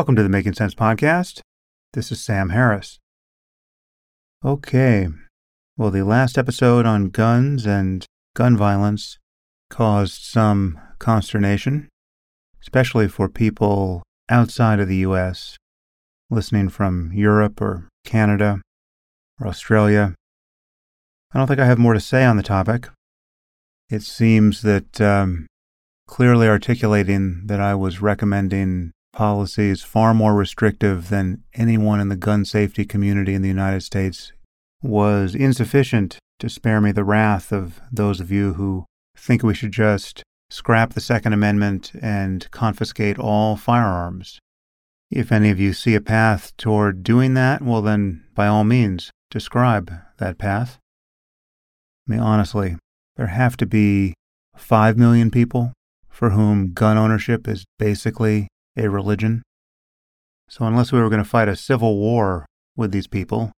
[0.00, 1.42] Welcome to the Making Sense Podcast.
[1.92, 2.98] This is Sam Harris.
[4.42, 5.08] Okay.
[5.76, 9.18] Well, the last episode on guns and gun violence
[9.68, 11.90] caused some consternation,
[12.62, 15.58] especially for people outside of the U.S.,
[16.30, 18.62] listening from Europe or Canada
[19.38, 20.14] or Australia.
[21.34, 22.88] I don't think I have more to say on the topic.
[23.90, 25.46] It seems that um,
[26.06, 32.44] clearly articulating that I was recommending policies far more restrictive than anyone in the gun
[32.44, 34.32] safety community in the United States
[34.82, 38.84] was insufficient to spare me the wrath of those of you who
[39.16, 44.38] think we should just scrap the Second Amendment and confiscate all firearms.
[45.10, 49.10] If any of you see a path toward doing that, well, then by all means,
[49.30, 50.78] describe that path.
[52.08, 52.76] I mean, honestly,
[53.16, 54.14] there have to be
[54.56, 55.72] 5 million people
[56.08, 59.42] for whom gun ownership is basically a religion.
[60.48, 62.46] So, unless we were going to fight a civil war
[62.76, 63.52] with these people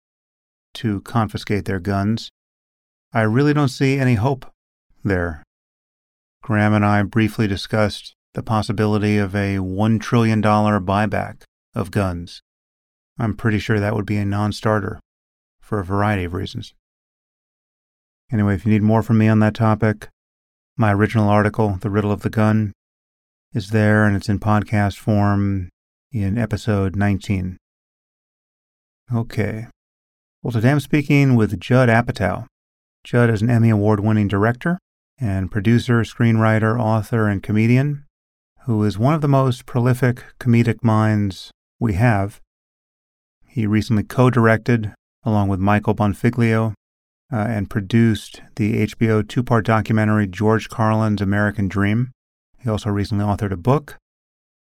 [0.75, 2.29] to confiscate their guns,
[3.13, 4.47] I really don't see any hope
[5.05, 5.43] there.
[6.43, 11.43] Graham and I briefly discussed the possibility of a $1 trillion buyback
[11.75, 12.43] of guns.
[13.19, 14.99] I'm pretty sure that would be a non starter
[15.61, 16.75] for a variety of reasons.
[18.33, 20.09] Anyway, if you need more from me on that topic,
[20.77, 22.73] my original article, The Riddle of the Gun,
[23.55, 25.69] is there and it's in podcast form
[26.11, 27.59] in episode 19.
[29.15, 29.67] Okay.
[30.43, 32.47] Well, today I'm speaking with Judd Apatow.
[33.05, 34.79] Judd is an Emmy Award winning director
[35.21, 38.05] and producer, screenwriter, author, and comedian
[38.65, 41.51] who is one of the most prolific comedic minds
[41.81, 42.41] we have.
[43.47, 44.95] He recently co directed,
[45.25, 46.75] along with Michael Bonfiglio,
[47.33, 52.13] uh, and produced the HBO two part documentary George Carlin's American Dream.
[52.63, 53.99] He also recently authored a book,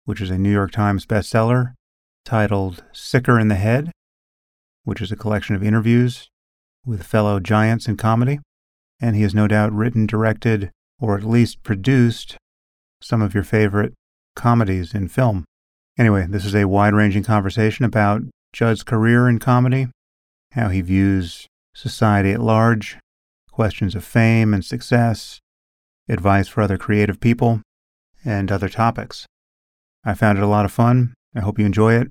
[0.05, 1.73] which is a New York Times bestseller,
[2.25, 3.91] titled Sicker in the Head,
[4.83, 6.27] which is a collection of interviews
[6.83, 8.39] with fellow giants in comedy.
[8.99, 12.37] And he has no doubt written, directed, or at least produced
[13.01, 13.93] some of your favorite
[14.35, 15.45] comedies in film.
[15.97, 18.23] Anyway, this is a wide ranging conversation about
[18.53, 19.87] Judd's career in comedy,
[20.53, 22.97] how he views society at large,
[23.51, 25.39] questions of fame and success,
[26.09, 27.61] advice for other creative people,
[28.23, 29.25] and other topics.
[30.03, 31.13] I found it a lot of fun.
[31.35, 32.07] I hope you enjoy it.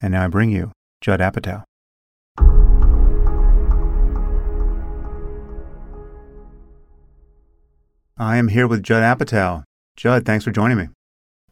[0.00, 1.64] And now I bring you Judd Apatow.
[8.18, 9.64] I am here with Judd Apatow.
[9.96, 10.88] Judd, thanks for joining me.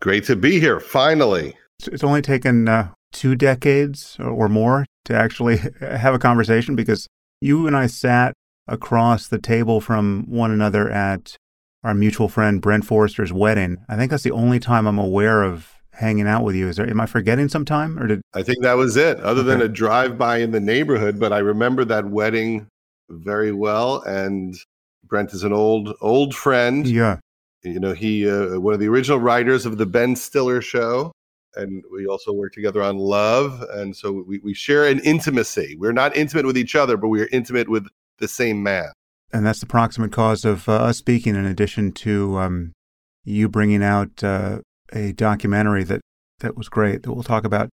[0.00, 1.54] Great to be here, finally.
[1.86, 7.06] It's only taken uh, two decades or more to actually have a conversation because
[7.40, 8.34] you and I sat
[8.66, 11.36] across the table from one another at
[11.84, 13.84] our mutual friend Brent Forrester's wedding.
[13.88, 16.68] I think that's the only time I'm aware of hanging out with you.
[16.68, 19.42] Is there am I forgetting some time or did I think that was it, other
[19.42, 19.50] okay.
[19.50, 22.66] than a drive by in the neighborhood, but I remember that wedding
[23.10, 24.56] very well and
[25.04, 26.88] Brent is an old old friend.
[26.88, 27.18] Yeah.
[27.62, 31.12] You know, he uh, one of the original writers of the Ben Stiller show
[31.56, 35.92] and we also work together on love and so we, we share an intimacy we're
[35.92, 37.86] not intimate with each other but we are intimate with
[38.18, 38.90] the same man
[39.34, 42.72] and that's the proximate cause of uh, us speaking in addition to um,
[43.24, 44.60] you bringing out uh,
[44.92, 46.00] a documentary that
[46.40, 47.68] that was great that we'll talk about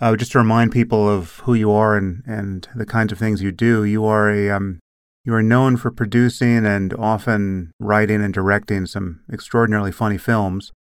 [0.00, 3.42] uh, just to remind people of who you are and and the kinds of things
[3.42, 4.80] you do you are a um,
[5.24, 10.72] you are known for producing and often writing and directing some extraordinarily funny films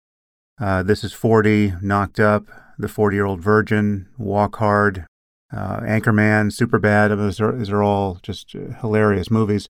[0.62, 2.46] uh, this is 40, Knocked Up,
[2.78, 5.06] The 40 Year Old Virgin, Walk Hard,
[5.52, 7.10] uh, Anchorman, Superbad.
[7.10, 9.68] Those are, those are all just uh, hilarious movies.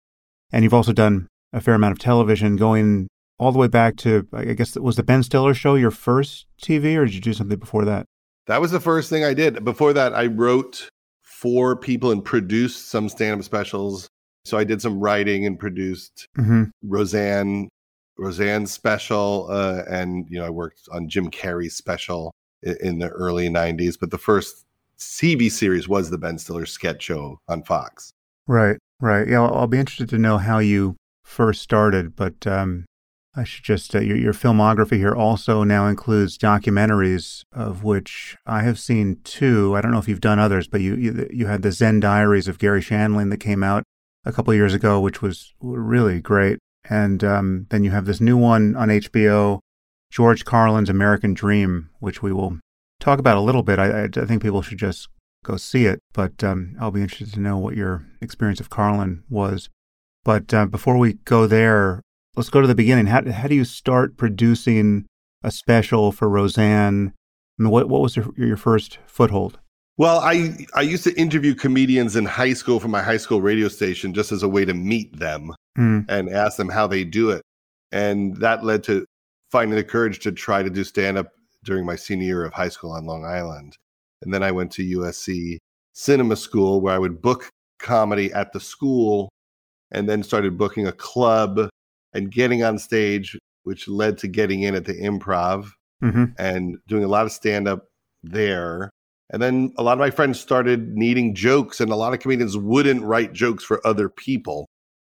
[0.53, 3.08] And you've also done a fair amount of television going
[3.40, 6.96] all the way back to, I guess, was the Ben Stiller show your first TV
[6.96, 8.05] or did you do something before that?
[8.47, 9.66] That was the first thing I did.
[9.66, 10.90] Before that, I wrote
[11.22, 14.08] for people and produced some stand up specials.
[14.46, 16.64] So I did some writing and produced mm-hmm.
[16.84, 17.70] Roseanne
[18.17, 23.09] Roseanne special, uh, and you know I worked on Jim Carrey's special in, in the
[23.09, 23.97] early '90s.
[23.99, 24.66] But the first
[24.99, 28.11] TV series was the Ben Stiller sketch show on Fox.
[28.46, 29.28] Right, right.
[29.28, 32.85] Yeah, I'll, I'll be interested to know how you first started, but um,
[33.35, 38.61] I should just uh, your, your filmography here also now includes documentaries, of which I
[38.64, 39.76] have seen two.
[39.76, 42.47] I don't know if you've done others, but you you, you had the Zen Diaries
[42.47, 43.84] of Garry Shandling that came out
[44.26, 46.59] a couple years ago, which was really great.
[46.90, 49.59] And um, then you have this new one on HBO,
[50.11, 52.59] George Carlin's American Dream, which we will
[52.99, 53.79] talk about a little bit.
[53.79, 55.08] I, I think people should just
[55.43, 59.23] go see it, but um, I'll be interested to know what your experience of Carlin
[59.29, 59.69] was.
[60.23, 62.01] But uh, before we go there,
[62.35, 63.07] let's go to the beginning.
[63.07, 65.05] How, how do you start producing
[65.43, 67.13] a special for Roseanne?
[67.59, 69.59] I mean, what what was your, your first foothold?
[69.97, 73.67] Well, I I used to interview comedians in high school for my high school radio
[73.67, 76.05] station just as a way to meet them mm.
[76.09, 77.43] and ask them how they do it.
[77.91, 79.05] And that led to
[79.51, 81.28] finding the courage to try to do stand up
[81.63, 83.78] during my senior year of high school on Long Island.
[84.23, 85.58] And then I went to USC
[85.93, 87.49] Cinema School where I would book
[87.79, 89.29] comedy at the school
[89.91, 91.70] and then started booking a club
[92.14, 95.70] and getting on stage, which led to getting in at the improv
[96.02, 96.25] mm-hmm.
[96.37, 97.85] and doing a lot of stand up
[98.23, 98.90] there.
[99.31, 102.58] And then a lot of my friends started needing jokes, and a lot of comedians
[102.58, 104.67] wouldn't write jokes for other people.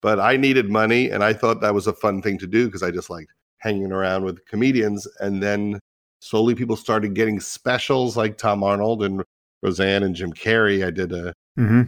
[0.02, 2.84] But I needed money, and I thought that was a fun thing to do because
[2.84, 5.08] I just liked hanging around with comedians.
[5.20, 5.80] And then
[6.26, 9.24] slowly people started getting specials like Tom Arnold and
[9.62, 10.84] Roseanne and Jim Carrey.
[10.84, 11.84] I did a, mm-hmm.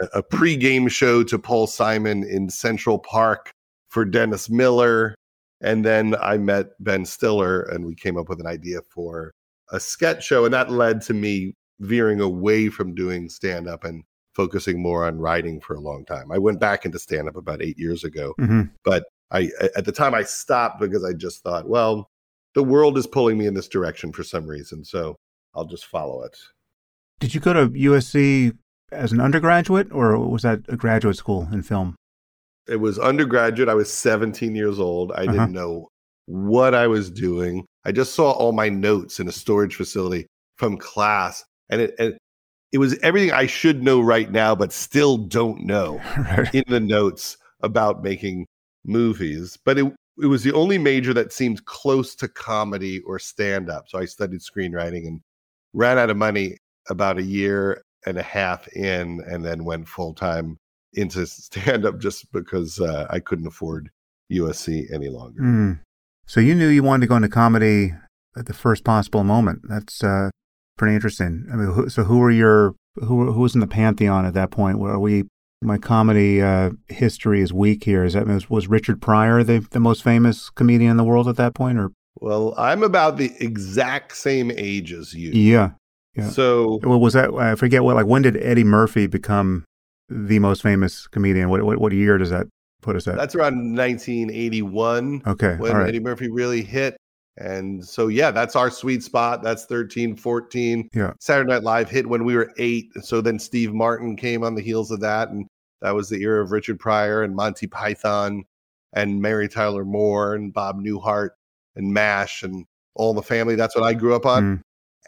[0.00, 3.52] a, a pre-game show to Paul Simon in Central Park
[3.90, 5.14] for Dennis Miller.
[5.60, 9.30] And then I met Ben Stiller and we came up with an idea for
[9.70, 10.46] a sketch show.
[10.46, 14.04] And that led to me veering away from doing stand up and
[14.34, 16.32] focusing more on writing for a long time.
[16.32, 18.62] I went back into stand up about eight years ago, mm-hmm.
[18.86, 22.08] but I at the time I stopped because I just thought, well,
[22.54, 25.16] the world is pulling me in this direction for some reason, so
[25.54, 26.36] I'll just follow it.
[27.20, 28.56] Did you go to USC
[28.90, 31.96] as an undergraduate, or was that a graduate school in film?
[32.68, 33.68] It was undergraduate.
[33.68, 35.12] I was 17 years old.
[35.12, 35.32] I uh-huh.
[35.32, 35.88] didn't know
[36.26, 37.64] what I was doing.
[37.84, 40.26] I just saw all my notes in a storage facility
[40.56, 42.16] from class, and it, and
[42.70, 46.54] it was everything I should know right now, but still don't know right.
[46.54, 48.46] in the notes about making
[48.84, 49.58] movies.
[49.64, 53.88] But it it was the only major that seemed close to comedy or stand up.
[53.88, 55.20] So I studied screenwriting and
[55.72, 56.58] ran out of money
[56.90, 60.58] about a year and a half in, and then went full time
[60.94, 63.90] into stand up just because uh, I couldn't afford
[64.30, 65.42] USC any longer.
[65.42, 65.80] Mm.
[66.26, 67.94] So you knew you wanted to go into comedy
[68.36, 69.60] at the first possible moment.
[69.68, 70.30] That's uh,
[70.78, 71.46] pretty interesting.
[71.52, 74.50] I mean, who, so who were your who who was in the pantheon at that
[74.50, 74.78] point?
[74.78, 75.24] Were we
[75.62, 78.04] my comedy uh, history is weak here.
[78.04, 81.54] Is that was, Richard Pryor the the most famous comedian in the world at that
[81.54, 81.90] point, or?
[82.16, 85.30] Well, I'm about the exact same age as you.
[85.32, 85.72] Yeah.
[86.14, 86.28] Yeah.
[86.28, 89.64] So, well, was that I forget what like when did Eddie Murphy become
[90.08, 91.48] the most famous comedian?
[91.48, 92.46] What what, what year does that
[92.82, 93.16] put us at?
[93.16, 95.22] That's around 1981.
[95.26, 96.96] Okay, when Eddie Murphy really hit.
[97.38, 99.42] And so, yeah, that's our sweet spot.
[99.42, 100.90] That's 13, 14.
[100.94, 101.12] Yeah.
[101.18, 102.90] Saturday Night Live hit when we were eight.
[103.02, 105.30] So then Steve Martin came on the heels of that.
[105.30, 105.46] And
[105.80, 108.44] that was the era of Richard Pryor and Monty Python
[108.92, 111.30] and Mary Tyler Moore and Bob Newhart
[111.76, 113.54] and MASH and all the family.
[113.54, 114.42] That's what I grew up on.
[114.42, 114.60] Mm.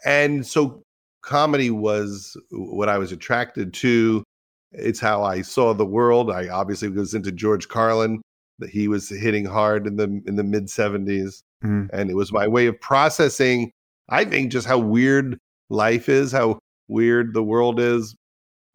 [0.05, 0.83] And so
[1.21, 4.23] comedy was what I was attracted to.
[4.71, 6.31] It's how I saw the world.
[6.31, 8.21] I obviously was into George Carlin.
[8.59, 11.41] That he was hitting hard in the in the mid 70s.
[11.63, 11.89] Mm.
[11.93, 13.71] And it was my way of processing,
[14.09, 15.37] I think, just how weird
[15.69, 18.15] life is, how weird the world is,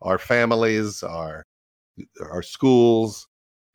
[0.02, 1.44] our families, our
[2.20, 3.26] our schools.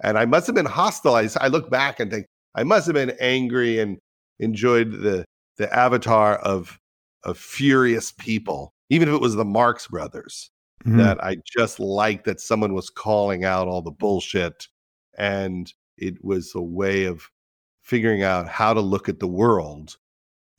[0.03, 1.15] And I must have been hostile.
[1.15, 2.25] I, I look back and think
[2.55, 3.97] I must have been angry and
[4.39, 5.25] enjoyed the
[5.57, 6.77] the avatar of
[7.23, 10.49] of furious people, even if it was the Marx Brothers.
[10.85, 10.97] Mm-hmm.
[10.97, 14.67] That I just liked that someone was calling out all the bullshit,
[15.17, 17.29] and it was a way of
[17.85, 19.95] figuring out how to look at the world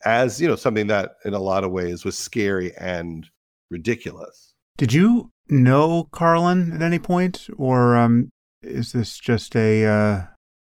[0.04, 3.28] as you know something that in a lot of ways was scary and
[3.70, 4.54] ridiculous.
[4.76, 8.30] Did you know Carlin at any point, or um,
[8.62, 10.22] is this just a uh,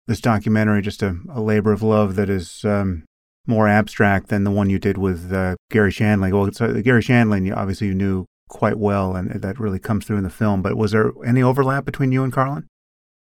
[0.07, 3.05] this documentary just a, a, labor of love that is um,
[3.47, 6.33] more abstract than the one you did with uh, Garry Shandling.
[6.33, 10.19] Well, it's, uh, Garry Shandling, obviously you knew quite well, and that really comes through
[10.19, 10.63] in the film.
[10.63, 12.69] But was there any overlap between you and Carlin?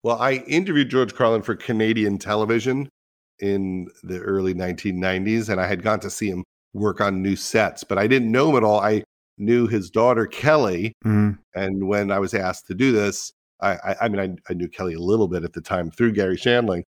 [0.02, 2.90] Well, I interviewed George Carlin for Canadian television
[3.40, 7.84] in the early 1990s, and I had gone to see him work on new sets,
[7.84, 8.80] but I didn't know him at all.
[8.80, 9.02] I
[9.38, 11.32] knew his daughter Kelly, mm-hmm.
[11.54, 14.68] and when I was asked to do this, I, I, I mean, I, I, knew
[14.68, 16.82] Kelly a little bit at the time through Garry Shandling.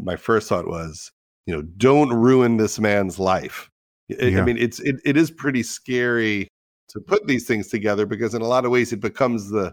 [0.00, 1.12] My first thought was,
[1.46, 3.70] you know, don't ruin this man's life.
[4.08, 4.40] It, yeah.
[4.40, 6.48] I mean, it's it, it is pretty scary
[6.88, 9.72] to put these things together because in a lot of ways it becomes the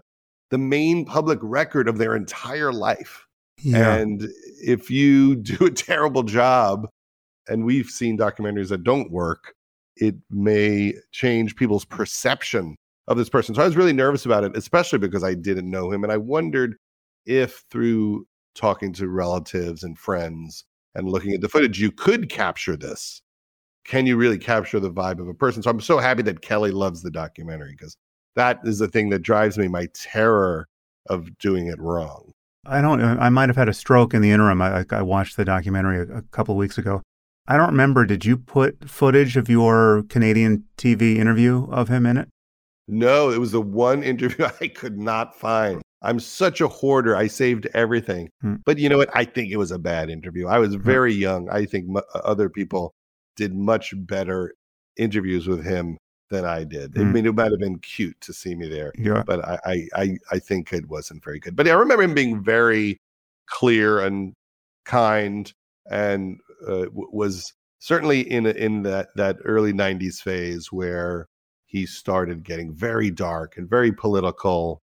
[0.50, 3.26] the main public record of their entire life.
[3.58, 3.94] Yeah.
[3.94, 4.28] And
[4.62, 6.88] if you do a terrible job,
[7.48, 9.54] and we've seen documentaries that don't work,
[9.96, 12.76] it may change people's perception
[13.08, 13.54] of this person.
[13.54, 16.02] So I was really nervous about it, especially because I didn't know him.
[16.02, 16.76] And I wondered
[17.24, 20.64] if through talking to relatives and friends,
[20.96, 23.20] and looking at the footage, you could capture this.
[23.84, 25.62] Can you really capture the vibe of a person?
[25.62, 27.96] So I'm so happy that Kelly loves the documentary because
[28.34, 30.66] that is the thing that drives me my terror
[31.08, 32.32] of doing it wrong.
[32.68, 33.00] I don't.
[33.02, 34.60] I might have had a stroke in the interim.
[34.60, 37.02] I, I watched the documentary a, a couple of weeks ago.
[37.48, 38.04] I don't remember.
[38.04, 42.28] Did you put footage of your Canadian TV interview of him in it?
[42.88, 45.82] No, it was the one interview I could not find.
[46.02, 47.16] I'm such a hoarder.
[47.16, 48.28] I saved everything.
[48.40, 48.56] Hmm.
[48.64, 49.10] But you know what?
[49.14, 50.46] I think it was a bad interview.
[50.46, 50.82] I was hmm.
[50.82, 51.48] very young.
[51.50, 52.92] I think m- other people
[53.36, 54.54] did much better
[54.96, 55.98] interviews with him
[56.30, 56.94] than I did.
[56.94, 57.00] Hmm.
[57.00, 59.22] I mean, it might have been cute to see me there, yeah.
[59.26, 61.56] but I, I, I think it wasn't very good.
[61.56, 62.98] But I remember him being very
[63.46, 64.34] clear and
[64.84, 65.52] kind,
[65.90, 71.28] and uh, was certainly in in that that early '90s phase where
[71.66, 74.80] he started getting very dark and very political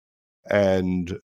[0.50, 1.18] and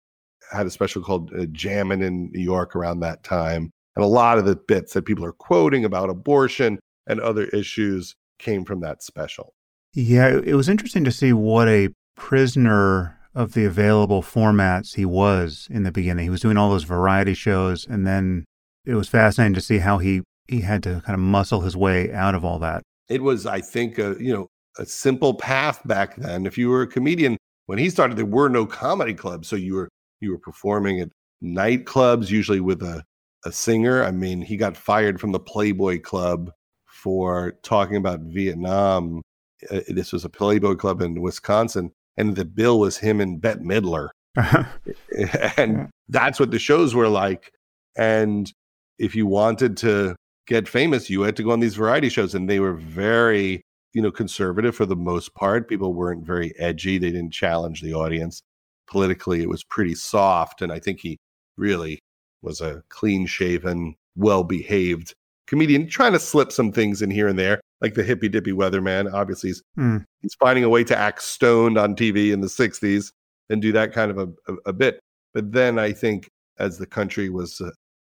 [0.52, 3.72] had a special called uh, Jammin' in New York around that time.
[3.96, 8.16] And a lot of the bits that people are quoting about abortion and other issues
[8.40, 9.54] came from that special.
[9.96, 15.70] Yeah, it was interesting to see what a prisoner of the available formats he was
[15.72, 16.26] in the beginning.
[16.26, 18.44] He was doing all those variety shows, and then
[18.86, 22.14] it was fascinating to see how he he had to kind of muscle his way
[22.14, 22.84] out of all that.
[23.10, 24.48] It was, I think, a, you know,
[24.78, 26.46] a simple path back then.
[26.46, 27.38] If you were a comedian,
[27.68, 31.10] when he started, there were no comedy clubs, so you were you were performing at
[31.42, 33.02] nightclubs, usually with a
[33.46, 34.04] a singer.
[34.04, 36.52] I mean, he got fired from the Playboy Club
[36.86, 39.22] for talking about Vietnam.
[39.72, 43.62] Uh, this was a Playboy Club in Wisconsin, and the bill was him and Bette
[43.62, 44.10] Midler,
[45.58, 47.52] and that's what the shows were like.
[47.98, 48.52] And
[49.00, 50.16] if you wanted to
[50.48, 53.62] get famous, you had to go on these variety shows, and they were very
[53.96, 55.70] you know, conservative for the most part.
[55.70, 56.98] People weren't very edgy.
[56.98, 58.44] They didn't challenge the audience.
[58.88, 60.62] Politically, it was pretty soft.
[60.62, 61.18] And I think he
[61.58, 62.00] really
[62.42, 65.16] was a clean shaven, well behaved
[65.48, 69.12] comedian, trying to slip some things in here and there, like the hippy dippy weatherman.
[69.14, 70.04] Obviously, he's, mm.
[70.22, 73.12] he's finding a way to act stoned on TV in the 60s
[73.50, 75.00] and do that kind of a, a, a bit.
[75.34, 77.70] But then I think as the country was uh,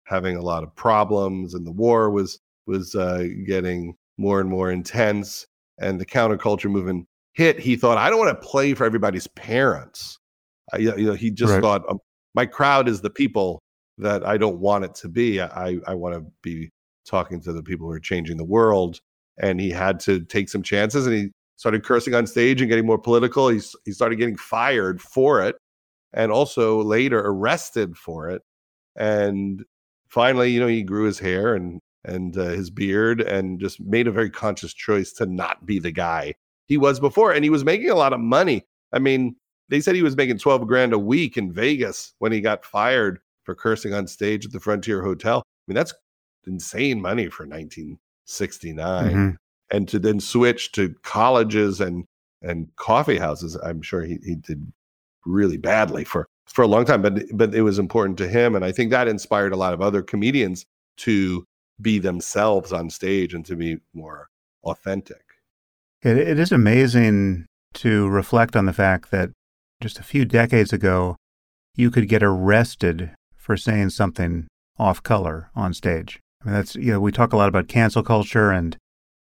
[0.06, 4.72] having a lot of problems and the war was was uh, getting more and more
[4.72, 5.46] intense
[5.80, 10.18] and the counterculture movement hit, he thought, I don't want to play for everybody's parents.
[10.74, 11.62] I, you know, he just right.
[11.62, 12.00] thought, um,
[12.36, 13.62] my crowd is the people
[13.98, 15.42] that I don't want it to be.
[15.42, 16.70] I, I want to be
[17.06, 19.00] talking to the people who are changing the world.
[19.38, 22.86] And he had to take some chances and he started cursing on stage and getting
[22.86, 23.48] more political.
[23.50, 25.56] He, he started getting fired for it
[26.14, 28.42] and also later arrested for it.
[28.96, 29.64] And
[30.10, 34.08] finally, you know, he grew his hair and and uh, his beard and just made
[34.08, 36.34] a very conscious choice to not be the guy
[36.66, 37.32] he was before.
[37.32, 38.64] And he was making a lot of money.
[38.92, 39.36] I mean,
[39.70, 43.20] they said he was making 12 grand a week in Vegas when he got fired
[43.44, 45.40] for cursing on stage at the Frontier Hotel.
[45.40, 45.94] I mean, that's
[46.48, 49.10] insane money for 1969.
[49.10, 49.30] Mm-hmm.
[49.74, 52.06] And to then switch to colleges and
[52.42, 54.72] and coffee houses, I'm sure he, he did
[55.26, 57.02] really badly for for a long time.
[57.02, 59.82] But but it was important to him, and I think that inspired a lot of
[59.82, 60.66] other comedians
[60.98, 61.46] to
[61.80, 64.30] be themselves on stage and to be more
[64.64, 65.24] authentic.
[66.02, 67.46] It, it is amazing
[67.76, 69.30] to reflect on the fact that
[69.82, 71.16] just a few decades ago,
[71.76, 76.20] you could get arrested for saying something off color on stage.
[76.42, 78.78] I mean, that's, you know, we talk a lot about cancel culture and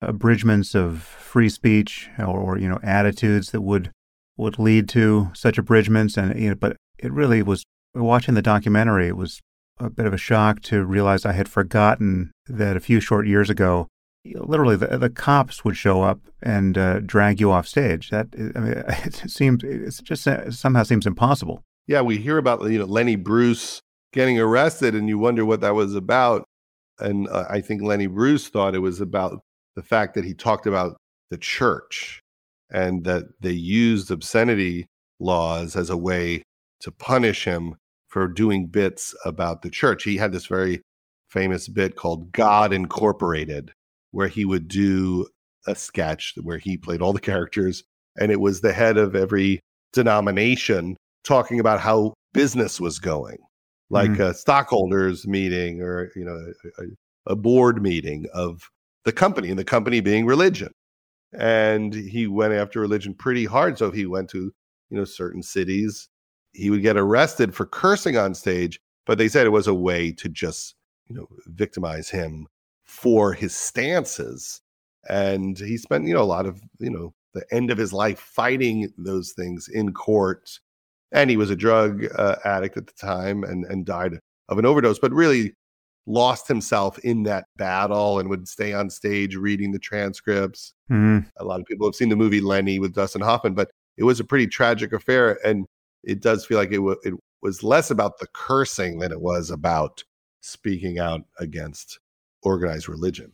[0.02, 3.92] abridgments of free speech or, or you know, attitudes that would
[4.38, 6.18] would lead to such abridgments.
[6.18, 9.40] And, you know, but it really was watching the documentary, it was
[9.80, 13.50] a bit of a shock to realize I had forgotten that a few short years
[13.50, 13.88] ago,
[14.26, 18.10] literally the, the cops would show up and uh, drag you off stage.
[18.10, 21.64] That I mean, it seems it just uh, somehow seems impossible.
[21.88, 23.82] Yeah, we hear about you know Lenny Bruce
[24.14, 26.45] getting arrested, and you wonder what that was about.
[27.00, 29.42] And uh, I think Lenny Bruce thought it was about
[29.75, 30.98] the fact that he talked about
[31.30, 32.22] the church
[32.72, 34.86] and that they used obscenity
[35.20, 36.44] laws as a way
[36.82, 37.75] to punish him
[38.08, 40.04] for doing bits about the church.
[40.04, 40.82] He had this very
[41.30, 43.72] famous bit called God Incorporated,
[44.12, 45.28] where he would do
[45.68, 47.84] a sketch where he played all the characters,
[48.18, 49.60] and it was the head of every
[49.92, 53.38] denomination talking about how business was going,
[53.89, 54.22] like mm-hmm.
[54.24, 58.70] a stockholders meeting or you know a, a board meeting of
[59.04, 60.72] the company, and the company being religion.
[61.38, 63.77] And he went after religion pretty hard.
[63.77, 64.54] So if he went to
[64.89, 66.10] you know certain cities
[66.56, 70.12] he would get arrested for cursing on stage, but they said it was a way
[70.13, 70.75] to just,
[71.08, 72.48] you know, victimize him
[72.86, 74.62] for his stances.
[75.10, 78.20] And he spent, you know, a lot of, you know, the end of his life
[78.20, 80.60] fighting those things in court.
[81.16, 84.20] And he was a drug uh, addict at the time and, and died
[84.50, 85.54] of an overdose, but really
[86.06, 90.74] lost himself in that battle and would stay on stage reading the transcripts.
[90.92, 91.28] Mm-hmm.
[91.38, 94.20] A lot of people have seen the movie Lenny with Dustin Hoffman, but it was
[94.20, 95.40] a pretty tragic affair.
[95.44, 95.66] And
[96.04, 99.50] it does feel like it, w- it was less about the cursing than it was
[99.50, 100.04] about
[100.42, 102.00] speaking out against
[102.44, 103.32] organized religion.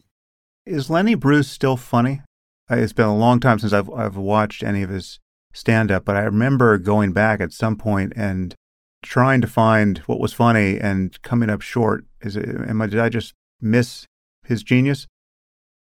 [0.66, 2.22] Is Lenny Bruce still funny?
[2.70, 5.20] It's been a long time since I've I've watched any of his
[5.54, 8.56] stand up, but I remember going back at some point and
[9.02, 12.06] trying to find what was funny and coming up short.
[12.22, 14.06] Is it am I did I just miss
[14.46, 15.08] his genius?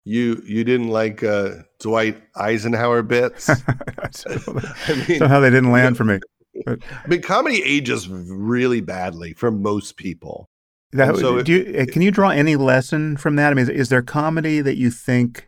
[0.04, 3.50] You you didn't like uh, Dwight Eisenhower bits.
[3.68, 6.20] I mean, Somehow they didn't land for me.
[6.66, 10.48] But, I mean, comedy ages really badly for most people.
[10.92, 13.52] That, so do you, can you draw any lesson from that?
[13.52, 15.48] I mean, is, is there comedy that you think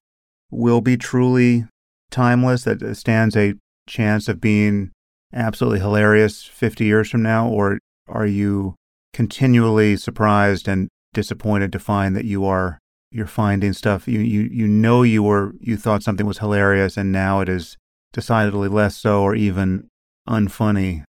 [0.51, 1.65] will be truly
[2.11, 3.53] timeless that stands a
[3.87, 4.91] chance of being
[5.33, 7.47] absolutely hilarious 50 years from now?
[7.47, 8.75] Or are you
[9.13, 12.79] continually surprised and disappointed to find that you are
[13.11, 17.11] you're finding stuff you you you know you were you thought something was hilarious and
[17.11, 17.77] now it is
[18.13, 19.87] decidedly less so or even
[20.27, 21.03] unfunny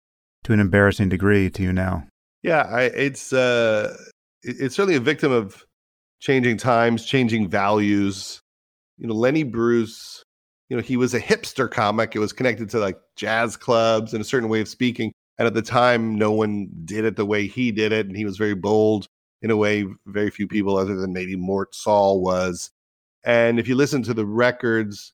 [0.42, 2.06] to an embarrassing degree to you now
[2.42, 3.96] yeah I, it's uh
[4.42, 5.64] it's certainly a victim of
[6.20, 8.40] changing times changing values
[8.98, 10.23] you know lenny bruce
[10.68, 14.20] you know he was a hipster comic it was connected to like jazz clubs and
[14.20, 17.46] a certain way of speaking and at the time no one did it the way
[17.46, 19.06] he did it and he was very bold
[19.44, 22.70] in a way very few people other than maybe Mort Sahl was.
[23.24, 25.12] And if you listen to the records,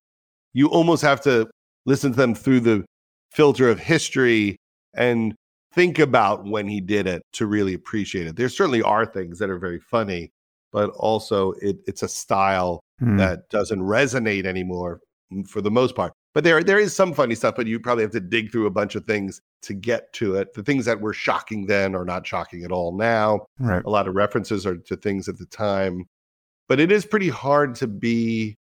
[0.52, 1.50] you almost have to
[1.84, 2.84] listen to them through the
[3.32, 4.56] filter of history
[4.94, 5.34] and
[5.74, 8.36] think about when he did it to really appreciate it.
[8.36, 10.30] There certainly are things that are very funny,
[10.72, 13.16] but also it, it's a style hmm.
[13.16, 15.00] that doesn't resonate anymore
[15.46, 16.12] for the most part.
[16.32, 18.70] But there there is some funny stuff, but you probably have to dig through a
[18.70, 20.54] bunch of things to get to it.
[20.54, 23.46] The things that were shocking then are not shocking at all now.
[23.58, 23.82] Right.
[23.84, 26.04] A lot of references are to things at the time.
[26.68, 28.56] But it is pretty hard to be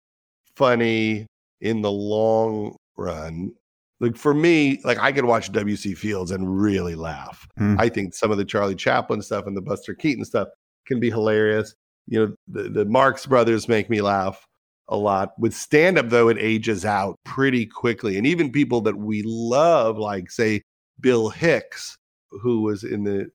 [0.56, 1.26] funny
[1.60, 3.52] in the long run.
[4.00, 5.94] Like for me, like I could watch W.C.
[5.94, 7.46] Fields and really laugh.
[7.58, 7.78] Mm.
[7.78, 10.48] I think some of the Charlie Chaplin stuff and the Buster Keaton stuff
[10.86, 11.74] can be hilarious.
[12.06, 14.46] You know, the, the Marx Brothers make me laugh
[14.88, 15.38] a lot.
[15.38, 18.16] With stand up, though, it ages out pretty quickly.
[18.16, 20.62] And even people that we love, like, say,
[21.00, 21.96] Bill Hicks,
[22.30, 23.30] who was in the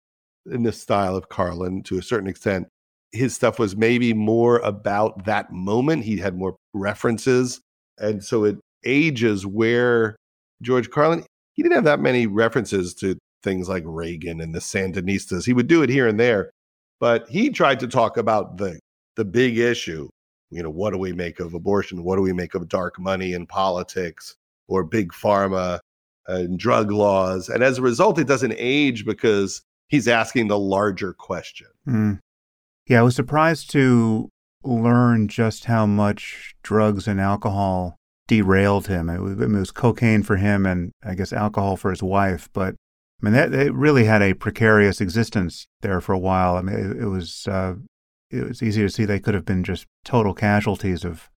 [0.52, 2.68] in the style of Carlin to a certain extent,
[3.14, 6.04] his stuff was maybe more about that moment.
[6.04, 7.62] He had more references.
[7.98, 10.18] And so it ages where
[10.62, 15.46] George Carlin, he didn't have that many references to things like Reagan and the Sandinistas.
[15.46, 16.50] He would do it here and there,
[17.00, 18.80] but he tried to talk about the
[19.16, 20.10] the big issue
[20.54, 22.04] you know, what do we make of abortion?
[22.04, 24.36] What do we make of dark money in politics
[24.68, 25.80] or big pharma
[26.28, 27.50] and drug laws?
[27.50, 31.68] And as a result, it doesn't age because he's asking the larger question.
[31.88, 32.20] Mm.
[32.88, 34.30] Yeah, I was surprised to
[34.64, 39.10] learn just how much drugs and alcohol derailed him.
[39.10, 42.50] It was, it was cocaine for him and I guess alcohol for his wife.
[42.54, 42.76] But
[43.22, 46.56] I mean, that, it really had a precarious existence there for a while.
[46.56, 47.76] I mean, it, it was uh,
[48.34, 51.30] it was easy to see they could have been just total casualties of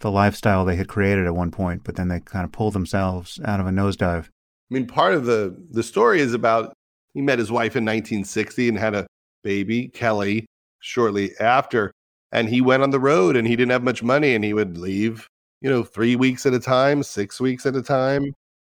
[0.00, 3.40] the lifestyle they had created at one point, but then they kind of pulled themselves
[3.44, 4.24] out of a nosedive.
[4.24, 6.72] I mean, part of the the story is about
[7.14, 9.06] he met his wife in 1960 and had a
[9.44, 10.46] baby, Kelly,
[10.80, 11.92] shortly after,
[12.32, 14.78] and he went on the road and he didn't have much money and he would
[14.78, 15.26] leave,
[15.60, 18.32] you know, 3 weeks at a time, 6 weeks at a time,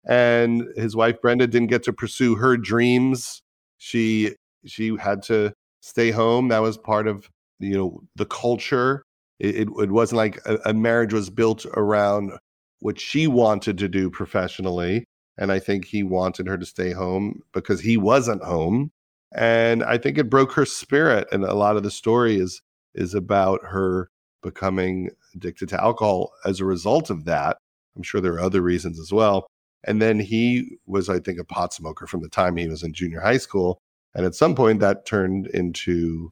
[0.08, 3.40] and his wife Brenda didn't get to pursue her dreams.
[3.78, 6.48] She she had to stay home.
[6.48, 9.02] That was part of you know the culture.
[9.40, 12.32] It, it, wasn't like a, a, marriage was built around
[12.80, 15.04] what she wanted to do professionally
[15.38, 18.90] and i think he wanted her to stay home because he wasn't home
[19.36, 22.60] and i think it broke her spirit and a lot of the story is
[22.96, 24.10] is about her
[24.42, 27.58] becoming addicted to alcohol as a result of that.
[27.96, 29.46] I'm sure there are other reasons as well
[29.84, 32.92] and then he was i think a pot smoker from the time he was in
[32.92, 33.78] junior high school
[34.14, 36.30] and at some point that turned into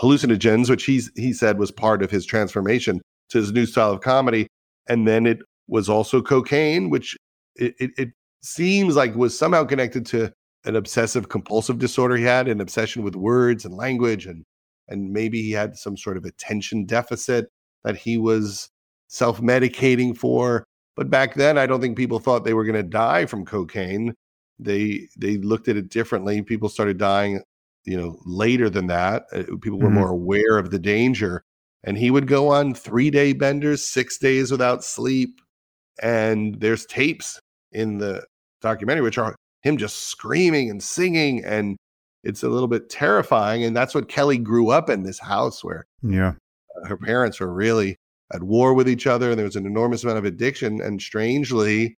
[0.00, 4.00] hallucinogens, which he's he said was part of his transformation to his new style of
[4.00, 4.46] comedy,
[4.88, 7.16] and then it was also cocaine, which
[7.56, 8.08] it, it, it
[8.42, 10.32] seems like was somehow connected to
[10.64, 14.44] an obsessive compulsive disorder he had, an obsession with words and language, and
[14.88, 17.48] and maybe he had some sort of attention deficit
[17.84, 18.68] that he was
[19.08, 20.64] self medicating for.
[20.96, 24.14] But back then, I don't think people thought they were going to die from cocaine.
[24.58, 26.42] They they looked at it differently.
[26.42, 27.42] People started dying
[27.84, 29.98] you know later than that uh, people were mm-hmm.
[29.98, 31.42] more aware of the danger
[31.84, 35.40] and he would go on three day benders six days without sleep
[36.02, 37.40] and there's tapes
[37.72, 38.24] in the
[38.60, 41.76] documentary which are him just screaming and singing and
[42.24, 45.84] it's a little bit terrifying and that's what kelly grew up in this house where
[46.02, 46.34] yeah
[46.76, 47.96] uh, her parents were really
[48.32, 51.96] at war with each other and there was an enormous amount of addiction and strangely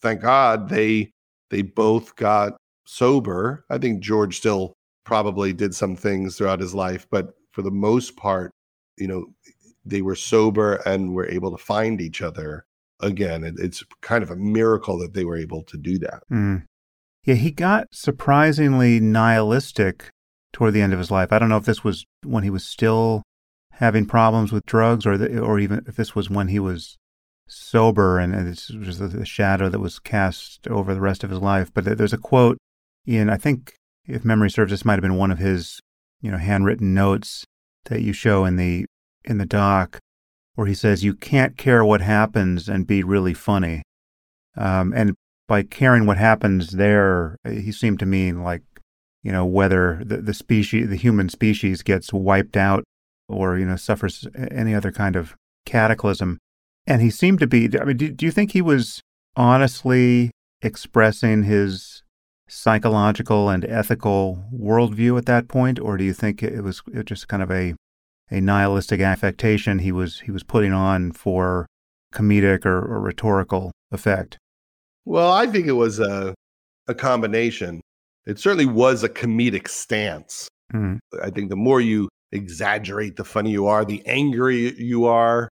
[0.00, 1.10] thank god they
[1.50, 2.52] they both got
[2.86, 7.70] sober i think george still probably did some things throughout his life, but for the
[7.70, 8.52] most part,
[8.96, 9.26] you know,
[9.84, 12.64] they were sober and were able to find each other
[13.00, 13.44] again.
[13.44, 16.22] It, it's kind of a miracle that they were able to do that.
[16.32, 16.64] Mm.
[17.24, 20.10] Yeah, he got surprisingly nihilistic
[20.52, 21.32] toward the end of his life.
[21.32, 23.22] I don't know if this was when he was still
[23.72, 26.96] having problems with drugs, or the, or even if this was when he was
[27.48, 31.40] sober, and, and this was the shadow that was cast over the rest of his
[31.40, 31.72] life.
[31.74, 32.58] But there's a quote
[33.04, 33.74] in, I think,
[34.06, 35.80] if memory serves, this might have been one of his,
[36.20, 37.44] you know, handwritten notes
[37.86, 38.86] that you show in the
[39.24, 39.98] in the doc,
[40.54, 43.82] where he says, "You can't care what happens and be really funny."
[44.56, 45.14] Um, and
[45.48, 48.62] by caring what happens there, he seemed to mean like,
[49.22, 52.84] you know, whether the, the species, the human species, gets wiped out
[53.28, 55.34] or you know suffers any other kind of
[55.66, 56.38] cataclysm.
[56.86, 57.70] And he seemed to be.
[57.78, 59.00] I mean, do, do you think he was
[59.36, 60.30] honestly
[60.62, 62.03] expressing his
[62.48, 67.42] psychological and ethical worldview at that point, or do you think it was just kind
[67.42, 67.74] of a
[68.30, 71.66] a nihilistic affectation he was he was putting on for
[72.14, 74.38] comedic or, or rhetorical effect?
[75.04, 76.34] Well, I think it was a
[76.86, 77.80] a combination.
[78.26, 80.48] It certainly was a comedic stance.
[80.72, 80.98] Mm.
[81.22, 85.48] I think the more you exaggerate the funny you are, the angry you are,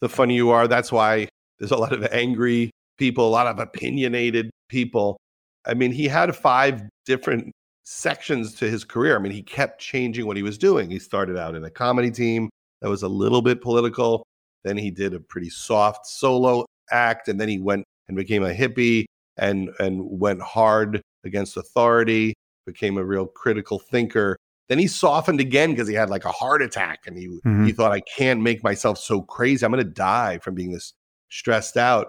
[0.00, 0.66] the funny you are.
[0.66, 1.28] That's why
[1.58, 5.18] there's a lot of angry people, a lot of opinionated people.
[5.66, 7.52] I mean, he had five different
[7.84, 9.16] sections to his career.
[9.16, 10.90] I mean, he kept changing what he was doing.
[10.90, 12.50] He started out in a comedy team
[12.80, 14.26] that was a little bit political.
[14.62, 18.52] Then he did a pretty soft solo act, and then he went and became a
[18.52, 19.04] hippie
[19.36, 22.34] and and went hard against authority,
[22.66, 24.36] became a real critical thinker.
[24.68, 27.66] Then he softened again because he had like a heart attack and he mm-hmm.
[27.66, 29.64] he thought I can't make myself so crazy.
[29.64, 30.94] I'm going to die from being this
[31.30, 32.08] stressed out.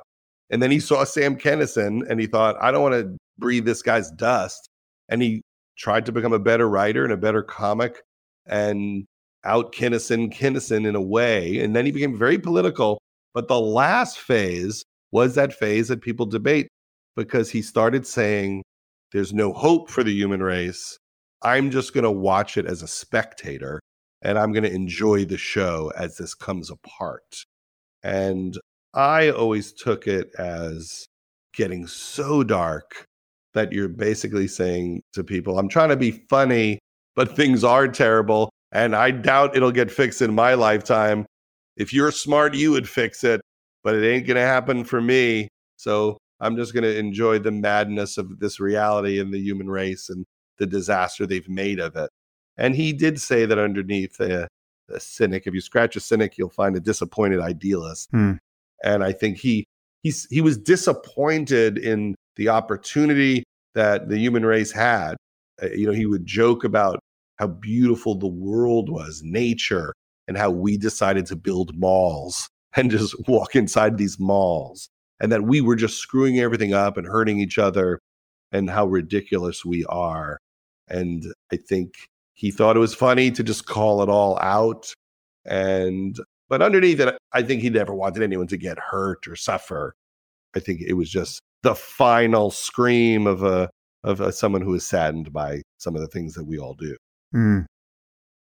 [0.50, 3.82] And then he saw Sam Kinison and he thought I don't want to breathe this
[3.82, 4.70] guy's dust.
[5.10, 5.42] And he
[5.78, 8.02] tried to become a better writer and a better comic
[8.46, 9.06] and
[9.44, 11.60] out Kinison Kinison in a way.
[11.60, 13.00] And then he became very political.
[13.34, 16.68] But the last phase was that phase that people debate
[17.16, 18.64] because he started saying
[19.12, 20.98] there's no hope for the human race
[21.46, 23.80] I'm just going to watch it as a spectator
[24.24, 27.46] and I'm going to enjoy the show as this comes apart.
[28.02, 28.58] And
[28.96, 31.06] I always took it as
[31.54, 33.06] getting so dark
[33.56, 36.80] that you're basically saying to people, I'm trying to be funny,
[37.16, 38.52] but things are terrible.
[38.72, 41.26] And I doubt it'll get fixed in my lifetime.
[41.78, 43.42] If you're smart, you would fix it,
[43.84, 45.48] but it ain't going to happen for me.
[45.78, 50.10] So I'm just going to enjoy the madness of this reality and the human race
[50.10, 50.26] and
[50.60, 52.10] the disaster they've made of it.
[52.58, 54.48] And he did say that underneath a,
[54.90, 58.10] a cynic, if you scratch a cynic, you'll find a disappointed idealist.
[58.12, 58.34] Hmm.
[58.84, 59.66] And I think he
[60.04, 63.44] he's he was disappointed in the opportunity
[63.74, 65.16] that the human race had.
[65.62, 67.00] Uh, you know, he would joke about
[67.38, 69.94] how beautiful the world was, nature,
[70.28, 75.44] and how we decided to build malls and just walk inside these malls, and that
[75.44, 78.00] we were just screwing everything up and hurting each other,
[78.52, 80.40] and how ridiculous we are.
[80.88, 81.94] And I think
[82.34, 84.94] he thought it was funny to just call it all out.
[85.46, 86.18] And,
[86.50, 89.96] but underneath it, I think he never wanted anyone to get hurt or suffer.
[90.56, 93.70] I think it was just the final scream of a,
[94.04, 96.96] of a, someone who is saddened by some of the things that we all do.
[97.34, 97.66] Mm.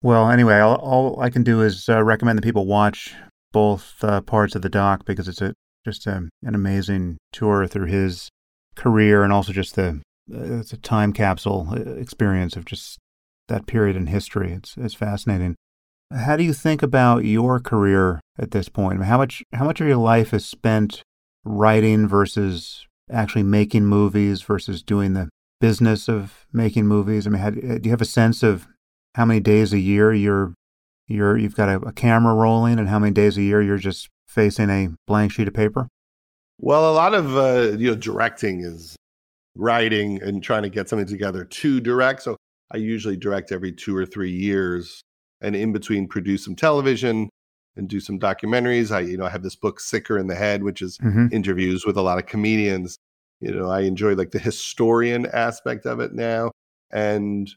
[0.03, 3.15] Well, anyway, all, all, I can do is uh, recommend that people watch
[3.51, 5.55] both uh, parts of the doc because it's a
[5.87, 8.29] just a, an amazing tour through his
[8.77, 12.99] career and also just the uh, it's a time capsule uh, experience of just
[13.49, 14.53] that period in history.
[14.53, 15.57] It's it's fascinating.
[16.15, 18.97] How do you think about your career at this point?
[18.97, 21.03] I mean, how much how much of your life is spent
[21.43, 25.29] writing versus actually making movies versus doing the
[25.61, 27.27] business of making movies?
[27.27, 28.67] I mean, how, do you have a sense of
[29.15, 30.55] how many days a year you're
[31.07, 34.09] you're you've got a, a camera rolling, and how many days a year you're just
[34.27, 35.89] facing a blank sheet of paper?
[36.59, 38.97] Well, a lot of uh, you know directing is
[39.57, 42.23] writing and trying to get something together to direct.
[42.23, 42.37] So
[42.73, 45.03] I usually direct every two or three years,
[45.41, 47.29] and in between produce some television
[47.77, 48.91] and do some documentaries.
[48.91, 51.29] I you know I have this book Sicker in the Head, which is mm-hmm.
[51.33, 52.99] interviews with a lot of comedians.
[53.41, 56.51] You know I enjoy like the historian aspect of it now,
[56.93, 57.51] and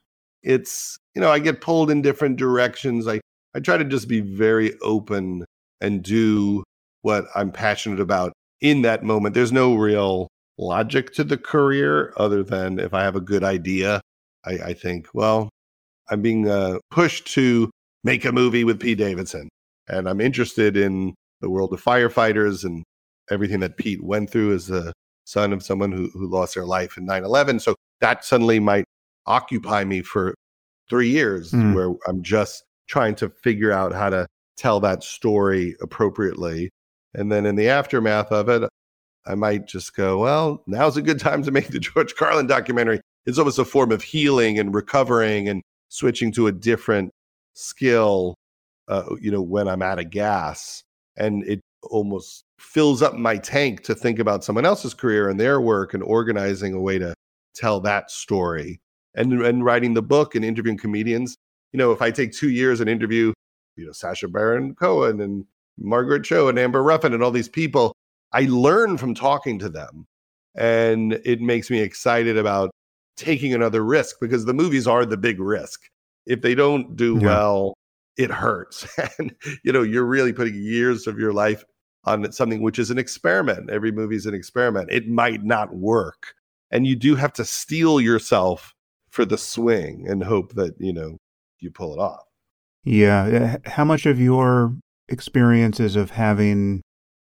[0.43, 3.07] it's you know I get pulled in different directions.
[3.07, 3.19] I
[3.55, 5.45] I try to just be very open
[5.81, 6.63] and do
[7.01, 9.35] what I'm passionate about in that moment.
[9.35, 10.27] There's no real
[10.57, 14.01] logic to the career other than if I have a good idea,
[14.45, 15.49] I, I think, well,
[16.09, 17.69] I'm being uh, pushed to
[18.03, 19.49] make a movie with Pete Davidson.
[19.87, 22.83] And I'm interested in the world of firefighters and
[23.29, 24.93] everything that Pete went through as a
[25.25, 27.59] son of someone who, who lost their life in 9 11.
[27.59, 28.85] So that suddenly might
[29.25, 30.33] occupy me for
[30.89, 31.75] three years mm.
[31.75, 36.69] where I'm just trying to figure out how to tell that story appropriately.
[37.13, 38.69] And then in the aftermath of it,
[39.25, 43.01] I might just go, well, now's a good time to make the George Carlin documentary.
[43.25, 47.11] It's almost a form of healing and recovering and switching to a different
[47.53, 48.35] skill,
[48.87, 50.83] uh, you know, when I'm out of gas.
[51.17, 55.59] And it almost fills up my tank to think about someone else's career and their
[55.59, 57.13] work and organizing a way to
[57.55, 58.79] tell that story.
[59.15, 61.35] And, and writing the book and interviewing comedians.
[61.73, 63.33] You know, if I take two years and interview,
[63.75, 65.43] you know, Sacha Baron Cohen and
[65.79, 67.93] Margaret Cho and Amber Ruffin and all these people,
[68.31, 70.05] I learn from talking to them.
[70.55, 72.69] And it makes me excited about
[73.15, 75.81] taking another risk because the movies are the big risk.
[76.25, 77.27] If they don't do yeah.
[77.27, 77.73] well,
[78.17, 78.87] it hurts.
[79.19, 81.63] and, you know, you're really putting years of your life
[82.05, 83.69] on something which is an experiment.
[83.69, 84.89] Every movie is an experiment.
[84.91, 86.33] It might not work.
[86.71, 88.73] And you do have to steel yourself
[89.09, 91.17] for the swing and hope that, you know,
[91.59, 92.23] you pull it off.
[92.83, 93.57] Yeah.
[93.65, 94.75] How much of your
[95.09, 96.81] experiences of having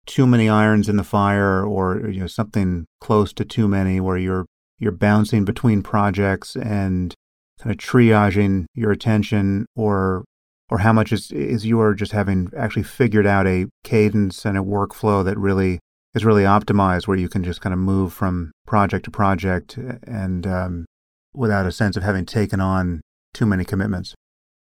[0.05, 4.17] too many irons in the fire or you know something close to too many where
[4.17, 4.45] you're
[4.79, 7.13] you're bouncing between projects and
[7.59, 10.25] kind of triaging your attention or
[10.71, 14.57] or how much is is you are just having actually figured out a cadence and
[14.57, 15.79] a workflow that really
[16.15, 20.47] is really optimized where you can just kind of move from project to project and
[20.47, 20.85] um,
[21.33, 23.01] without a sense of having taken on
[23.33, 24.15] too many commitments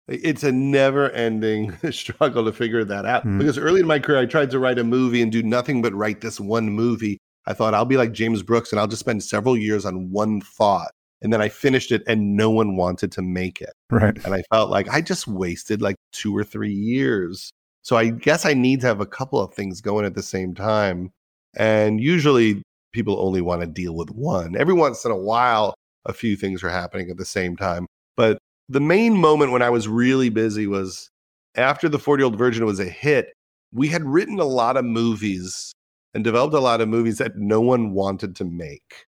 [0.08, 3.26] it's a never ending struggle to figure that out.
[3.26, 3.40] Mm.
[3.40, 5.96] Because early in my career, I tried to write a movie and do nothing but
[5.96, 7.18] write this one movie.
[7.48, 10.42] I thought I'll be like James Brooks and I'll just spend several years on one
[10.42, 10.92] thought.
[11.26, 13.74] And then I finished it and no one wanted to make it.
[13.90, 14.16] Right.
[14.24, 17.52] And I felt like I just wasted like two or three years.
[17.82, 20.54] So I guess I need to have a couple of things going at the same
[20.54, 21.12] time.
[21.58, 22.62] And usually
[22.94, 24.56] people only want to deal with one.
[24.56, 25.74] Every once in a while,
[26.06, 27.88] a few things are happening at the same time.
[28.16, 28.38] But
[28.70, 31.10] the main moment when I was really busy was
[31.56, 33.34] after the 40 year old virgin was a hit.
[33.74, 35.74] We had written a lot of movies
[36.14, 39.08] and developed a lot of movies that no one wanted to make.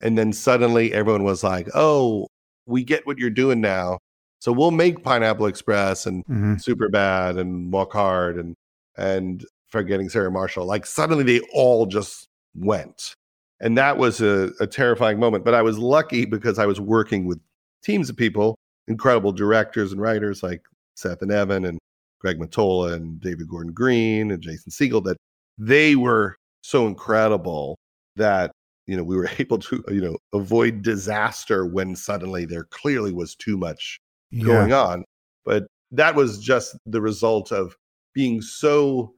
[0.00, 2.28] And then suddenly everyone was like, oh,
[2.66, 3.98] we get what you're doing now.
[4.40, 6.56] So we'll make Pineapple Express and mm-hmm.
[6.56, 8.54] Super Bad and Walk Hard and
[8.96, 10.66] and Forgetting Sarah Marshall.
[10.66, 13.14] Like suddenly they all just went.
[13.60, 15.44] And that was a, a terrifying moment.
[15.44, 17.40] But I was lucky because I was working with
[17.82, 18.56] teams of people
[18.88, 20.62] incredible directors and writers like
[20.94, 21.78] Seth and Evan and
[22.20, 25.16] Greg Mottola and David Gordon Green and Jason Segel that
[25.58, 27.76] they were so incredible
[28.16, 28.52] that
[28.86, 33.34] you know we were able to you know avoid disaster when suddenly there clearly was
[33.34, 33.98] too much
[34.30, 34.44] yeah.
[34.44, 35.04] going on
[35.44, 37.76] but that was just the result of
[38.14, 39.12] being so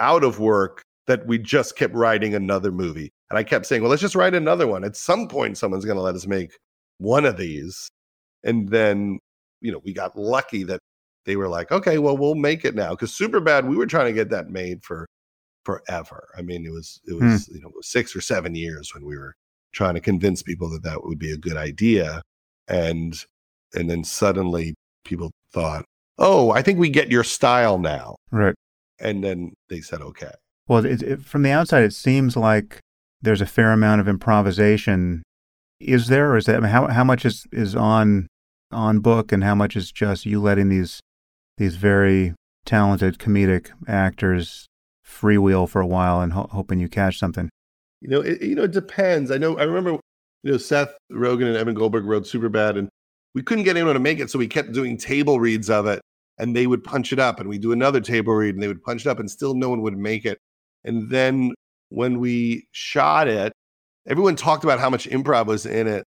[0.00, 3.90] out of work that we just kept writing another movie and i kept saying well
[3.90, 6.56] let's just write another one at some point someone's going to let us make
[6.98, 7.90] one of these
[8.44, 9.18] and then,
[9.60, 10.80] you know, we got lucky that
[11.24, 12.90] they were like, okay, well, we'll make it now.
[12.90, 15.06] Because super bad, we were trying to get that made for
[15.64, 16.28] forever.
[16.36, 17.30] I mean, it was it hmm.
[17.30, 17.56] was hmm.
[17.56, 19.34] you know six or seven years when we were
[19.72, 22.22] trying to convince people that that would be a good idea,
[22.68, 23.14] and
[23.74, 24.74] and then suddenly
[25.04, 25.84] people thought,
[26.18, 28.54] oh, I think we get your style now, right?
[29.00, 30.32] And then they said, okay.
[30.68, 32.80] Well, it, it, from the outside, it seems like
[33.20, 35.22] there's a fair amount of improvisation.
[35.80, 38.28] Is there, or is that I mean, how how much is is on
[38.70, 41.00] on book and how much is just you letting these
[41.58, 44.66] these very talented comedic actors
[45.06, 47.50] freewheel for a while and ho- hoping you catch something?
[48.00, 49.30] You know, it, you know, it depends.
[49.30, 49.58] I know.
[49.58, 49.92] I remember,
[50.42, 52.88] you know, Seth Rogen and Evan Goldberg wrote Superbad, and
[53.34, 56.00] we couldn't get anyone to make it, so we kept doing table reads of it,
[56.38, 58.82] and they would punch it up, and we'd do another table read, and they would
[58.82, 60.38] punch it up, and still no one would make it.
[60.84, 61.54] And then
[61.88, 63.52] when we shot it,
[64.06, 66.04] everyone talked about how much improv was in it,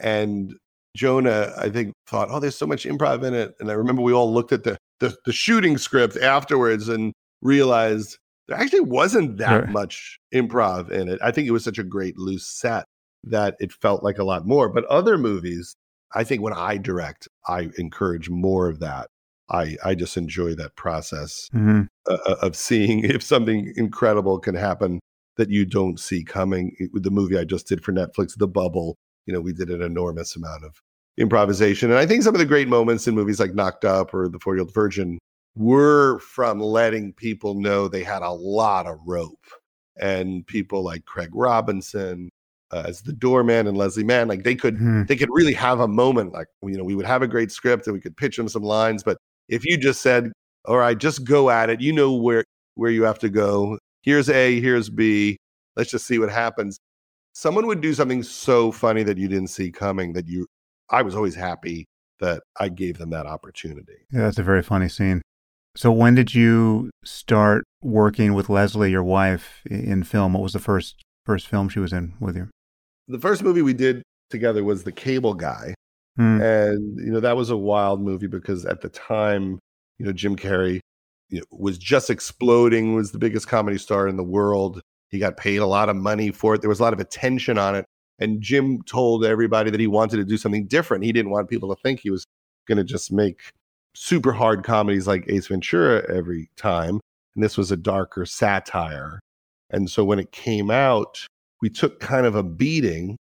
[0.00, 0.54] and
[0.96, 4.12] Jonah, I think, thought, "Oh, there's so much improv in it." And I remember we
[4.12, 9.64] all looked at the the, the shooting script afterwards and realized there actually wasn't that
[9.64, 9.68] right.
[9.68, 11.18] much improv in it.
[11.22, 12.84] I think it was such a great loose set
[13.24, 14.68] that it felt like a lot more.
[14.68, 15.74] But other movies,
[16.14, 19.08] I think when I direct, I encourage more of that.
[19.50, 21.82] I I just enjoy that process mm-hmm.
[22.08, 25.00] uh, of seeing if something incredible can happen
[25.36, 26.74] that you don't see coming.
[26.92, 29.82] With the movie I just did for Netflix, The Bubble, you know, we did an
[29.82, 30.80] enormous amount of
[31.18, 31.90] improvisation.
[31.90, 34.38] And I think some of the great moments in movies like Knocked Up or The
[34.38, 35.18] 40 Year Old Virgin
[35.58, 39.46] were from letting people know they had a lot of rope.
[40.00, 42.30] And people like Craig Robinson
[42.70, 45.04] uh, as the doorman and Leslie Mann, like they could hmm.
[45.04, 46.32] they could really have a moment.
[46.32, 48.62] Like you know, we would have a great script and we could pitch them some
[48.62, 49.02] lines.
[49.02, 49.18] But
[49.48, 50.30] if you just said,
[50.66, 52.44] "All right, just go at it," you know where
[52.76, 53.78] where you have to go.
[54.02, 55.38] Here's A, here's B.
[55.74, 56.78] Let's just see what happens
[57.38, 60.46] someone would do something so funny that you didn't see coming that you
[60.90, 61.86] I was always happy
[62.20, 64.06] that I gave them that opportunity.
[64.10, 65.22] Yeah, that's a very funny scene.
[65.76, 70.32] So when did you start working with Leslie, your wife, in film?
[70.32, 72.48] What was the first first film she was in with you?
[73.06, 75.74] The first movie we did together was The Cable Guy.
[76.16, 76.40] Hmm.
[76.40, 79.58] And you know, that was a wild movie because at the time,
[79.98, 80.80] you know, Jim Carrey
[81.28, 84.80] you know, was just exploding, was the biggest comedy star in the world.
[85.10, 86.60] He got paid a lot of money for it.
[86.60, 87.84] There was a lot of attention on it.
[88.18, 91.04] And Jim told everybody that he wanted to do something different.
[91.04, 92.24] He didn't want people to think he was
[92.66, 93.52] going to just make
[93.94, 97.00] super hard comedies like Ace Ventura every time.
[97.34, 99.20] And this was a darker satire.
[99.70, 101.26] And so when it came out,
[101.60, 103.16] we took kind of a beating.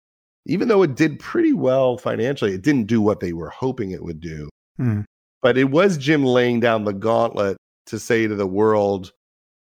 [0.47, 4.05] Even though it did pretty well financially, it didn't do what they were hoping it
[4.05, 4.49] would do.
[4.79, 5.05] Mm.
[5.43, 9.13] But it was Jim laying down the gauntlet to say to the world,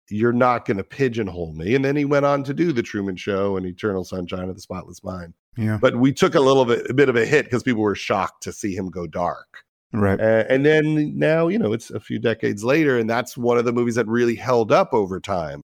[0.09, 1.75] you're not going to pigeonhole me.
[1.75, 4.61] And then he went on to do the Truman Show and Eternal Sunshine of the
[4.61, 5.33] Spotless Mind.
[5.57, 5.77] Yeah.
[5.79, 8.43] But we took a little bit, a bit of a hit because people were shocked
[8.43, 9.63] to see him go dark.
[9.93, 10.19] Right.
[10.19, 13.65] Uh, and then now, you know, it's a few decades later, and that's one of
[13.65, 15.61] the movies that really held up over time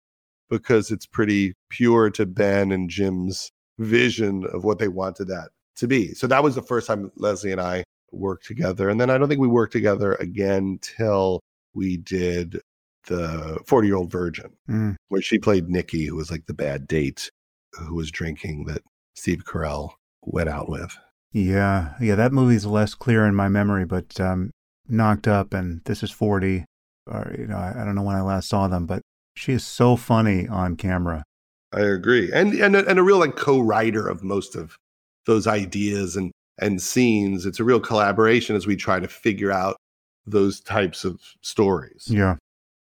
[0.49, 5.87] because it's pretty pure to Ben and Jim's vision of what they wanted that to
[5.87, 6.13] be.
[6.13, 8.89] So that was the first time Leslie and I worked together.
[8.89, 11.41] And then I don't think we worked together again till
[11.73, 12.59] we did
[13.07, 14.95] the 40 year old virgin, mm.
[15.09, 17.29] where she played Nikki, who was like the bad date
[17.73, 18.81] who was drinking that
[19.15, 20.97] Steve Carell went out with.
[21.35, 21.95] Yeah.
[21.99, 22.15] Yeah.
[22.15, 24.51] That movie's less clear in my memory, but um,
[24.87, 26.63] Knocked Up and This is 40,
[27.07, 29.01] or, you know, I, I don't know when I last saw them, but
[29.35, 31.25] she is so funny on camera.
[31.73, 32.31] I agree.
[32.31, 34.77] And, and, and a real like co-writer of most of
[35.25, 37.45] those ideas and, and scenes.
[37.45, 39.75] It's a real collaboration as we try to figure out
[40.25, 42.05] those types of stories.
[42.07, 42.37] Yeah.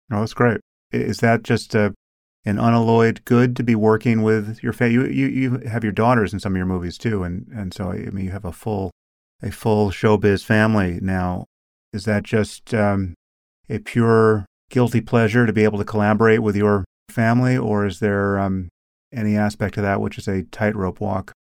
[0.08, 0.60] No, that's great.
[0.90, 1.94] Is that just a,
[2.44, 5.14] an unalloyed good to be working with your family?
[5.14, 7.92] You, you you have your daughters in some of your movies too, and and so
[7.92, 8.90] I mean you have a full
[9.42, 11.46] a full showbiz family now.
[11.92, 13.14] Is that just um,
[13.68, 18.38] a pure guilty pleasure to be able to collaborate with your family, or is there
[18.38, 18.68] um,
[19.12, 21.32] any aspect to that which is a tightrope walk?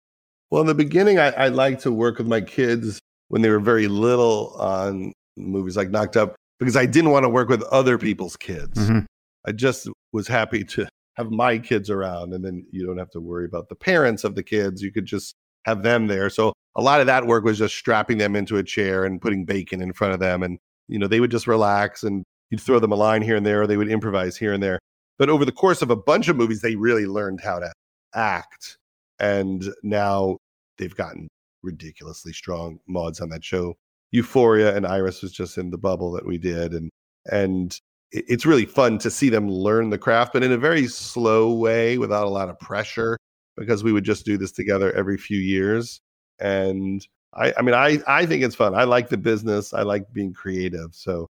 [0.49, 3.59] Well, in the beginning, I, I liked to work with my kids when they were
[3.59, 7.97] very little on movies like Knocked Up because I didn't want to work with other
[7.97, 8.77] people's kids.
[8.79, 9.05] Mm-hmm.
[9.45, 13.19] I just was happy to have my kids around and then you don't have to
[13.19, 14.82] worry about the parents of the kids.
[14.82, 16.30] You could just have them there.
[16.30, 19.45] So a lot of that work was just strapping them into a chair and putting
[19.45, 22.80] bacon in front of them and you know they would just relax and you'd throw
[22.80, 24.80] them a line here and there or they would improvise here and there.
[25.17, 27.71] But over the course of a bunch of movies they really learned how to
[28.15, 28.78] act
[29.19, 30.38] and now
[30.78, 31.28] they've gotten
[31.62, 33.75] ridiculously strong mods on that show
[34.12, 36.89] Euphoria and Iris was just in the bubble that we did, and
[37.32, 37.80] and
[38.12, 41.98] it's really fun to see them learn the craft, but in a very slow way,
[41.98, 43.17] without a lot of pressure,
[43.58, 46.02] because we would just do this together every few years.
[46.39, 48.74] And I, I mean, I I think it's fun.
[48.74, 49.74] I like the business.
[49.74, 50.93] I like being creative.
[50.93, 51.28] So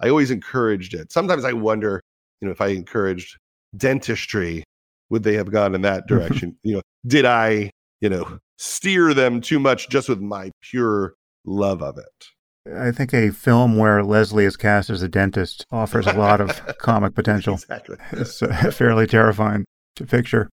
[0.00, 1.12] I always encouraged it.
[1.12, 2.00] Sometimes I wonder,
[2.40, 3.38] you know, if I encouraged
[3.76, 4.64] dentistry,
[5.10, 6.16] would they have gone in that mm-hmm.
[6.16, 6.56] direction?
[6.62, 11.82] you know, did I, you know, steer them too much just with my pure love
[11.82, 12.26] of it.
[12.74, 16.60] I think a film where Leslie is cast as a dentist offers a lot of
[16.78, 17.54] comic potential.
[17.54, 17.96] Exactly.
[18.12, 19.64] It's uh, fairly terrifying
[19.96, 20.48] to picture.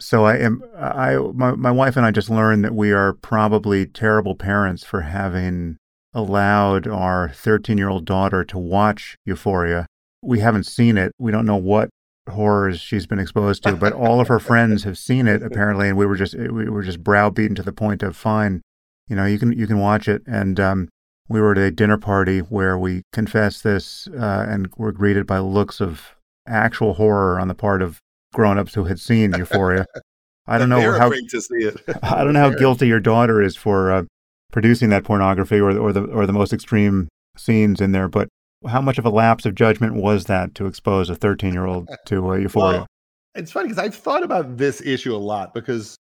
[0.00, 3.86] So I am I my, my wife and I just learned that we are probably
[3.86, 5.76] terrible parents for having
[6.14, 9.86] allowed our 13-year-old daughter to watch Euphoria.
[10.22, 11.12] We haven't seen it.
[11.18, 11.88] We don't know what
[12.28, 15.96] horrors she's been exposed to, but all of her friends have seen it apparently and
[15.96, 18.62] we were just we were just browbeaten to the point of fine
[19.08, 20.22] you know, you can you can watch it.
[20.26, 20.88] And um,
[21.32, 25.38] we were at a dinner party where we confessed this uh, and were greeted by
[25.38, 26.14] looks of
[26.46, 27.98] actual horror on the part of
[28.34, 29.86] grown-ups who had seen Euphoria.
[30.46, 31.76] I don't know how to see it.
[32.02, 34.02] I don't know how guilty your daughter is for uh,
[34.50, 38.28] producing that pornography or or the or the most extreme scenes in there, but
[38.66, 41.88] how much of a lapse of judgment was that to expose a 13 year old
[42.06, 42.78] to uh, Euphoria?
[42.78, 42.86] Well,
[43.34, 45.96] it's funny because I've thought about this issue a lot because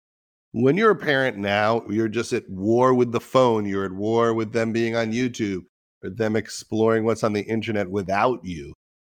[0.53, 3.67] when you're a parent now, you're just at war with the phone.
[3.67, 5.63] You're at war with them being on YouTube
[6.03, 8.73] or them exploring what's on the internet without you.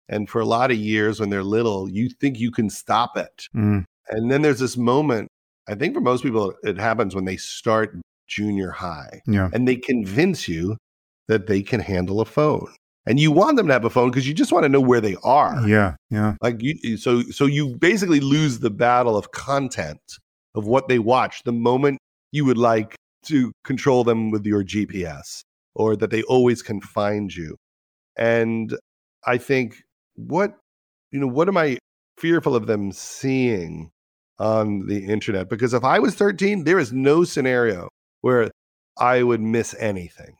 [0.07, 3.47] And for a lot of years when they're little, you think you can stop it.
[3.55, 3.85] Mm.
[4.09, 5.29] And then there's this moment,
[5.67, 9.21] I think for most people, it happens when they start junior high.
[9.25, 9.49] Yeah.
[9.51, 10.77] And they convince you
[11.27, 12.73] that they can handle a phone.
[13.07, 15.01] And you want them to have a phone because you just want to know where
[15.01, 15.67] they are.
[15.67, 15.95] Yeah.
[16.09, 16.35] Yeah.
[16.41, 19.99] Like you so so you basically lose the battle of content
[20.55, 21.99] of what they watch the moment
[22.31, 22.95] you would like
[23.25, 25.41] to control them with your GPS
[25.73, 27.55] or that they always can find you.
[28.17, 28.77] And
[29.25, 29.75] I think
[30.15, 30.55] what
[31.11, 31.77] you know what am I
[32.17, 33.91] fearful of them seeing
[34.39, 37.89] on the internet because if I was 13 there is no scenario
[38.21, 38.49] where
[38.97, 40.35] I would miss anything.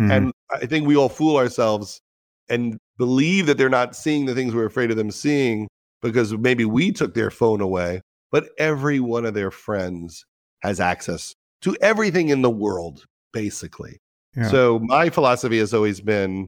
[0.00, 0.10] Mm-hmm.
[0.10, 2.00] And I think we all fool ourselves
[2.48, 5.68] and believe that they're not seeing the things we're afraid of them seeing
[6.00, 8.00] because maybe we took their phone away,
[8.30, 10.24] but every one of their friends
[10.62, 13.98] has access to everything in the world, basically.
[14.36, 14.48] Yeah.
[14.48, 16.46] So my philosophy has always been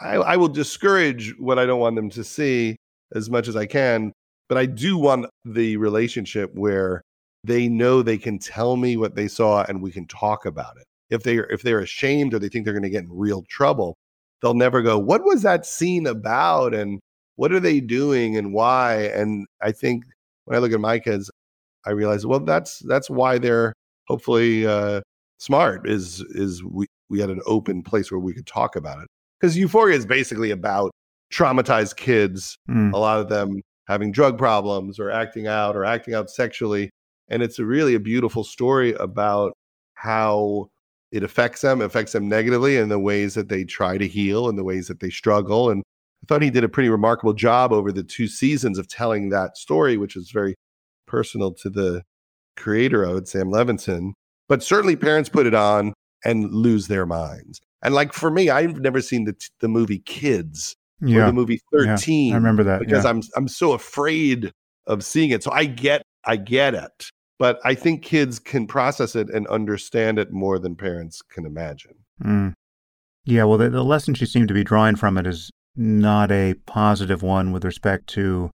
[0.00, 2.76] I, I will discourage what I don't want them to see
[3.14, 4.12] as much as I can,
[4.48, 7.02] but I do want the relationship where
[7.44, 10.84] they know they can tell me what they saw and we can talk about it.
[11.10, 13.96] If they if they're ashamed or they think they're going to get in real trouble,
[14.42, 17.00] they'll never go, "What was that scene about?" and
[17.36, 20.04] "What are they doing and why?" And I think
[20.48, 21.30] when I look at my kids,
[21.86, 23.72] I realize, well, that's that's why they're
[24.06, 25.00] hopefully uh,
[25.38, 25.88] smart.
[25.88, 29.08] Is is we we had an open place where we could talk about it
[29.40, 30.90] because Euphoria is basically about
[31.32, 32.56] traumatized kids.
[32.68, 32.92] Mm.
[32.92, 36.90] A lot of them having drug problems or acting out or acting out sexually
[37.28, 39.52] and it's a really a beautiful story about
[39.94, 40.68] how
[41.12, 44.58] it affects them, affects them negatively and the ways that they try to heal and
[44.58, 45.70] the ways that they struggle.
[45.70, 45.82] And
[46.22, 49.56] I thought he did a pretty remarkable job over the two seasons of telling that
[49.56, 50.54] story, which is very
[51.06, 52.02] personal to the
[52.56, 54.12] creator of it, Sam Levinson.
[54.48, 55.92] But certainly parents put it on
[56.24, 57.60] and lose their minds.
[57.82, 61.22] And like for me, I've never seen the the movie Kids yeah.
[61.22, 62.28] or the movie 13.
[62.28, 63.10] Yeah, I remember that because yeah.
[63.10, 64.50] I'm I'm so afraid
[64.86, 65.44] of seeing it.
[65.44, 70.18] So I get I get it but I think kids can process it and understand
[70.18, 71.94] it more than parents can imagine.
[72.22, 72.54] Mm.
[73.24, 76.54] Yeah, well, the, the lesson she seemed to be drawing from it is not a
[76.66, 78.50] positive one with respect to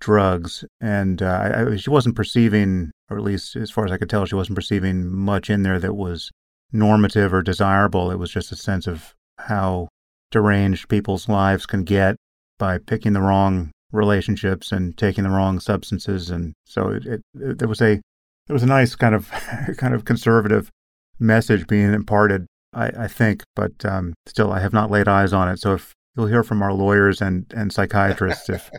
[0.00, 0.64] drugs.
[0.80, 4.26] And uh, I, she wasn't perceiving, or at least as far as I could tell,
[4.26, 6.30] she wasn't perceiving much in there that was
[6.72, 8.10] normative or desirable.
[8.10, 9.88] It was just a sense of how
[10.30, 12.16] deranged people's lives can get
[12.58, 16.30] by picking the wrong relationships and taking the wrong substances.
[16.30, 18.00] And so it, it, it there was a
[18.48, 19.30] it was a nice kind of
[19.78, 20.70] kind of conservative
[21.18, 25.48] message being imparted, I, I think, but um, still, I have not laid eyes on
[25.48, 25.58] it.
[25.58, 28.70] So if you'll hear from our lawyers and and psychiatrists if,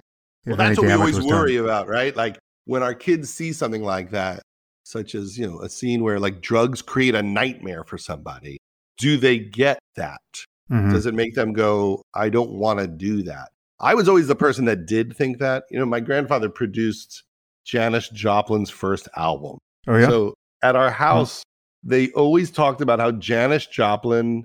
[0.46, 1.66] well, that's what we always worry done.
[1.66, 2.16] about, right?
[2.16, 4.42] Like when our kids see something like that,
[4.84, 8.58] such as you know a scene where like drugs create a nightmare for somebody,
[8.98, 10.22] do they get that?
[10.72, 10.92] Mm-hmm.
[10.92, 13.50] Does it make them go, I don't want to do that?
[13.80, 15.64] I was always the person that did think that.
[15.72, 17.24] You know, my grandfather produced
[17.64, 19.60] Janis Joplin's first album.
[19.88, 20.08] Oh, yeah.
[20.08, 20.34] So
[20.64, 21.50] at our house, oh.
[21.84, 24.44] they always talked about how Janis Joplin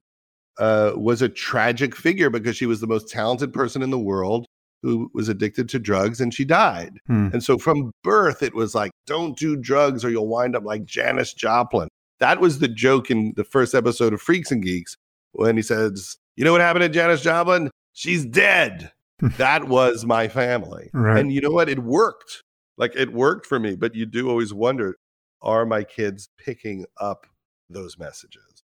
[0.63, 4.47] uh, was a tragic figure because she was the most talented person in the world
[4.83, 6.99] who was addicted to drugs and she died.
[7.09, 7.31] Hmm.
[7.33, 10.85] And so from birth, it was like, don't do drugs or you'll wind up like
[10.85, 11.89] Janis Joplin.
[12.21, 14.97] That was the joke in the first episode of Freaks and Geeks
[15.33, 17.69] when he says, You know what happened to Janis Joplin?
[17.93, 18.93] She's dead.
[19.39, 20.91] that was my family.
[20.93, 21.19] Right.
[21.19, 21.69] And you know what?
[21.69, 22.45] It worked
[22.79, 24.97] like it worked for me, but you do always wonder
[25.43, 27.27] are my kids picking up
[27.69, 28.63] those messages?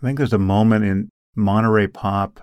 [0.00, 2.40] I think there's a moment in Monterey Pop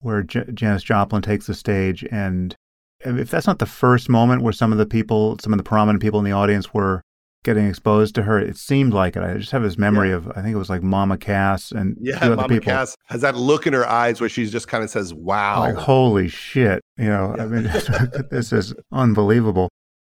[0.00, 2.04] where J- Janis Joplin takes the stage.
[2.10, 2.54] And
[3.00, 6.02] if that's not the first moment where some of the people, some of the prominent
[6.02, 7.02] people in the audience were
[7.44, 9.22] getting exposed to her, it seemed like it.
[9.22, 10.16] I just have this memory yeah.
[10.16, 12.64] of, I think it was like Mama Cass and yeah, Mama people.
[12.64, 15.60] Cass has that look in her eyes where she just kind of says, wow.
[15.60, 16.82] Like, holy shit.
[16.96, 17.44] You know, yeah.
[17.44, 17.62] I mean,
[18.30, 19.68] this is unbelievable.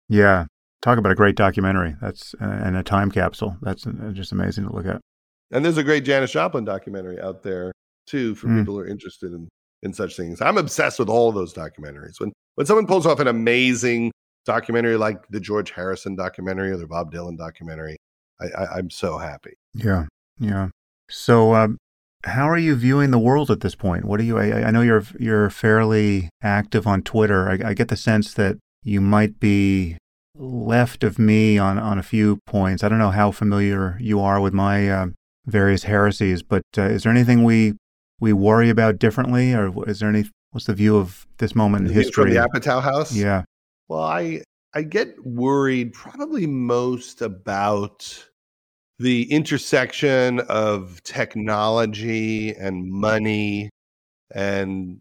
[0.08, 0.46] Yeah.
[0.82, 1.96] Talk about a great documentary.
[2.00, 3.56] That's uh, and a time capsule.
[3.62, 5.00] That's uh, just amazing to look at.
[5.50, 7.72] And there's a great Janis Joplin documentary out there
[8.06, 8.60] too for mm.
[8.60, 9.48] people who are interested in
[9.82, 10.40] in such things.
[10.40, 12.18] I'm obsessed with all of those documentaries.
[12.18, 14.12] When when someone pulls off an amazing
[14.44, 17.96] documentary like the George Harrison documentary or the Bob Dylan documentary,
[18.40, 19.54] I, I, am so happy.
[19.74, 20.06] Yeah,
[20.38, 20.68] yeah.
[21.10, 21.78] So, um,
[22.24, 24.04] how are you viewing the world at this point?
[24.04, 24.38] What are you?
[24.38, 27.48] I, I know you're you're fairly active on Twitter.
[27.48, 29.98] I, I, get the sense that you might be
[30.34, 32.82] left of me on, on a few points.
[32.82, 35.06] I don't know how familiar you are with my uh,
[35.46, 37.74] various heresies, but uh, is there anything we
[38.20, 40.24] we worry about differently, or is there any?
[40.50, 42.34] What's the view of this moment in history?
[42.34, 43.14] From the Apatow House.
[43.14, 43.44] Yeah.
[43.88, 44.42] Well, I
[44.74, 48.26] I get worried probably most about
[48.98, 53.70] the intersection of technology and money
[54.34, 55.00] and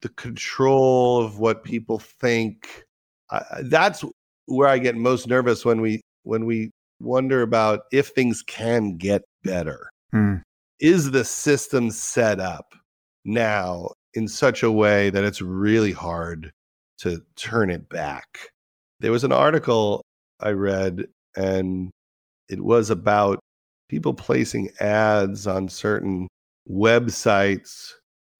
[0.00, 2.84] the control of what people think
[3.30, 4.04] uh, that's
[4.46, 9.22] where I get most nervous when we when we wonder about if things can get
[9.42, 9.90] better.
[10.12, 10.36] Hmm.
[10.80, 12.74] Is the system set up
[13.24, 16.52] now in such a way that it's really hard
[16.98, 18.50] to turn it back?
[19.00, 20.02] There was an article
[20.40, 21.06] I read,
[21.36, 21.90] and
[22.48, 23.38] it was about
[23.88, 26.28] people placing ads on certain
[26.68, 27.92] websites,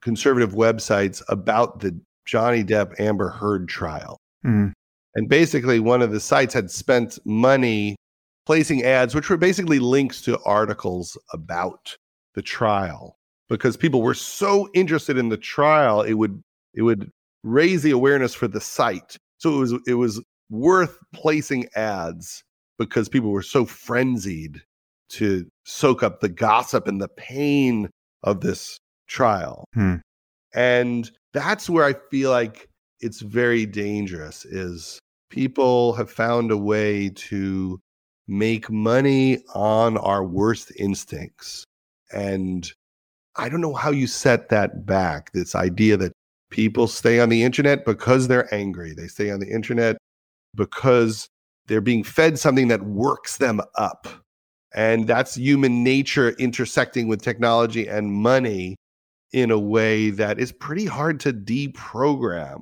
[0.03, 4.19] conservative websites, about the Johnny Depp Amber Heard trial.
[4.45, 4.73] Mm.
[5.15, 7.97] And basically, one of the sites had spent money
[8.47, 11.97] placing ads, which were basically links to articles about
[12.35, 13.17] the trial
[13.49, 16.43] because people were so interested in the trial, it would
[16.75, 17.11] it would
[17.43, 19.17] raise the awareness for the site.
[19.39, 22.43] So it was it was worth placing ads
[22.79, 24.63] because people were so frenzied
[25.11, 27.89] to soak up the gossip and the pain
[28.23, 29.65] of this trial.
[29.75, 29.97] Hmm.
[30.55, 32.69] And that's where I feel like
[33.01, 34.99] it's very dangerous is
[35.31, 37.79] people have found a way to
[38.27, 41.65] make money on our worst instincts.
[42.15, 42.71] And
[43.37, 45.33] I don't know how you set that back.
[45.33, 46.13] This idea that
[46.51, 48.95] people stay on the internet because they're angry.
[48.95, 49.97] They stay on the internet
[50.55, 51.29] because
[51.67, 54.07] they're being fed something that works them up.
[54.75, 58.77] And that's human nature intersecting with technology and money
[59.33, 62.61] in a way that is pretty hard to deprogram.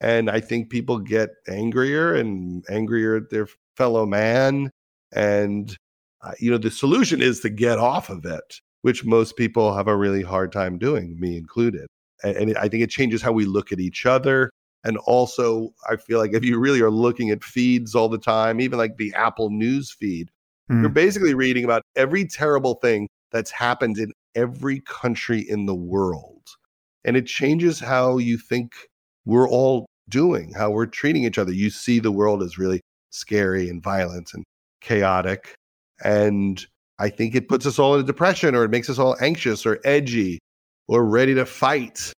[0.00, 4.70] And I think people get angrier and angrier at their fellow man.
[5.12, 5.76] And,
[6.22, 9.88] uh, you know, the solution is to get off of it, which most people have
[9.88, 11.86] a really hard time doing, me included.
[12.22, 14.50] And, and I think it changes how we look at each other.
[14.84, 18.60] And also, I feel like if you really are looking at feeds all the time,
[18.60, 20.28] even like the Apple News feed,
[20.70, 20.80] mm.
[20.80, 26.42] you're basically reading about every terrible thing that's happened in every country in the world.
[27.04, 28.72] And it changes how you think
[29.24, 31.52] we're all doing, how we're treating each other.
[31.52, 32.80] You see the world as really
[33.10, 34.44] scary and violent and
[34.80, 35.54] chaotic.
[36.04, 36.64] And
[37.02, 39.66] I think it puts us all in a depression or it makes us all anxious
[39.66, 40.38] or edgy
[40.86, 42.12] or ready to fight.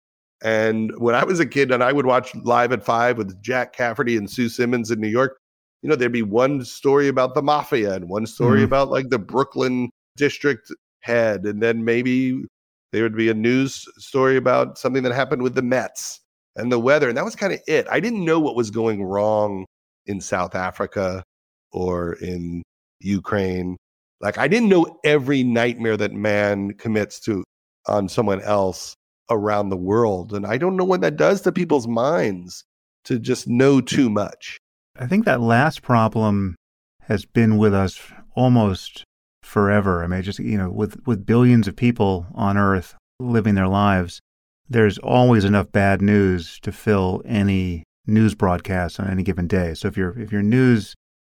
[0.43, 3.71] And when I was a kid and I would watch Live at Five with Jack
[3.71, 5.38] Cafferty and Sue Simmons in New York,
[5.81, 8.65] you know, there'd be one story about the mafia and one story mm-hmm.
[8.65, 10.69] about like the Brooklyn district
[10.99, 12.43] head, and then maybe
[12.91, 16.19] there would be a news story about something that happened with the Mets
[16.57, 17.07] and the weather.
[17.07, 17.88] And that was kind of it.
[17.89, 19.65] I didn't know what was going wrong
[20.05, 21.23] in South Africa
[21.71, 22.63] or in
[22.99, 23.77] Ukraine.
[24.24, 27.43] Like I didn't know every nightmare that man commits to
[27.88, 28.95] on someone else
[29.30, 30.34] around the world.
[30.34, 32.63] And I don't know what that does to people's minds
[33.03, 34.57] to just know too much.
[34.97, 36.55] I think that last problem
[37.01, 37.99] has been with us
[38.36, 39.03] almost
[39.41, 40.03] forever.
[40.03, 44.21] I mean, just you know, with with billions of people on Earth living their lives,
[44.69, 49.74] there's always enough bad news to fill any news broadcast on any given day.
[49.74, 50.95] So if your if your news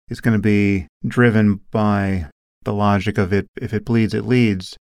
[0.09, 2.27] is going to be driven by
[2.67, 4.77] the logic of it, if it bleeds, it leads.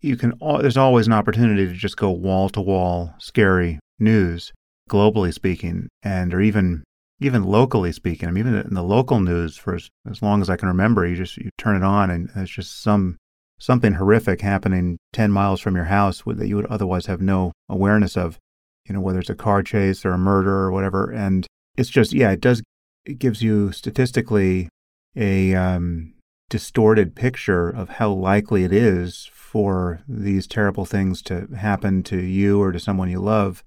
[0.00, 0.34] You can.
[0.60, 4.52] There's always an opportunity to just go wall to wall, scary news,
[4.88, 6.84] globally speaking, and or even
[7.20, 10.50] even locally speaking, I mean, even in the local news, for as, as long as
[10.50, 13.16] I can remember, you just you turn it on and it's just some
[13.58, 18.16] something horrific happening ten miles from your house that you would otherwise have no awareness
[18.16, 18.38] of.
[18.86, 22.12] You know, whether it's a car chase or a murder or whatever, and it's just
[22.12, 22.62] yeah, it does
[23.06, 24.68] it gives you statistically
[25.16, 26.13] a um,
[26.48, 32.60] distorted picture of how likely it is for these terrible things to happen to you
[32.60, 33.64] or to someone you love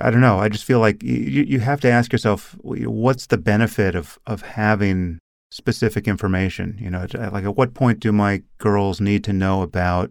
[0.00, 0.38] I don't know.
[0.38, 4.42] I just feel like you, you have to ask yourself, what's the benefit of, of
[4.42, 5.18] having
[5.50, 6.76] specific information?
[6.78, 10.10] You know, like at what point do my girls need to know about,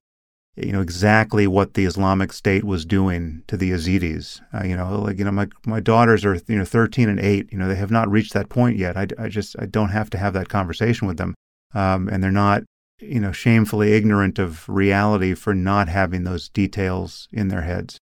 [0.56, 4.42] you know, exactly what the Islamic State was doing to the Yazidis?
[4.54, 7.52] Uh, you know, like, you know, my, my daughters are, you know, 13 and 8.
[7.52, 8.98] You know, they have not reached that point yet.
[8.98, 11.36] I, I just, I don't have to have that conversation with them.
[11.76, 12.64] Um, and they're not,
[13.00, 18.00] you know, shamefully ignorant of reality for not having those details in their heads.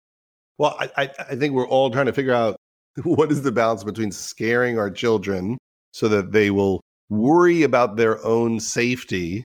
[0.58, 2.56] Well, I, I think we're all trying to figure out
[3.02, 5.58] what is the balance between scaring our children
[5.92, 9.44] so that they will worry about their own safety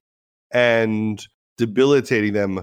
[0.52, 1.26] and
[1.58, 2.62] debilitating them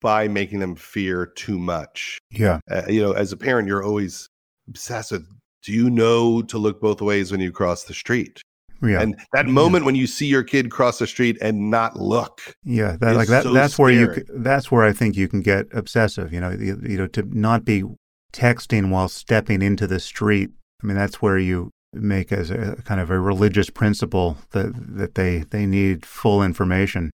[0.00, 2.18] by making them fear too much.
[2.30, 2.60] Yeah.
[2.70, 4.28] Uh, you know, as a parent, you're always
[4.68, 5.26] obsessed with
[5.62, 8.40] do you know to look both ways when you cross the street?
[8.82, 9.00] Yeah.
[9.00, 9.86] And that moment yeah.
[9.86, 12.40] when you see your kid cross the street and not look.
[12.64, 13.96] Yeah, that, like that so that's scary.
[13.98, 17.06] where you that's where I think you can get obsessive, you know, you, you know
[17.08, 17.84] to not be
[18.32, 20.50] texting while stepping into the street.
[20.82, 25.14] I mean, that's where you make as a kind of a religious principle that that
[25.14, 27.10] they they need full information.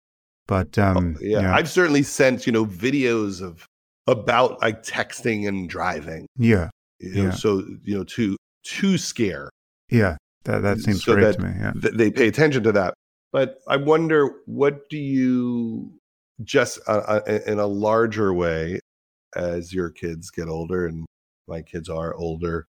[0.47, 3.67] But um, oh, yeah, I've certainly sent you know videos of
[4.07, 6.27] about like texting and driving.
[6.37, 7.31] Yeah, you know, yeah.
[7.31, 9.51] So you know to to scare.
[9.91, 10.17] Yeah,
[10.49, 11.53] that that seems so great to me.
[11.59, 12.95] Yeah, th- they pay attention to that.
[13.33, 15.93] But I wonder, what do you
[16.43, 18.81] just uh, uh, in a larger way
[19.37, 21.07] as your kids get older, and
[21.47, 22.67] my kids are older?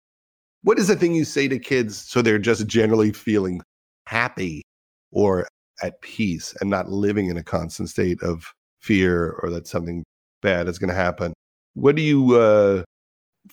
[0.63, 3.61] What is the thing you say to kids so they're just generally feeling
[4.07, 4.63] happy
[5.11, 5.47] or
[5.83, 8.51] at peace and not living in a constant state of
[8.81, 10.03] fear or that something
[10.41, 11.33] bad is going to happen?
[11.75, 12.83] What do you uh,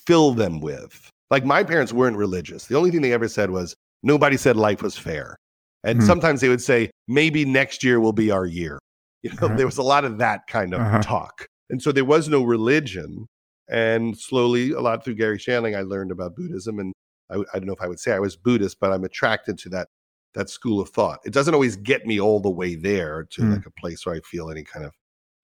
[0.06, 1.10] fill them with?
[1.30, 2.66] Like my parents weren't religious.
[2.66, 3.74] The only thing they ever said was,
[4.05, 5.36] nobody said life was fair.
[5.82, 6.07] And hmm.
[6.07, 8.78] sometimes they would say, maybe next year will be our year.
[9.24, 9.57] You know, uh-huh.
[9.57, 11.00] there was a lot of that kind of uh-huh.
[11.00, 11.46] talk.
[11.70, 13.24] And so there was no religion.
[13.70, 16.78] And slowly, a lot through Garry Shandling, I learned about Buddhism.
[16.78, 16.92] And
[17.30, 19.70] I, I don't know if I would say I was Buddhist, but I'm attracted to
[19.70, 19.88] that
[20.34, 21.20] that school of thought.
[21.24, 23.52] It doesn't always get me all the way there to mm.
[23.55, 24.92] like a place where I feel any kind of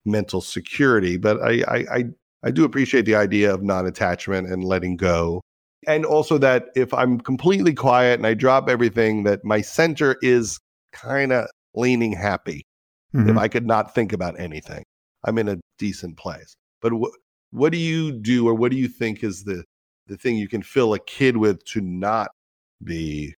[0.05, 2.03] mental security, but I, I, I
[2.43, 5.41] I do appreciate the idea of non-attachment and letting go.
[5.87, 10.59] And also that if I'm completely quiet and I drop everything, that my center is
[10.91, 12.63] kind of leaning happy.
[13.15, 13.29] Mm-hmm.
[13.29, 14.83] If I could not think about anything,
[15.25, 16.55] I'm in a decent place.
[16.81, 17.11] But what
[17.51, 19.63] what do you do, or what do you think is the
[20.07, 22.29] the thing you can fill a kid with to not
[22.83, 23.35] be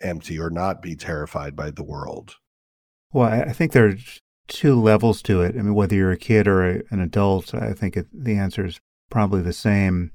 [0.00, 2.36] empty or not be terrified by the world?
[3.12, 4.18] Well, I think there's
[4.48, 5.54] two levels to it.
[5.56, 8.64] I mean, whether you're a kid or a, an adult, I think it, the answer
[8.64, 8.80] is
[9.10, 10.12] probably the same.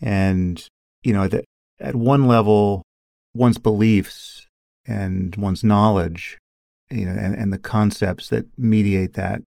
[0.00, 0.66] And,
[1.06, 1.44] you know, that
[1.78, 2.82] at one level,
[3.32, 4.48] one's beliefs
[4.84, 6.36] and one's knowledge,
[6.90, 9.40] you know, and, and the concepts that mediate that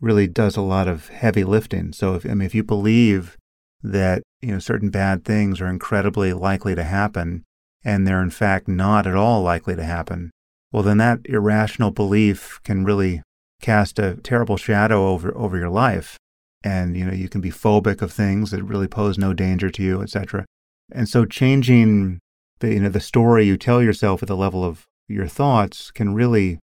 [0.00, 1.92] really does a lot of heavy lifting.
[1.92, 3.36] So if I mean if you believe
[3.84, 7.44] that, you know, certain bad things are incredibly likely to happen
[7.84, 10.32] and they're in fact not at all likely to happen,
[10.72, 13.22] well then that irrational belief can really
[13.60, 16.16] cast a terrible shadow over over your life
[16.64, 19.84] and you know you can be phobic of things that really pose no danger to
[19.84, 20.44] you etc
[20.92, 22.18] and so changing
[22.60, 26.14] the you know the story you tell yourself at the level of your thoughts can
[26.14, 26.58] really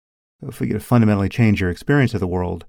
[0.46, 2.64] uh, fundamentally change your experience of the world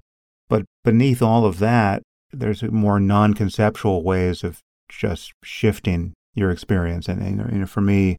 [0.48, 2.02] but beneath all of that
[2.32, 8.16] there's more non-conceptual ways of just shifting your experience and, you know for me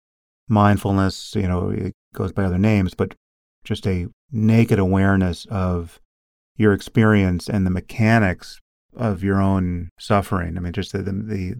[0.47, 3.13] mindfulness you know it goes by other names but
[3.63, 5.99] just a naked awareness of
[6.55, 8.59] your experience and the mechanics
[8.95, 10.57] of your own suffering.
[10.57, 11.55] I mean, just the, the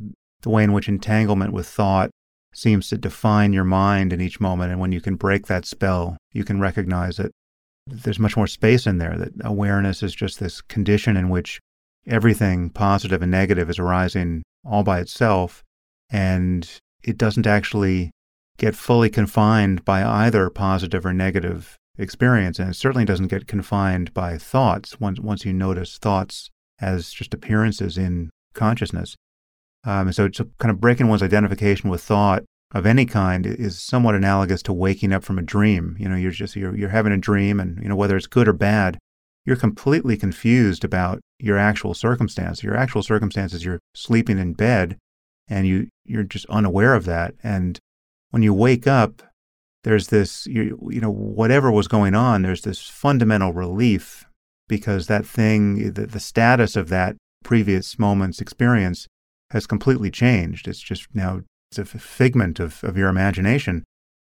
[0.45, 2.09] way in which entanglement with thought
[2.53, 4.71] seems to define your mind in each moment.
[4.71, 7.31] And when you can break that spell, you can recognize that
[7.85, 11.59] there's much more space in there, that awareness is just this condition in which
[12.05, 15.63] everything positive and negative is arising all by itself.
[16.09, 16.69] And
[17.03, 18.11] it doesn't actually
[18.57, 22.59] get fully confined by either positive or negative experience.
[22.59, 27.33] And it certainly doesn't get confined by thoughts once, once you notice thoughts as just
[27.33, 29.15] appearances in consciousness.
[29.83, 34.15] Um, so it's kind of breaking one's identification with thought of any kind is somewhat
[34.15, 35.95] analogous to waking up from a dream.
[35.99, 38.47] You know, you're just you're you're having a dream, and you know whether it's good
[38.47, 38.97] or bad,
[39.45, 42.63] you're completely confused about your actual circumstance.
[42.63, 44.97] Your actual circumstance is you're sleeping in bed,
[45.47, 47.35] and you you're just unaware of that.
[47.43, 47.79] And
[48.31, 49.23] when you wake up,
[49.83, 54.25] there's this, you, you know, whatever was going on, there's this fundamental relief
[54.67, 59.07] because that thing, the, the status of that previous moment's experience
[59.51, 60.67] has completely changed.
[60.67, 61.41] It's just now
[61.71, 63.83] it's a figment of, of your imagination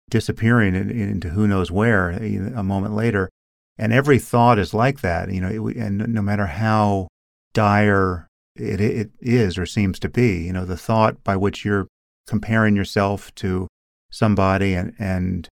[0.09, 3.29] disappearing in, into who knows where a moment later.
[3.77, 7.09] And every thought is like that, you know, and no matter how
[7.53, 11.87] dire it, it is or seems to be, you know, the thought by which you're
[12.27, 13.69] comparing yourself to
[14.11, 15.49] somebody and and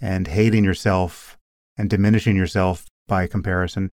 [0.00, 1.36] and hating yourself
[1.76, 3.90] and diminishing yourself by comparison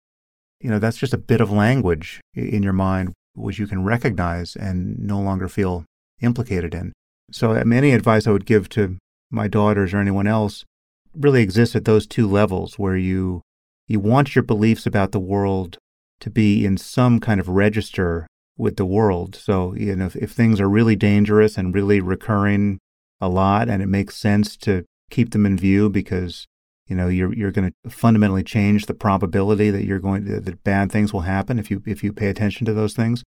[0.61, 4.57] you know that's just a bit of language in your mind which you can recognize
[4.57, 5.85] and no longer feel
[6.21, 6.93] implicated in.
[7.33, 8.97] So um, any advice i would give to
[9.31, 10.65] my daughters or anyone else
[11.15, 13.43] really exists at those two levels where you
[13.87, 15.79] you want your beliefs about the world
[16.21, 18.27] to be in some kind of register
[18.57, 19.35] with the world.
[19.35, 22.79] So you know if, if things are really dangerous and really recurring
[23.21, 26.47] a lot and it makes sense to keep them in view because
[26.91, 30.65] you know you're you're going to fundamentally change the probability that you're going to, that
[30.65, 33.23] bad things will happen if you if you pay attention to those things.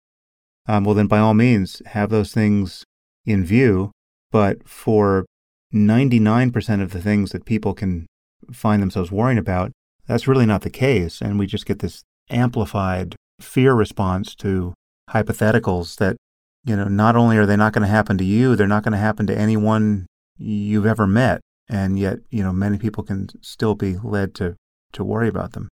[0.68, 2.86] Um, well then by all means have those things
[3.26, 3.92] in view.
[4.32, 5.26] But for
[5.74, 8.06] 99% of the things that people can
[8.52, 9.72] find themselves worrying about
[10.08, 11.22] that's really not the case.
[11.22, 14.74] And we just get this amplified fear response to
[15.12, 16.18] hypotheticals that
[16.66, 18.92] you know, not only are they not going to happen to you, they're not going
[18.92, 20.06] to happen to anyone
[20.38, 21.42] you've ever met.
[21.70, 24.56] And yet, you know, many people can still be led to,
[24.94, 25.70] to worry about them.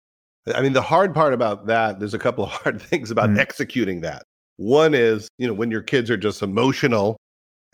[0.54, 3.38] I mean, the hard part about that, there's a couple of hard things about mm.
[3.38, 4.22] executing that.
[4.56, 7.16] One is, you know, when your kids are just emotional,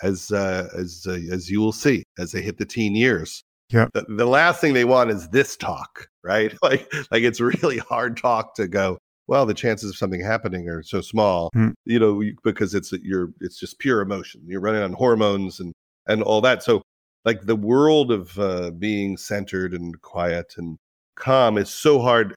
[0.03, 3.43] as uh, as uh, as you will see as they hit the teen years.
[3.71, 3.89] Yeah.
[3.95, 6.55] The, the last thing they want is this talk, right?
[6.63, 10.83] Like like it's really hard talk to go well the chances of something happening are
[10.83, 11.73] so small mm.
[11.85, 15.73] you know because it's you're it's just pure emotion you're running on hormones and
[16.07, 16.83] and all that so
[17.27, 20.79] like the world of uh, being centered and quiet and
[21.17, 22.35] calm is so hard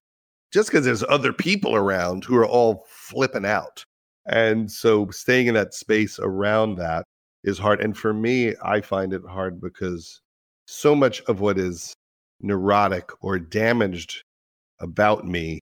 [0.51, 3.83] just because there's other people around who are all flipping out.
[4.25, 7.05] And so staying in that space around that
[7.43, 7.81] is hard.
[7.81, 10.19] And for me i find it hard because
[10.67, 11.93] so much of what is
[12.41, 14.23] neurotic or damaged
[14.79, 15.59] about me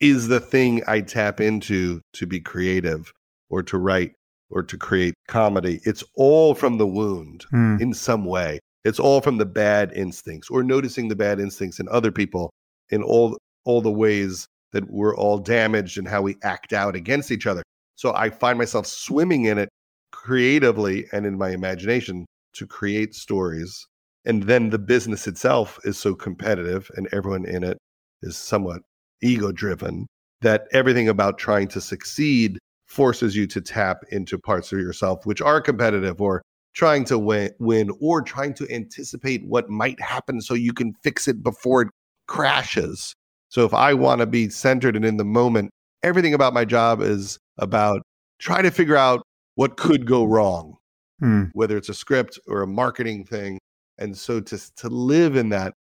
[0.00, 3.12] is the thing I tap into to be creative
[3.48, 4.12] or to write
[4.54, 7.80] or to create comedy, it's all from the wound mm.
[7.80, 8.60] in some way.
[8.84, 12.50] It's all from the bad instincts or noticing the bad instincts in other people
[12.90, 17.30] in all all the ways that we're all damaged and how we act out against
[17.30, 17.62] each other.
[17.96, 19.68] So I find myself swimming in it
[20.12, 23.86] creatively and in my imagination to create stories.
[24.24, 27.78] And then the business itself is so competitive and everyone in it
[28.22, 28.82] is somewhat
[29.22, 30.06] ego driven
[30.42, 32.58] that everything about trying to succeed
[32.94, 36.42] forces you to tap into parts of yourself which are competitive or
[36.74, 41.26] trying to win, win or trying to anticipate what might happen so you can fix
[41.26, 41.88] it before it
[42.28, 43.14] crashes.
[43.48, 45.70] So if I want to be centered and in the moment,
[46.02, 48.02] everything about my job is about
[48.38, 49.22] trying to figure out
[49.54, 50.76] what could go wrong,
[51.20, 51.44] hmm.
[51.52, 53.58] whether it's a script or a marketing thing.
[53.98, 55.74] And so to to live in that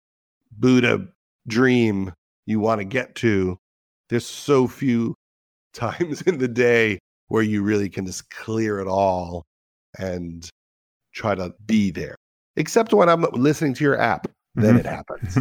[0.52, 1.08] Buddha
[1.48, 2.12] dream
[2.46, 3.58] you want to get to,
[4.10, 5.16] there's so few
[5.74, 9.44] times in the day where you really can just clear it all
[9.98, 10.50] and
[11.14, 12.16] try to be there.
[12.56, 14.80] Except when I'm listening to your app, then mm-hmm.
[14.80, 15.38] it happens.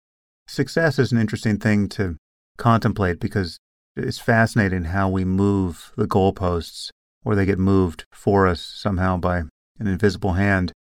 [0.48, 2.16] Success is an interesting thing to
[2.56, 3.58] contemplate because
[3.96, 6.90] it's fascinating how we move the goalposts
[7.24, 10.72] or they get moved for us somehow by an invisible hand.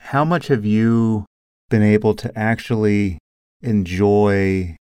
[0.00, 1.26] How much have you
[1.68, 3.18] been able to actually
[3.62, 4.76] enjoy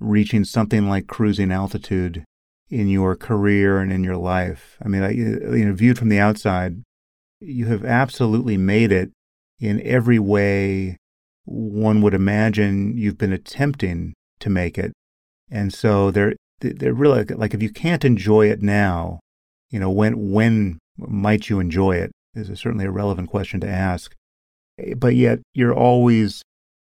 [0.00, 2.24] reaching something like cruising altitude
[2.72, 4.78] in your career and in your life?
[4.82, 6.82] I mean, you know, viewed from the outside,
[7.38, 9.10] you have absolutely made it
[9.60, 10.96] in every way
[11.44, 14.92] one would imagine you've been attempting to make it.
[15.50, 19.20] And so they're they're really like if you can't enjoy it now,
[19.70, 23.68] you know, when when might you enjoy it is a, certainly a relevant question to
[23.68, 24.14] ask.
[24.96, 26.42] But yet you're always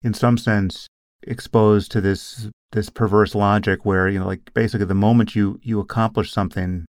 [0.03, 0.89] in some sense
[1.23, 5.81] exposed to this this perverse logic where, you know, like basically the moment you you
[5.81, 6.87] accomplish something,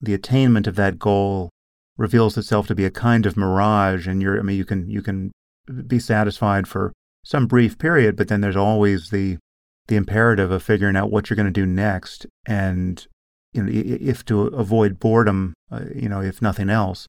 [0.00, 1.50] the attainment of that goal
[1.96, 5.02] reveals itself to be a kind of mirage and you're I mean you can you
[5.02, 5.32] can
[5.86, 6.92] be satisfied for
[7.24, 9.38] some brief period, but then there's always the
[9.88, 13.06] the imperative of figuring out what you're going to do next, and
[13.52, 17.06] you know, if to avoid boredom, uh, you know, if nothing else,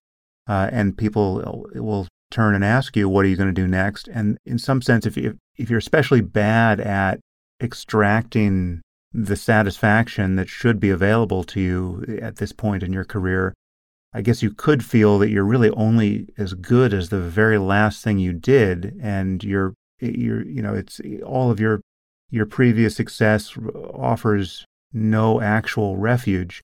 [0.47, 4.07] uh, and people will turn and ask you, "What are you going to do next?"
[4.07, 7.19] And in some sense, if you, if you're especially bad at
[7.61, 8.81] extracting
[9.13, 13.53] the satisfaction that should be available to you at this point in your career,
[14.13, 18.03] I guess you could feel that you're really only as good as the very last
[18.03, 21.81] thing you did, and you're you're you know it's all of your
[22.29, 23.55] your previous success
[23.93, 26.61] offers no actual refuge.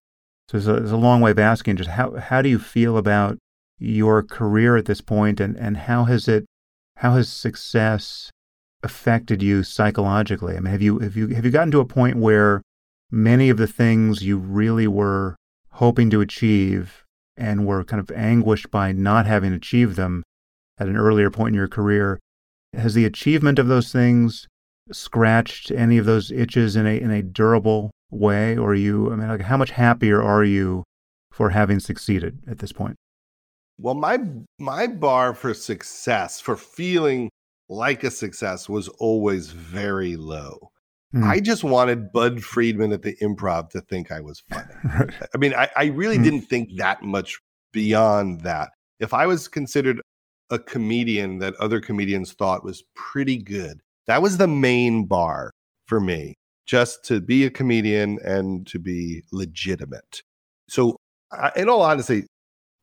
[0.47, 2.97] So it's a, it's a long way of asking just how how do you feel
[2.97, 3.38] about
[3.80, 6.45] your career at this point, and and how has it
[6.97, 8.30] how has success
[8.84, 10.55] affected you psychologically?
[10.55, 12.61] I mean, have you have you have you gotten to a point where
[13.11, 15.36] many of the things you really were
[15.71, 17.03] hoping to achieve
[17.38, 20.23] and were kind of anguished by not having achieved them
[20.77, 22.19] at an earlier point in your career
[22.73, 24.47] has the achievement of those things
[24.91, 29.11] scratched any of those itches in a in a durable way, or you?
[29.11, 30.84] I mean, like, how much happier are you
[31.32, 32.95] for having succeeded at this point?
[33.80, 34.19] Well, my
[34.59, 37.30] my bar for success, for feeling
[37.69, 40.71] like a success, was always very low.
[41.15, 41.23] Mm.
[41.23, 44.73] I just wanted Budd Friedman at the improv to think I was funny.
[45.34, 46.23] I mean, I, I really mm.
[46.23, 47.39] didn't think that much
[47.71, 48.69] beyond that.
[48.99, 50.01] If I was considered
[50.49, 53.82] a comedian that other comedians thought was pretty good.
[54.07, 55.51] That was the main bar
[55.86, 60.23] for me, just to be a comedian and to be legitimate.
[60.67, 60.97] So,
[61.55, 62.25] in all honesty,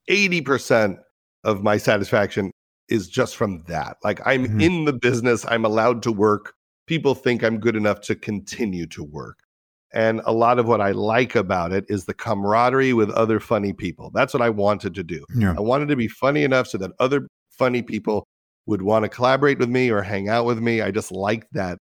[0.08, 0.98] 80%
[1.44, 2.52] of my satisfaction
[2.88, 3.96] is just from that.
[4.04, 4.60] Like, I'm mm-hmm.
[4.60, 6.54] in the business, I'm allowed to work.
[6.86, 9.38] People think I'm good enough to continue to work.
[9.92, 13.72] And a lot of what I like about it is the camaraderie with other funny
[13.72, 14.10] people.
[14.12, 15.24] That's what I wanted to do.
[15.34, 15.54] Yeah.
[15.56, 18.26] I wanted to be funny enough so that other funny people
[18.66, 20.80] would want to collaborate with me or hang out with me.
[20.82, 21.78] I just liked that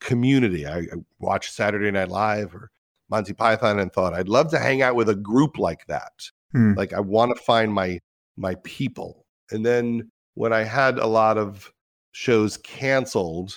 [0.00, 0.66] community.
[0.66, 2.70] I, I watched Saturday Night Live or
[3.08, 6.12] Monty Python and thought I'd love to hang out with a group like that.
[6.54, 6.74] Hmm.
[6.74, 7.98] Like I want to find my
[8.36, 9.24] my people.
[9.50, 11.70] And then when I had a lot of
[12.12, 13.54] shows canceled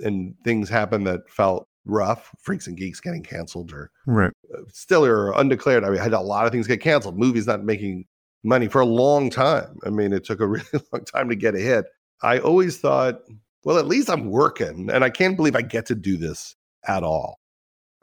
[0.00, 4.32] and things happened that felt rough, Freaks and Geeks getting canceled or right.
[4.52, 5.84] Uh, still or undeclared.
[5.84, 7.18] I mean, I had a lot of things get canceled.
[7.18, 8.04] Movies not making
[8.44, 9.78] money for a long time.
[9.84, 11.86] I mean, it took a really long time to get a hit.
[12.22, 13.20] I always thought,
[13.64, 16.54] well, at least I'm working, and I can't believe I get to do this
[16.86, 17.38] at all.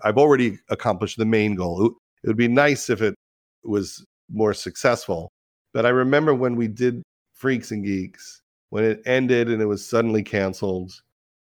[0.03, 1.85] I've already accomplished the main goal.
[2.23, 3.15] It would be nice if it
[3.63, 5.31] was more successful.
[5.73, 7.01] But I remember when we did
[7.33, 11.01] Freaks and Geeks, when it ended and it was suddenly canceled,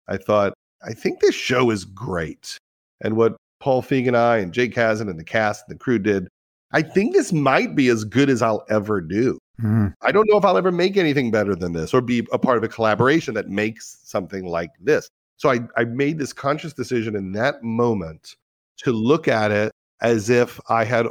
[0.08, 2.58] I thought, I think this show is great.
[3.02, 5.98] And what Paul Feig and I and Jake Kasdan and the cast and the crew
[5.98, 6.28] did
[6.74, 9.38] I think this might be as good as I'll ever do.
[9.62, 9.86] Mm-hmm.
[10.02, 12.58] I don't know if I'll ever make anything better than this or be a part
[12.58, 15.08] of a collaboration that makes something like this.
[15.36, 18.34] So I, I made this conscious decision in that moment
[18.78, 19.70] to look at it
[20.02, 21.06] as if I had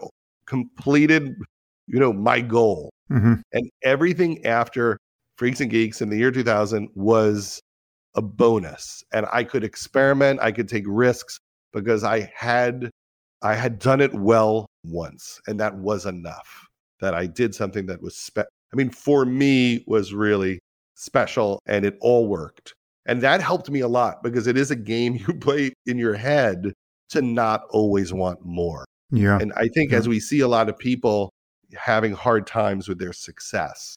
[0.45, 1.34] completed,
[1.93, 2.89] you know, my goal.
[3.11, 3.35] Mm-hmm.
[3.53, 4.97] And everything after
[5.37, 7.61] Freaks and Geeks in the year 2000 was
[8.15, 9.03] a bonus.
[9.13, 11.39] And I could experiment, I could take risks
[11.71, 12.89] because I had
[13.43, 16.67] I had done it well once and that was enough.
[16.99, 20.59] That I did something that was spe- I mean for me was really
[20.95, 22.73] special and it all worked.
[23.05, 26.15] And that helped me a lot because it is a game you play in your
[26.15, 26.73] head
[27.09, 28.85] to not always want more.
[29.11, 29.37] Yeah.
[29.39, 29.99] And I think yeah.
[29.99, 31.29] as we see a lot of people
[31.78, 33.95] having hard times with their success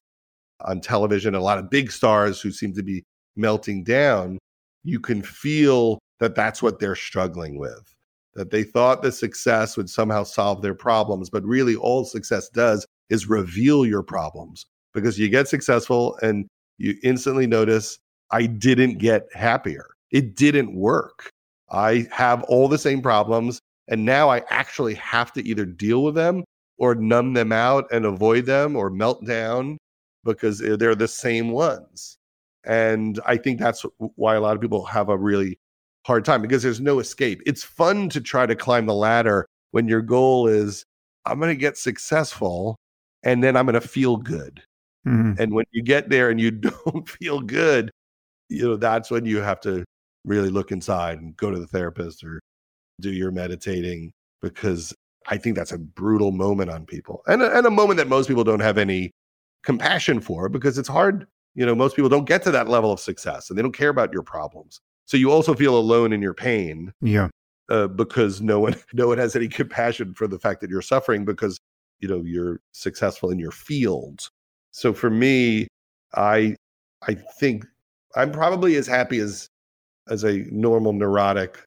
[0.64, 3.04] on television, a lot of big stars who seem to be
[3.36, 4.38] melting down,
[4.84, 7.94] you can feel that that's what they're struggling with.
[8.34, 12.86] That they thought the success would somehow solve their problems, but really all success does
[13.08, 16.46] is reveal your problems because you get successful and
[16.78, 17.98] you instantly notice
[18.30, 19.86] I didn't get happier.
[20.10, 21.30] It didn't work.
[21.70, 23.60] I have all the same problems.
[23.88, 26.44] And now I actually have to either deal with them
[26.78, 29.78] or numb them out and avoid them or melt down
[30.24, 32.18] because they're the same ones.
[32.64, 35.58] And I think that's why a lot of people have a really
[36.04, 37.40] hard time because there's no escape.
[37.46, 40.84] It's fun to try to climb the ladder when your goal is,
[41.24, 42.76] I'm going to get successful
[43.22, 44.62] and then I'm going to feel good.
[45.06, 45.40] Mm-hmm.
[45.40, 46.50] And when you get there and you
[46.84, 47.90] don't feel good,
[48.48, 49.84] you know, that's when you have to
[50.24, 52.40] really look inside and go to the therapist or
[53.00, 54.12] do your meditating
[54.42, 54.94] because
[55.28, 58.28] I think that's a brutal moment on people and a, and a moment that most
[58.28, 59.12] people don't have any
[59.62, 61.26] compassion for because it's hard.
[61.54, 63.88] You know, most people don't get to that level of success and they don't care
[63.88, 64.80] about your problems.
[65.06, 66.92] So you also feel alone in your pain.
[67.00, 67.28] Yeah.
[67.68, 71.24] Uh, because no one no one has any compassion for the fact that you're suffering
[71.24, 71.58] because
[71.98, 74.20] you know you're successful in your field.
[74.70, 75.66] So for me,
[76.14, 76.54] I
[77.08, 77.66] I think
[78.14, 79.48] I'm probably as happy as
[80.08, 81.58] as a normal neurotic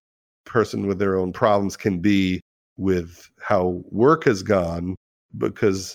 [0.46, 2.40] person with their own problems can be
[2.80, 4.96] with how work has gone
[5.38, 5.94] because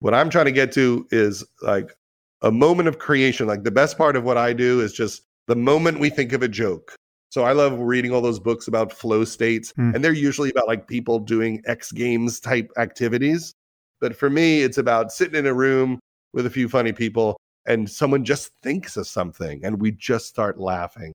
[0.00, 1.96] what I'm trying to get to is like
[2.42, 3.46] a moment of creation.
[3.46, 6.42] Like the best part of what I do is just the moment we think of
[6.42, 6.94] a joke.
[7.30, 9.94] So I love reading all those books about flow states, mm.
[9.94, 13.52] and they're usually about like people doing X Games type activities.
[14.00, 15.98] But for me, it's about sitting in a room
[16.32, 20.58] with a few funny people and someone just thinks of something and we just start
[20.58, 21.12] laughing.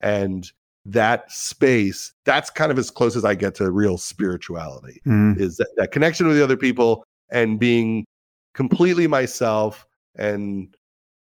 [0.00, 0.50] And
[0.92, 5.38] that space, that's kind of as close as I get to real spirituality, mm.
[5.38, 8.06] is that, that connection with the other people and being
[8.54, 9.86] completely myself
[10.16, 10.74] and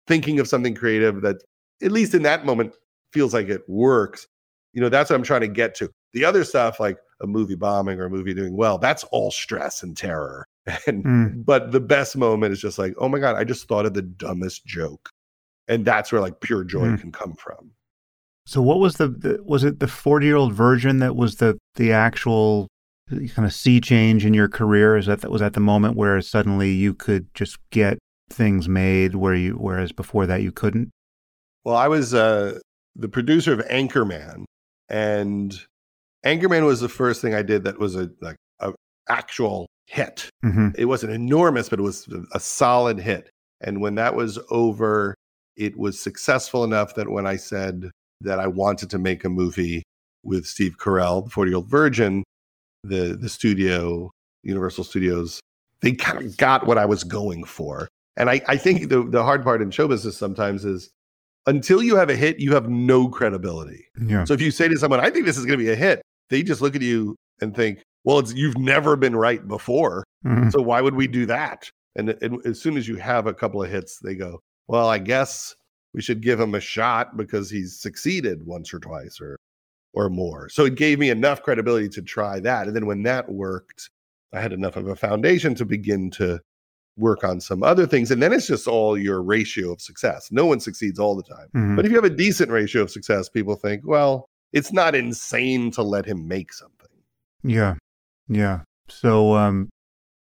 [0.08, 1.38] thinking of something creative that,
[1.84, 2.74] at least in that moment,
[3.12, 4.28] feels like it works.
[4.74, 5.90] You know, that's what I'm trying to get to.
[6.14, 9.84] The other stuff, like a movie bombing or a movie doing well, that's all stress
[9.84, 10.48] and terror.
[10.86, 11.46] And mm.
[11.46, 14.02] but the best moment is just like, oh my God, I just thought of the
[14.02, 15.10] dumbest joke.
[15.70, 17.00] And that's where like pure joy mm.
[17.00, 17.72] can come from.
[18.48, 21.58] So what was the, the was it the 40 year old virgin that was the
[21.76, 22.70] the actual
[23.10, 24.96] kind of sea change in your career?
[24.96, 29.36] Is that was that the moment where suddenly you could just get things made where
[29.36, 30.92] you whereas before that you couldn't?
[31.66, 32.60] Well, I was uh,
[32.96, 34.46] the producer of Anchorman,
[34.88, 35.60] and
[36.26, 38.72] Anchorman was the first thing I did that was a like a
[39.10, 40.30] actual hit.
[40.46, 40.70] Mm-hmm.
[40.78, 43.30] It wasn't enormous, but it was a solid hit.
[43.60, 45.16] And when that was over,
[45.58, 47.92] it was successful enough that when I said
[48.22, 49.84] that I wanted to make a movie
[50.24, 52.24] with Steve Carell, the 40 year old virgin,
[52.84, 54.12] the, the studio,
[54.44, 55.40] Universal Studios,
[55.82, 57.88] they kind of got what I was going for.
[58.16, 60.90] And I, I think the, the hard part in show business sometimes is
[61.46, 63.86] until you have a hit, you have no credibility.
[64.02, 64.26] Yeah.
[64.26, 66.02] So if you say to someone, I think this is going to be a hit,
[66.30, 70.04] they just look at you and think, well, it's you've never been right before.
[70.26, 70.50] Mm-hmm.
[70.50, 71.70] So why would we do that?
[71.96, 74.98] And, and as soon as you have a couple of hits, they go, well, I
[74.98, 75.56] guess
[75.98, 79.40] we should give him a shot because he's succeeded once or twice or
[79.94, 80.48] or more.
[80.48, 82.68] So it gave me enough credibility to try that.
[82.68, 83.90] And then when that worked,
[84.32, 86.40] I had enough of a foundation to begin to
[86.98, 88.12] work on some other things.
[88.12, 90.32] And then it's just all your ratio of success.
[90.32, 91.48] No one succeeds all the time.
[91.56, 91.76] Mm-hmm.
[91.76, 95.72] But if you have a decent ratio of success, people think, well, it's not insane
[95.72, 96.90] to let him make something.
[97.42, 97.74] Yeah.
[98.28, 98.60] Yeah.
[98.88, 99.70] So um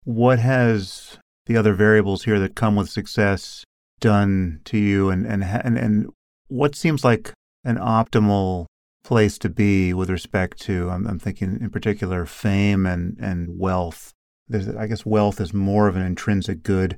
[0.06, 3.64] what has the other variables here that come with success
[4.02, 6.10] done to you and and and, and
[6.48, 7.32] what seems like
[7.64, 8.66] an optimal
[9.04, 14.12] place to be with respect to I'm, I'm thinking in particular fame and and wealth.
[14.50, 16.98] There's I guess wealth is more of an intrinsic good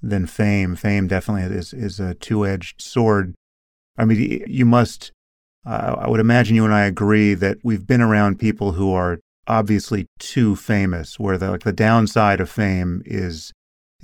[0.00, 0.74] than fame.
[0.76, 3.34] Fame definitely is is a two-edged sword.
[3.98, 5.12] I mean you must
[5.66, 9.18] uh, I would imagine you and I agree that we've been around people who are
[9.46, 13.52] obviously too famous, where the like the downside of fame is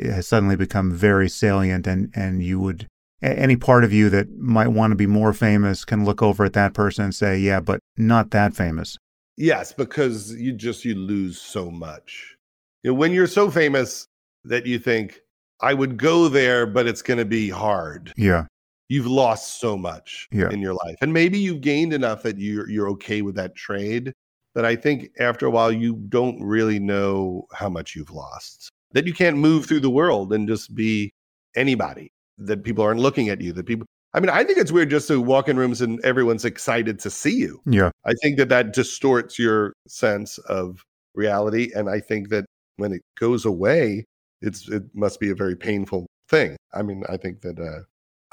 [0.02, 2.86] has suddenly become very salient, and and you would
[3.22, 6.54] any part of you that might want to be more famous can look over at
[6.54, 8.96] that person and say, yeah, but not that famous.
[9.36, 12.36] Yes, because you just you lose so much.
[12.82, 14.06] You know, when you're so famous
[14.44, 15.20] that you think
[15.60, 18.12] I would go there, but it's going to be hard.
[18.16, 18.46] Yeah.
[18.88, 20.50] You've lost so much yeah.
[20.50, 20.96] in your life.
[21.00, 24.12] And maybe you've gained enough that you're you're okay with that trade.
[24.54, 28.70] But I think after a while you don't really know how much you've lost.
[28.92, 31.12] That you can't move through the world and just be
[31.54, 32.10] anybody.
[32.38, 33.52] That people aren't looking at you.
[33.52, 36.44] That people I mean, I think it's weird just to walk in rooms and everyone's
[36.44, 37.60] excited to see you.
[37.64, 37.90] Yeah.
[38.04, 40.84] I think that that distorts your sense of
[41.14, 41.70] reality.
[41.74, 42.44] And I think that
[42.76, 44.04] when it goes away,
[44.40, 46.56] it's it must be a very painful thing.
[46.74, 47.82] I mean, I think that uh,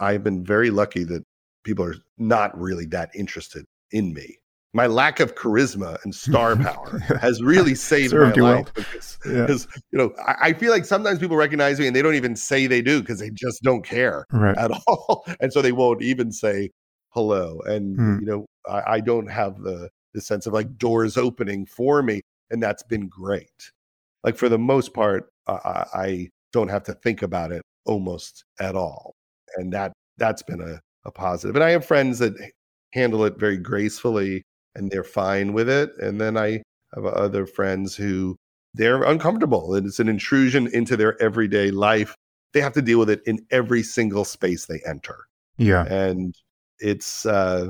[0.03, 1.23] I've been very lucky that
[1.63, 4.37] people are not really that interested in me.
[4.77, 8.67] My lack of charisma and star power has really saved my life well.
[8.75, 9.41] because, yeah.
[9.41, 12.35] because, you know I, I, feel like sometimes people recognize me and they don't even
[12.35, 14.55] say they do because they just don't care right.
[14.55, 16.69] at all, and so they won't even say
[17.09, 17.59] hello.
[17.65, 18.19] And mm.
[18.21, 22.21] you know I, I don't have the the sense of like doors opening for me,
[22.51, 23.71] and that's been great.
[24.23, 28.75] Like for the most part, I, I don't have to think about it almost at
[28.75, 29.15] all.
[29.55, 31.55] And that that's been a, a positive.
[31.55, 32.33] And I have friends that
[32.93, 34.43] handle it very gracefully
[34.77, 35.91] and they're fine with it.
[35.97, 36.61] And then I
[36.93, 38.37] have other friends who
[38.73, 42.15] they're uncomfortable and it's an intrusion into their everyday life.
[42.53, 45.25] They have to deal with it in every single space they enter.
[45.57, 45.85] Yeah.
[45.85, 46.35] And
[46.79, 47.69] it's uh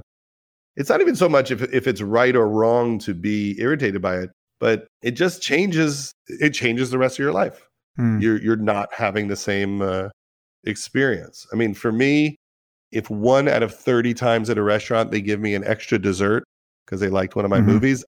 [0.75, 4.17] it's not even so much if if it's right or wrong to be irritated by
[4.17, 4.29] it,
[4.59, 7.67] but it just changes it changes the rest of your life.
[7.97, 8.21] Mm.
[8.21, 10.09] You're you're not having the same uh,
[10.65, 11.47] experience.
[11.51, 12.35] I mean, for me,
[12.91, 16.43] if one out of 30 times at a restaurant they give me an extra dessert
[16.87, 17.67] because they liked one of my mm-hmm.
[17.67, 18.05] movies,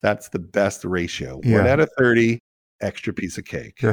[0.00, 1.40] that's the best ratio.
[1.44, 1.58] Yeah.
[1.58, 2.38] One out of 30,
[2.80, 3.84] extra piece of cake.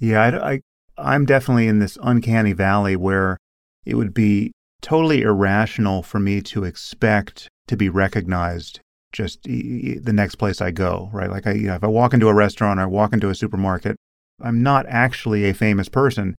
[0.00, 0.60] Yeah, I, I,
[0.98, 3.36] I'm definitely in this uncanny valley where
[3.84, 8.80] it would be totally irrational for me to expect to be recognized
[9.12, 11.30] just the next place I go, right?
[11.30, 13.34] Like I, you know, if I walk into a restaurant or I walk into a
[13.34, 13.96] supermarket,
[14.42, 16.34] I'm not actually a famous person.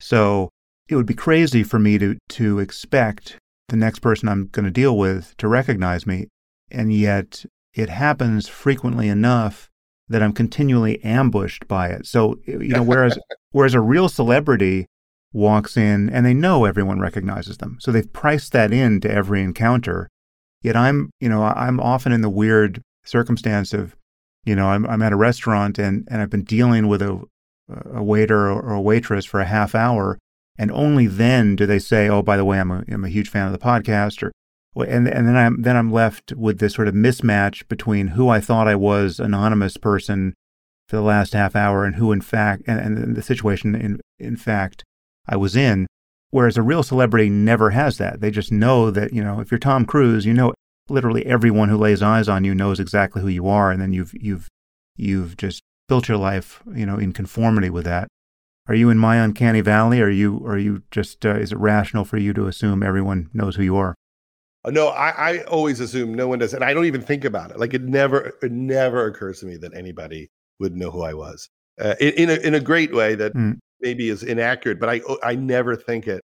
[0.00, 0.50] So
[0.88, 3.38] it would be crazy for me to to expect
[3.68, 6.28] the next person I'm going to deal with to recognize me.
[6.70, 7.44] And yet
[7.74, 9.70] it happens frequently enough
[10.08, 12.06] that I'm continually ambushed by it.
[12.06, 13.18] So, you know, whereas
[13.52, 14.86] whereas a real celebrity
[15.32, 17.78] walks in and they know everyone recognizes them.
[17.80, 20.08] So they've priced that in to every encounter.
[20.62, 23.94] Yet I'm, you know, I'm often in the weird circumstance of,
[24.44, 27.22] you know, I'm, I'm at a restaurant and, and I've been dealing with a,
[27.92, 30.18] a waiter or a waitress for a half hour.
[30.58, 33.30] And only then do they say, oh, by the way, I'm a, I'm a huge
[33.30, 34.32] fan of the podcast or,
[34.84, 38.40] and, and then I'm, then I'm left with this sort of mismatch between who I
[38.40, 40.34] thought I was, anonymous person
[40.88, 44.36] for the last half hour and who in fact, and, and the situation in, in
[44.36, 44.84] fact
[45.26, 45.86] I was in.
[46.30, 48.20] Whereas a real celebrity never has that.
[48.20, 50.52] They just know that, you know, if you're Tom Cruise, you know
[50.90, 54.12] literally everyone who lays eyes on you knows exactly who you are and then you've
[54.14, 54.48] you've
[54.96, 58.08] you've just built your life, you know, in conformity with that.
[58.68, 60.00] Are you in my uncanny valley?
[60.00, 63.30] Or are you are you just uh, is it rational for you to assume everyone
[63.32, 63.94] knows who you are?
[64.64, 67.50] Uh, no, I, I always assume no one does, and I don't even think about
[67.50, 67.58] it.
[67.58, 71.48] Like it never, it never occurs to me that anybody would know who I was
[71.80, 75.00] uh, in, in a in a great way that mm maybe is inaccurate, but I
[75.08, 76.20] oh, I never think it.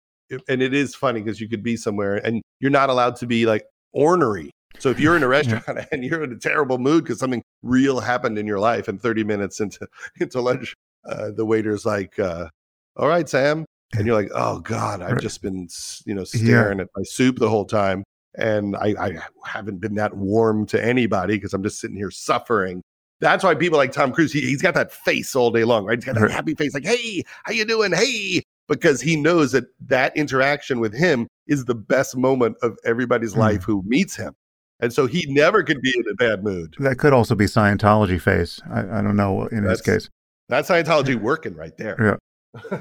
[0.50, 3.46] And it is funny because you could be somewhere and you're not allowed to be
[3.46, 3.64] like
[3.94, 4.50] ornery.
[4.78, 5.86] So if you're in a restaurant yeah.
[5.92, 9.24] and you're in a terrible mood because something real happened in your life, and 30
[9.24, 9.86] minutes into
[10.20, 10.74] into lunch,
[11.08, 12.48] uh, the waiter's like, uh,
[12.96, 13.64] "All right, Sam,"
[13.96, 15.68] and you're like, "Oh God, I've just been
[16.04, 16.84] you know staring yeah.
[16.84, 18.04] at my soup the whole time."
[18.36, 22.82] And I, I haven't been that warm to anybody because I'm just sitting here suffering
[23.20, 25.98] that's why people like Tom Cruise, he, has got that face all day long, right?
[25.98, 27.92] He's got that happy face, like, hey, how you doing?
[27.92, 33.34] Hey, because he knows that that interaction with him is the best moment of everybody's
[33.34, 33.38] mm.
[33.38, 34.34] life who meets him.
[34.80, 36.76] And so he never could be in a bad mood.
[36.78, 38.60] That could also be Scientology face.
[38.70, 40.10] I, I don't know in that's, his case.
[40.48, 42.18] That's Scientology working right there.
[42.54, 42.80] Yeah.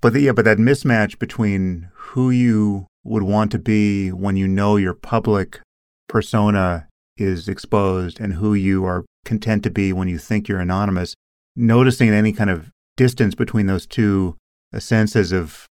[0.00, 4.48] but the, yeah, but that mismatch between who you would want to be when you
[4.48, 5.60] know your public
[6.08, 11.14] persona is exposed and who you are content to be when you think you're anonymous,
[11.54, 14.36] noticing any kind of distance between those two
[14.78, 15.66] senses of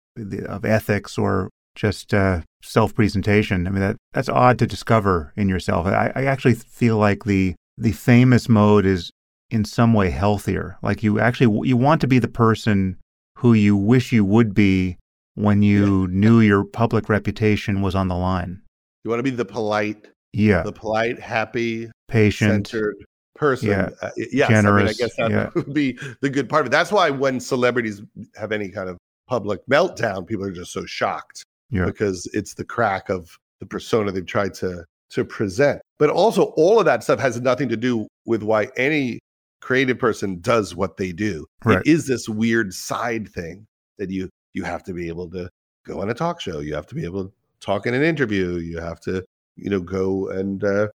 [0.47, 3.67] of ethics or just uh, self presentation.
[3.67, 5.87] I mean that that's odd to discover in yourself.
[5.87, 9.11] I, I actually feel like the the famous mode is
[9.51, 10.77] in some way healthier.
[10.83, 12.97] Like you actually you want to be the person
[13.37, 14.99] who you wish you would be
[15.35, 16.07] when you yeah.
[16.11, 18.61] knew your public reputation was on the line.
[19.05, 22.97] You want to be the polite yeah the polite happy patient, centered
[23.35, 23.69] person.
[23.69, 23.91] Yeah.
[24.03, 25.51] Uh, yes, Generous, I mean, I guess that yeah.
[25.55, 26.71] would be the good part of it.
[26.71, 28.03] That's why when celebrities
[28.37, 31.87] have any kind of public meltdown, people are just so shocked Yeah.
[31.87, 33.31] because it's the crack of
[33.61, 35.81] the persona they've tried to to present.
[35.99, 39.21] But also, all of that stuff has nothing to do with why any
[39.61, 41.47] creative person does what they do.
[41.65, 41.79] Right.
[41.79, 43.67] It is this weird side thing
[43.99, 45.49] that you you have to be able to
[45.87, 46.61] go on a talk show.
[46.61, 48.57] You have to be able to talk in an interview.
[48.57, 49.25] You have to
[49.57, 50.89] you know go and uh,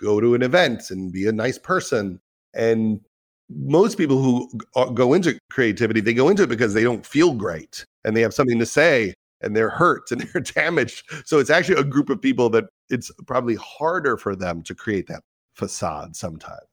[0.00, 2.20] go to an event and be a nice person.
[2.54, 3.00] And
[3.48, 7.34] most people who uh, go into creativity, they go into it because they don't feel
[7.34, 11.08] great and they have something to say and they're hurt and they're damaged.
[11.24, 15.06] So it's actually a group of people that it's probably harder for them to create
[15.08, 15.22] that
[15.54, 16.66] facade sometimes.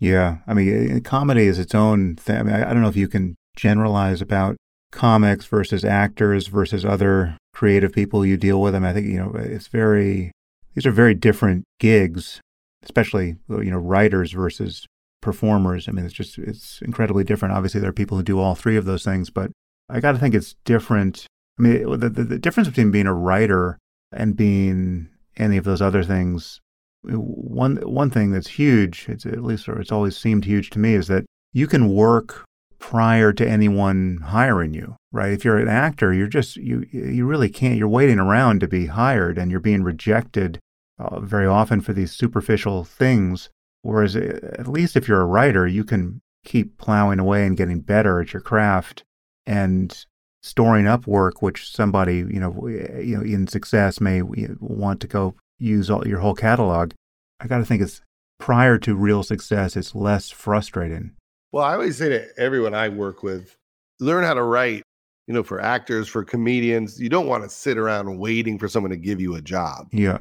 [0.00, 2.36] Yeah, I mean, uh, comedy is its own thing.
[2.36, 4.56] I mean, I, don't know if you can generalize about
[4.92, 8.74] comics versus actors versus other creative people you deal with.
[8.74, 10.30] I mean, I think you know it's very
[10.74, 12.40] these are very different gigs,
[12.84, 14.86] especially you know writers versus
[15.20, 15.88] performers.
[15.88, 17.54] I mean, it's just it's incredibly different.
[17.54, 19.50] Obviously, there are people who do all three of those things, but
[19.88, 21.26] I got to think it's different.
[21.58, 23.78] I mean, the, the the difference between being a writer
[24.12, 26.60] and being any of those other things
[27.04, 30.94] one one thing that's huge, it's at least or it's always seemed huge to me,
[30.94, 32.44] is that you can work
[32.78, 35.32] prior to anyone hiring you, right?
[35.32, 37.76] If you're an actor, you're just you you really can't.
[37.76, 40.58] You're waiting around to be hired, and you're being rejected
[40.98, 43.50] uh, very often for these superficial things.
[43.82, 47.80] Whereas, uh, at least if you're a writer, you can keep plowing away and getting
[47.80, 49.04] better at your craft
[49.46, 50.04] and
[50.42, 55.34] storing up work, which somebody you know you know in success may want to go
[55.58, 56.92] use all your whole catalog.
[57.40, 58.00] I got to think it's
[58.38, 61.12] prior to real success, it's less frustrating.
[61.52, 63.56] Well, I always say to everyone I work with,
[64.00, 64.82] learn how to write.
[65.26, 68.88] You know, for actors, for comedians, you don't want to sit around waiting for someone
[68.90, 69.86] to give you a job.
[69.92, 70.16] Yeah,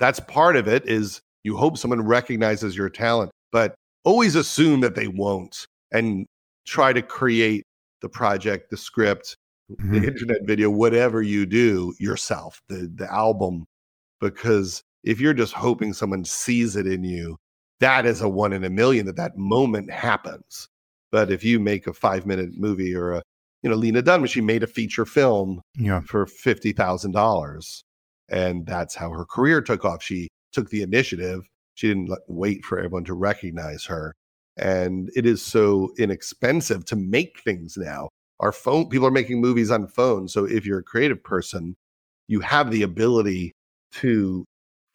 [0.00, 4.96] That's part of it is you hope someone recognizes your talent, but always assume that
[4.96, 6.26] they won't and
[6.66, 7.62] try to create
[8.02, 9.36] the project, the script,
[9.70, 9.92] Mhm.
[10.00, 13.64] the internet video, whatever you do yourself, the the album
[14.20, 17.36] because if you're just hoping someone sees it in you,
[17.80, 20.68] that is a one in a million that that moment happens.
[21.10, 23.22] But if you make a five minute movie or a,
[23.62, 27.84] you know, Lena Dunham, she made a feature film yeah, for fifty thousand dollars,
[28.28, 30.02] and that's how her career took off.
[30.02, 31.46] She took the initiative.
[31.74, 34.14] She didn't wait for everyone to recognize her.
[34.56, 38.08] And it is so inexpensive to make things now.
[38.40, 40.32] Our phone people are making movies on phones.
[40.32, 41.76] So if you're a creative person,
[42.26, 43.52] you have the ability
[43.92, 44.44] to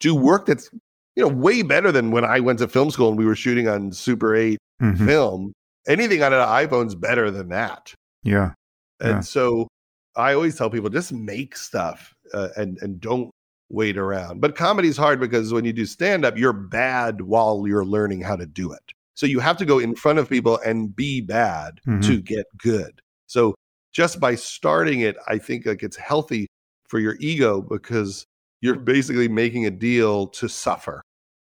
[0.00, 0.70] do work that's
[1.16, 3.68] you know way better than when I went to film school and we were shooting
[3.68, 5.06] on Super 8 Mhm.
[5.06, 5.52] film.
[5.86, 7.94] Anything on an iPhone's better than that.
[8.22, 8.52] yeah,
[9.00, 9.20] And Yeah.
[9.20, 9.68] so
[10.16, 13.30] I always tell people just make stuff uh, and and don't
[13.70, 14.40] wait around.
[14.40, 18.36] But comedy's hard because when you do stand up, you're bad while you're learning how
[18.36, 18.92] to do it.
[19.14, 22.02] So you have to go in front of people and be bad Mhm.
[22.06, 23.00] to get good.
[23.26, 23.54] So
[23.92, 26.46] just by starting it, I think like it's healthy
[26.88, 28.24] for your ego because
[28.64, 31.02] you're basically making a deal to suffer.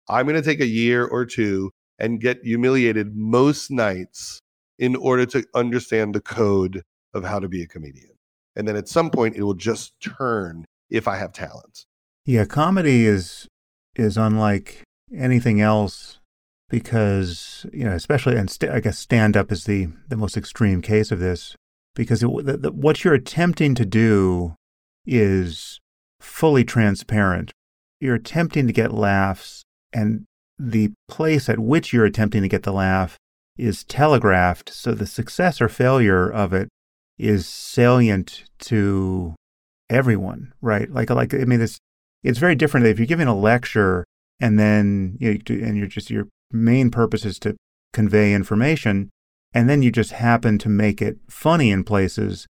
[0.08, 4.38] I'm going to take a year or two and get humiliated most nights
[4.78, 6.82] in order to understand the code
[7.12, 8.12] of how to be a comedian.
[8.54, 11.86] And then at some point, it will just turn if I have talent.
[12.24, 12.44] yeah.
[12.44, 13.48] Comedy is
[13.96, 16.20] is unlike anything else
[16.70, 20.82] because you know, especially and st- I guess stand up is the the most extreme
[20.82, 21.56] case of this
[21.96, 24.54] because it, the, the, what you're attempting to do
[25.04, 25.80] is
[26.20, 27.52] fully transparent.
[28.00, 29.62] You're attempting to get laughs,
[29.92, 30.24] and
[30.58, 33.16] the place at which you're attempting to get the laugh
[33.56, 34.70] is telegraphed.
[34.70, 36.68] So the success or failure of it
[37.18, 39.34] is salient to
[39.90, 40.90] everyone, right?
[40.90, 41.78] Like, like I mean, it's
[42.22, 44.04] it's very different if you're giving a lecture
[44.40, 47.56] and then you know, and you're just your main purpose is to
[47.92, 49.10] convey information,
[49.52, 52.46] and then you just happen to make it funny in places.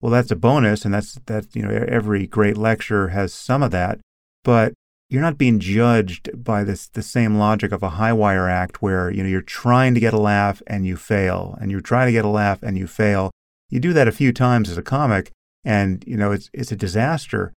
[0.00, 1.54] Well, that's a bonus, and that's that.
[1.54, 4.00] You know, every great lecture has some of that,
[4.44, 4.72] but
[5.10, 9.10] you're not being judged by this the same logic of a high wire act where
[9.10, 12.12] you know you're trying to get a laugh and you fail, and you're trying to
[12.12, 13.30] get a laugh and you fail.
[13.68, 15.30] You do that a few times as a comic,
[15.64, 17.52] and you know it's it's a disaster.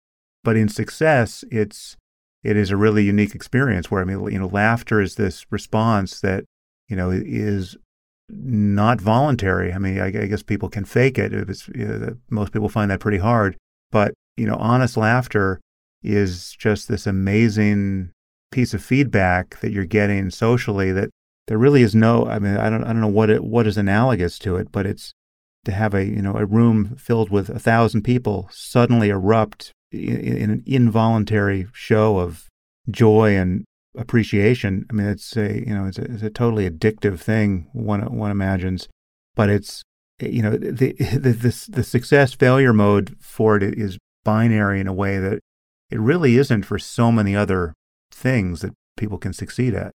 [0.44, 1.96] But in success, it's
[2.44, 6.20] it is a really unique experience where I mean, you know, laughter is this response
[6.22, 6.46] that
[6.90, 7.78] you know is
[8.32, 9.74] not voluntary.
[9.74, 11.32] I mean, I, guess people can fake it.
[11.32, 13.58] You know, most people find that pretty hard.
[13.92, 15.60] But you know, honest laughter
[16.02, 18.12] is just this amazing
[18.52, 20.92] piece of feedback that you're getting socially.
[20.92, 21.10] That
[21.48, 22.26] there really is no.
[22.26, 24.86] I mean, I don't I don't know what it what is analogous to it, but
[24.86, 25.14] it's
[25.66, 30.18] to have a you know a room filled with a thousand people suddenly erupt in,
[30.18, 32.48] in an involuntary show of
[32.90, 34.86] joy and appreciation.
[34.90, 38.32] I mean, it's a you know it's a, it's a totally addictive thing one one
[38.32, 38.88] imagines,
[39.36, 39.84] but it's
[40.20, 44.94] you know the the the, the success failure mode for it is binary in a
[44.94, 45.40] way that
[45.90, 47.74] it really isn't for so many other
[48.12, 49.92] things that people can succeed at.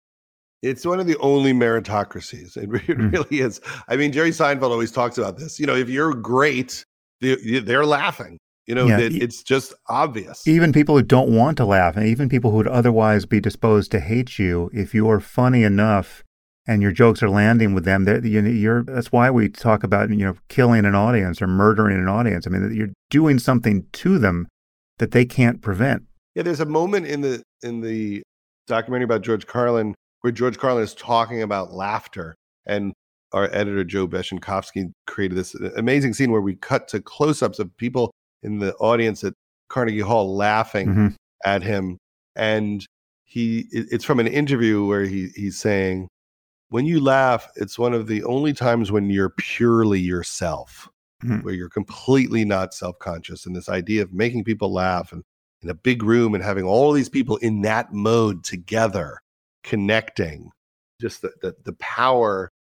[0.62, 2.56] It's one of the only meritocracies.
[2.56, 3.12] It, mm.
[3.12, 3.60] really is.
[3.90, 5.60] I mean, Jerry Seinfeld always talks about this.
[5.60, 6.86] You know, if you're great,
[7.20, 8.40] they're laughing.
[8.68, 10.48] You know, yeah, it's just obvious.
[10.48, 13.92] Even people who don't want to laugh, and even people who would otherwise be disposed
[13.92, 16.24] to hate you, if you are funny enough
[16.66, 20.36] and your jokes are landing with them, you're, that's why we talk about you know
[20.48, 22.48] killing an audience or murdering an audience.
[22.48, 24.48] I mean, you're doing something to them
[25.00, 26.04] that they can't prevent.
[26.36, 28.24] Yeah, there's a moment in the in the
[28.68, 32.36] documentary about George Carlin where George Carlin is talking about laughter,
[32.66, 32.94] and
[33.34, 37.76] our editor Joe Beshenkovsky created this uh, amazing scene where we cut to close-ups of
[37.76, 38.14] people
[38.44, 39.34] in the audience at
[39.70, 41.08] Carnegie Hall laughing mm-hmm.
[41.46, 41.98] at him,
[42.36, 42.86] and
[43.24, 46.08] he it's from an interview where he he's saying,
[46.70, 50.90] "When you laugh, it's one of the only times when you're purely yourself."
[51.24, 51.40] Mm-hmm.
[51.46, 53.46] Where you're completely not self conscious.
[53.46, 55.24] And this idea of making people laugh and
[55.64, 59.20] in a big room and having all these people in that mode together,
[59.64, 60.52] connecting,
[61.02, 62.52] just the, the, the power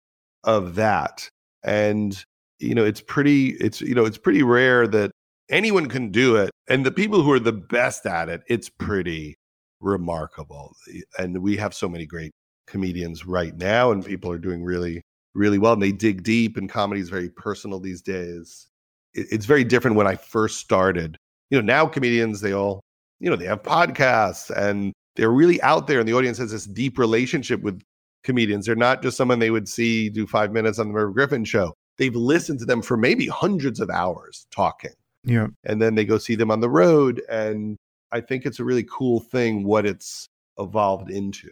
[0.44, 1.28] of that.
[1.62, 2.24] And,
[2.58, 5.10] you know, it's pretty, it's, you know, it's pretty rare that
[5.50, 6.50] anyone can do it.
[6.68, 9.36] And the people who are the best at it, it's pretty
[9.80, 10.74] remarkable.
[10.92, 12.32] Eh, and we have so many great
[12.66, 15.02] comedians right now, and people are doing really,
[15.34, 15.72] really well.
[15.74, 18.68] And they dig deep, and comedy is very personal these days.
[19.14, 21.16] It's very different when I first started.
[21.50, 22.80] You know, now comedians, they all
[23.22, 26.66] you know, they have podcasts and they're really out there and the audience has this
[26.66, 27.80] deep relationship with
[28.24, 28.66] comedians.
[28.66, 31.72] They're not just someone they would see do five minutes on the Merv Griffin show.
[31.98, 34.90] They've listened to them for maybe hundreds of hours talking.
[35.24, 35.48] Yeah.
[35.64, 37.22] And then they go see them on the road.
[37.28, 37.76] And
[38.10, 40.28] I think it's a really cool thing what it's
[40.58, 41.50] evolved into.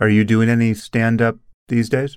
[0.00, 1.36] Are you doing any stand up
[1.68, 2.16] these days?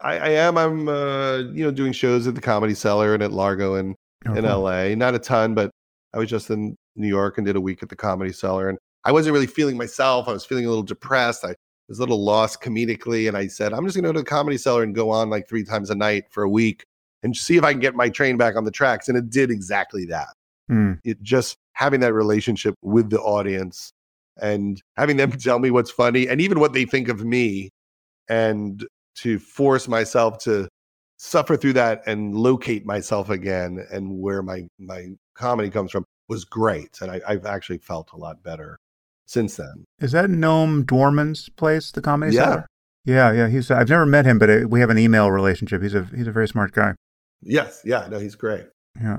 [0.00, 0.58] I, I, am.
[0.58, 3.94] I'm, uh, you know, doing shows at the Comedy Cellar and at Largo in,
[4.26, 4.62] oh, in cool.
[4.62, 4.94] LA.
[4.94, 5.70] Not a ton, but
[6.12, 8.68] I was just in New York and did a week at the Comedy Cellar.
[8.68, 10.28] And I wasn't really feeling myself.
[10.28, 11.44] I was feeling a little depressed.
[11.44, 11.54] I
[11.88, 13.28] was a little lost comedically.
[13.28, 15.30] And I said, I'm just going to go to the Comedy Cellar and go on
[15.30, 16.84] like three times a night for a week
[17.22, 19.08] and see if I can get my train back on the tracks.
[19.08, 20.28] And it did exactly that.
[20.70, 20.98] Mm.
[21.04, 23.92] It just having that relationship with the audience
[24.40, 27.70] and having them tell me what's funny and even what they think of me
[28.28, 28.86] and
[29.16, 30.68] to force myself to
[31.18, 36.44] suffer through that and locate myself again and where my my comedy comes from was
[36.44, 36.98] great.
[37.00, 38.78] And I, have actually felt a lot better
[39.26, 39.84] since then.
[39.98, 42.44] Is that Noam Dworman's place, the comedy yeah.
[42.44, 42.66] cellar?
[43.04, 43.48] Yeah, yeah.
[43.48, 45.82] He's I've never met him, but uh, we have an email relationship.
[45.82, 46.94] He's a he's a very smart guy.
[47.42, 48.66] Yes, yeah, no, he's great.
[49.00, 49.18] Yeah.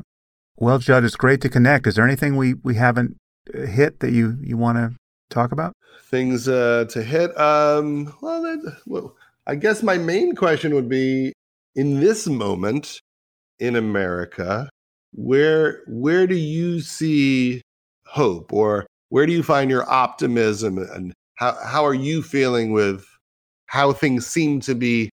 [0.57, 1.87] Well, Judd, it's great to connect.
[1.87, 3.17] Is there anything we we haven't
[3.53, 4.95] uh, hit that you you want to
[5.29, 5.73] talk about?
[6.03, 7.37] Things uh, to hit.
[7.39, 9.15] Um, well, that, well,
[9.47, 11.33] I guess my main question would be
[11.75, 12.99] in this moment
[13.59, 14.69] in America,
[15.13, 17.61] where where do you see
[18.05, 23.05] hope or where do you find your optimism and how how are you feeling with
[23.67, 25.09] how things seem to be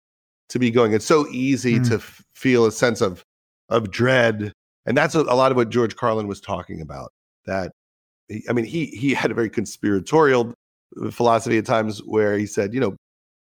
[0.49, 1.89] to be going it's so easy mm.
[1.89, 3.23] to f- feel a sense of
[3.69, 4.53] of dread
[4.87, 7.11] and that's a, a, lot of what george carlin was talking about
[7.47, 7.73] that
[8.49, 10.53] i mean he he had a very conspiratorial
[11.11, 12.95] philosophy at times where he said you know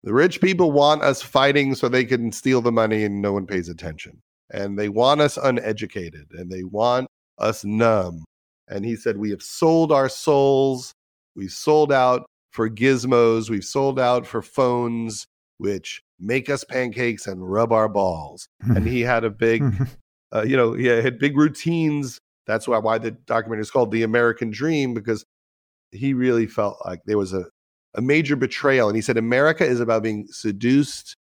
[0.04, 3.46] the rich people want us fighting so they can steal the money and no one
[3.46, 7.08] pays attention and they want us uneducated and they want
[7.38, 8.24] us numb.
[8.68, 10.94] And he said, We have sold our souls.
[11.36, 13.50] We've sold out for gizmos.
[13.50, 15.26] We've sold out for phones,
[15.58, 18.48] which make us pancakes and rub our balls.
[18.62, 19.64] and he had a big,
[20.34, 22.20] uh, you know, he had big routines.
[22.46, 25.26] That's why, why the documentary is called The American Dream, because
[25.92, 27.46] he really felt like there was a,
[27.96, 28.88] a major betrayal.
[28.88, 31.16] And he said, America is about being seduced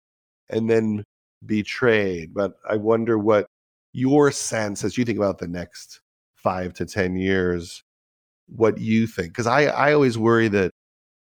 [0.49, 1.05] and then
[1.45, 2.35] betrayed.
[2.35, 3.47] But I wonder what
[3.93, 6.01] your sense, as you think about the next
[6.37, 7.83] five to 10 years,
[8.47, 9.29] what you think.
[9.29, 10.71] Because I, I always worry that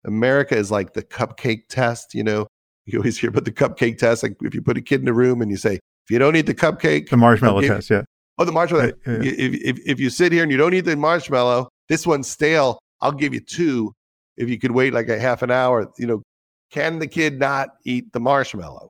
[0.04, 2.46] America is like the cupcake test, you know?
[2.86, 4.22] You always hear about the cupcake test.
[4.22, 6.34] Like if you put a kid in a room and you say, if you don't
[6.34, 8.02] eat the cupcake, the marshmallow test, yeah.
[8.38, 8.84] Oh, the marshmallow.
[8.84, 9.18] Right, yeah.
[9.22, 12.78] If, if, if you sit here and you don't eat the marshmallow, this one's stale.
[13.00, 13.92] I'll give you two
[14.36, 15.90] if you could wait like a half an hour.
[15.98, 16.22] You know,
[16.70, 18.88] can the kid not eat the marshmallow?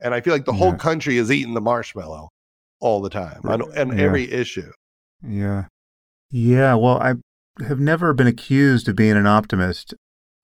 [0.00, 0.58] And I feel like the yeah.
[0.58, 2.28] whole country is eating the marshmallow
[2.80, 4.04] all the time on, on yeah.
[4.04, 4.72] every issue.
[5.22, 5.66] Yeah.
[6.30, 6.74] Yeah.
[6.74, 7.14] Well, I
[7.64, 9.94] have never been accused of being an optimist.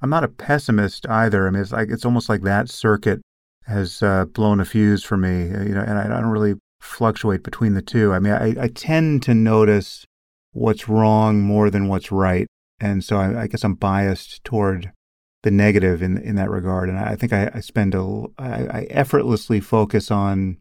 [0.00, 1.46] I'm not a pessimist either.
[1.46, 3.20] I mean, it's like it's almost like that circuit
[3.66, 7.42] has uh, blown a fuse for me, uh, you know, and I, don't really fluctuate
[7.42, 8.12] between the two.
[8.12, 10.04] I mean, I, I, tend to notice
[10.52, 12.46] what's wrong more than what's right,
[12.78, 14.92] and so I, I guess I'm biased toward
[15.42, 16.88] the negative in in that regard.
[16.88, 20.58] And I think I, I spend a I, I effortlessly focus on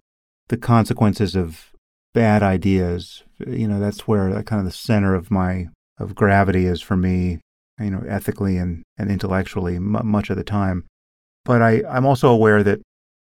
[0.47, 1.71] the consequences of
[2.13, 3.23] bad ideas.
[3.45, 5.67] You know, that's where kind of the center of my
[5.99, 7.39] of gravity is for me.
[7.79, 10.85] You know, ethically and and intellectually, m- much of the time.
[11.43, 12.81] But I I'm also aware that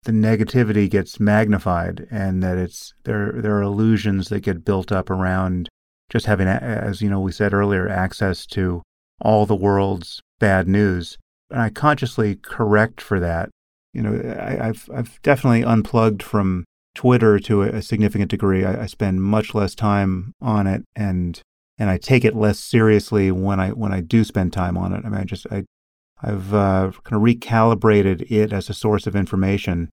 [0.03, 5.09] the negativity gets magnified and that it's there there are illusions that get built up
[5.09, 5.69] around
[6.09, 8.81] just having as you know we said earlier access to
[9.21, 11.17] all the world's bad news.
[11.49, 13.49] And I consciously correct for that.
[13.93, 16.63] You know I, have I've definitely unplugged from
[16.95, 18.65] Twitter to a, significant degree.
[18.65, 21.39] I, I spend much less time on it and
[21.77, 25.05] and I take it less seriously when I when I do spend time on it
[25.05, 25.65] I mean I just I
[26.21, 29.89] I've uh, kind of recalibrated it as a source of information,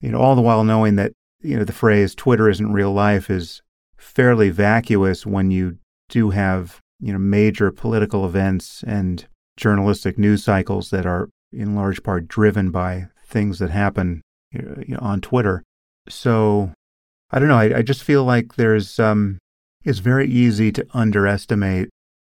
[0.00, 3.30] you know, all the while knowing that you know the phrase "Twitter isn't real life"
[3.30, 3.62] is
[3.96, 5.78] fairly vacuous when you
[6.08, 12.02] do have you know major political events and journalistic news cycles that are in large
[12.02, 15.62] part driven by things that happen you know, on Twitter.
[16.08, 16.72] So
[17.30, 17.58] I don't know.
[17.58, 19.38] I, I just feel like there's um,
[19.84, 21.88] it's very easy to underestimate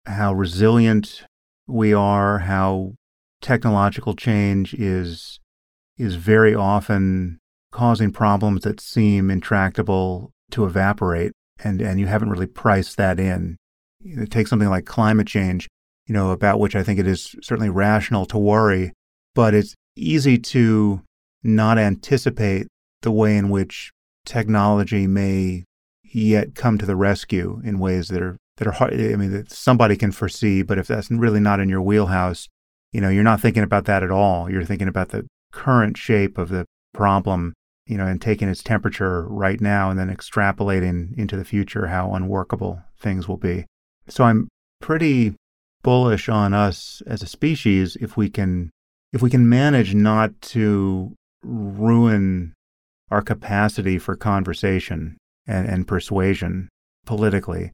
[0.06, 1.24] how resilient
[1.68, 2.94] we are, how
[3.42, 5.40] technological change is
[5.98, 7.38] is very often
[7.72, 11.32] causing problems that seem intractable to evaporate
[11.64, 13.58] and and you haven't really priced that in.
[14.02, 15.68] It takes something like climate change
[16.10, 18.92] you know about which i think it is certainly rational to worry
[19.36, 21.02] but it's easy to
[21.44, 22.68] not anticipate
[23.02, 23.92] the way in which
[24.26, 25.64] technology may
[26.12, 29.52] yet come to the rescue in ways that are that are hard i mean that
[29.52, 32.48] somebody can foresee but if that's really not in your wheelhouse
[32.92, 34.50] you know, you're not thinking about that at all.
[34.50, 37.54] You're thinking about the current shape of the problem,
[37.86, 42.14] you know, and taking its temperature right now and then extrapolating into the future how
[42.14, 43.66] unworkable things will be.
[44.08, 44.48] So I'm
[44.82, 45.36] pretty
[45.84, 48.70] bullish on us as a species if we can
[49.14, 52.54] if we can manage not to ruin
[53.10, 55.18] our capacity for conversation
[55.50, 56.70] and, and persuasion
[57.06, 57.72] politically.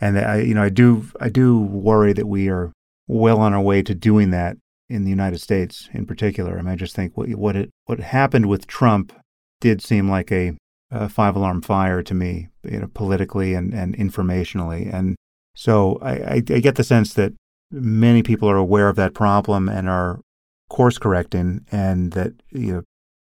[0.00, 2.72] And I, you know, I do, I do worry that we are
[3.06, 4.56] well on our way to doing that
[4.90, 6.58] in the United States in particular.
[6.58, 9.12] I mean, I just think what, what it what happened with Trump
[9.60, 10.56] did seem like a,
[10.90, 14.92] a five alarm fire to me, you know, politically and, and informationally.
[14.92, 15.16] And
[15.54, 17.32] so I, I, I get the sense that
[17.70, 20.20] many people are aware of that problem and are
[20.68, 22.82] course correcting, and that you know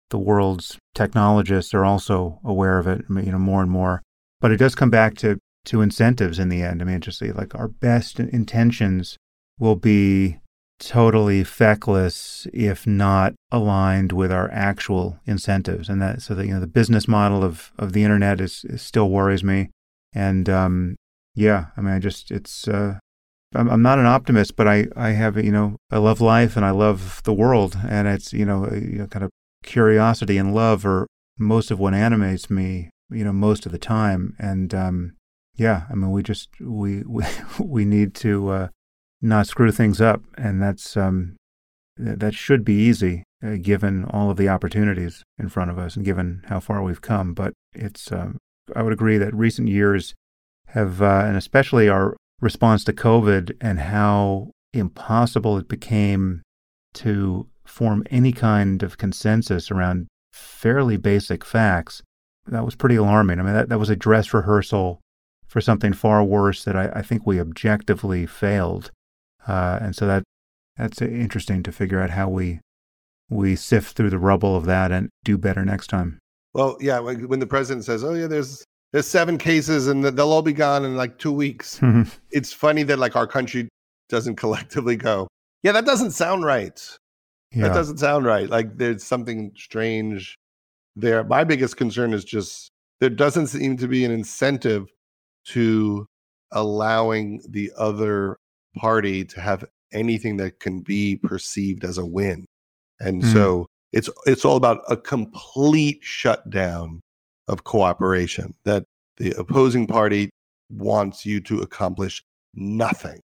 [0.09, 4.01] the world's technologists are also aware of it, you know, more and more.
[4.39, 6.81] But it does come back to to incentives in the end.
[6.81, 9.17] I mean, just like our best intentions
[9.59, 10.37] will be
[10.79, 16.59] totally feckless if not aligned with our actual incentives and that so that you know
[16.59, 19.69] the business model of of the internet is, is still worries me
[20.13, 20.95] and um
[21.33, 22.99] yeah i mean i just it's uh
[23.55, 26.69] I'm, not an optimist but i i have you know i love life and i
[26.69, 29.31] love the world and it's you know, you know kind of
[29.63, 31.07] curiosity and love are
[31.37, 35.13] most of what animates me you know most of the time and um
[35.55, 37.23] yeah i mean we just we we,
[37.59, 38.67] we need to uh
[39.21, 41.35] not screw things up, and that's um,
[41.97, 46.05] that should be easy uh, given all of the opportunities in front of us and
[46.05, 47.33] given how far we've come.
[47.33, 48.37] But it's um,
[48.75, 50.13] I would agree that recent years
[50.67, 56.43] have, uh, and especially our response to COVID and how impossible it became
[56.93, 62.01] to form any kind of consensus around fairly basic facts.
[62.47, 63.39] That was pretty alarming.
[63.39, 65.01] I mean, that, that was a dress rehearsal
[65.47, 68.91] for something far worse that I, I think we objectively failed
[69.47, 70.23] uh, and so that
[70.75, 72.59] that's interesting to figure out how we
[73.29, 76.19] we sift through the rubble of that and do better next time.
[76.53, 80.41] Well, yeah, when the president says, "Oh yeah, there's there's seven cases and they'll all
[80.41, 81.79] be gone in like 2 weeks."
[82.31, 83.69] it's funny that like our country
[84.09, 85.27] doesn't collectively go,
[85.63, 86.97] "Yeah, that doesn't sound right."
[87.51, 87.67] Yeah.
[87.67, 88.49] That doesn't sound right.
[88.49, 90.37] Like there's something strange
[90.95, 91.23] there.
[91.23, 92.69] My biggest concern is just
[92.99, 94.91] there doesn't seem to be an incentive
[95.45, 96.05] to
[96.51, 98.37] allowing the other
[98.75, 102.45] party to have anything that can be perceived as a win.
[102.99, 103.33] And mm.
[103.33, 107.01] so it's it's all about a complete shutdown
[107.47, 108.83] of cooperation that
[109.17, 110.29] the opposing party
[110.69, 113.19] wants you to accomplish nothing.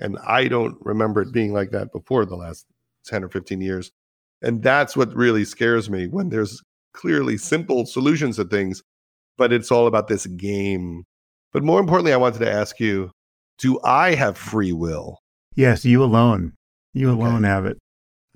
[0.00, 2.64] And I don't remember it being like that before the last
[3.08, 3.90] 10 or 15 years.
[4.42, 6.62] And that's what really scares me when there's
[6.94, 8.82] clearly simple solutions to things,
[9.36, 11.04] but it's all about this game.
[11.52, 13.10] But more importantly, I wanted to ask you
[13.58, 15.18] do I have free will?
[15.56, 16.52] Yes, you alone.
[16.94, 17.20] You okay.
[17.20, 17.78] alone have it.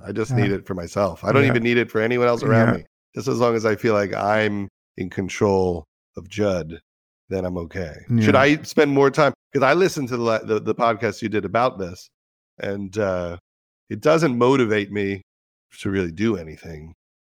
[0.05, 1.23] I just uh, need it for myself.
[1.25, 1.51] I don't yeah.
[1.51, 2.75] even need it for anyone else around yeah.
[2.79, 2.85] me.
[3.15, 5.85] Just as long as I feel like I'm in control
[6.17, 6.81] of Judd,
[7.29, 7.95] then I'm okay.
[8.11, 8.25] Yeah.
[8.25, 9.33] Should I spend more time?
[9.53, 12.09] Because I listened to the, the, the podcast you did about this,
[12.59, 13.37] and uh,
[13.93, 15.23] it doesn't motivate me
[15.81, 16.95] to really do anything.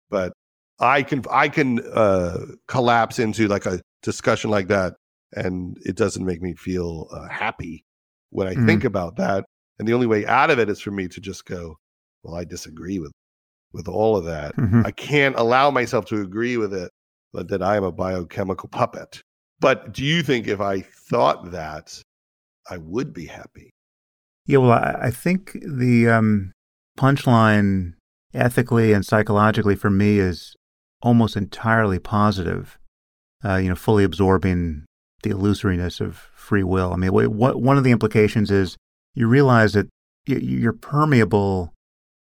[0.10, 0.32] But
[0.80, 4.94] I can I can uh, collapse into like a discussion like that,
[5.34, 7.84] and it doesn't make me feel uh, happy
[8.30, 8.68] when I mm-hmm.
[8.68, 9.44] think about that.
[9.78, 11.76] And the only way out of it is for me to just go,
[12.24, 13.12] well, I disagree with
[13.74, 14.56] with all of that.
[14.56, 14.84] Mm-hmm.
[14.86, 16.90] I can't allow myself to agree with it,
[17.34, 19.22] but that I am a biochemical puppet.
[19.60, 22.02] But do you think if I thought that,
[22.70, 23.75] I would be happy?
[24.46, 26.52] Yeah, well, I, I think the um,
[26.98, 27.94] punchline
[28.34, 30.56] ethically and psychologically for me is
[31.02, 32.78] almost entirely positive,
[33.44, 34.86] uh, you know, fully absorbing
[35.24, 36.94] the illusoriness of free will.
[36.94, 38.78] I mean, what, one of the implications is
[39.14, 39.88] you realize that
[40.28, 41.74] you're permeable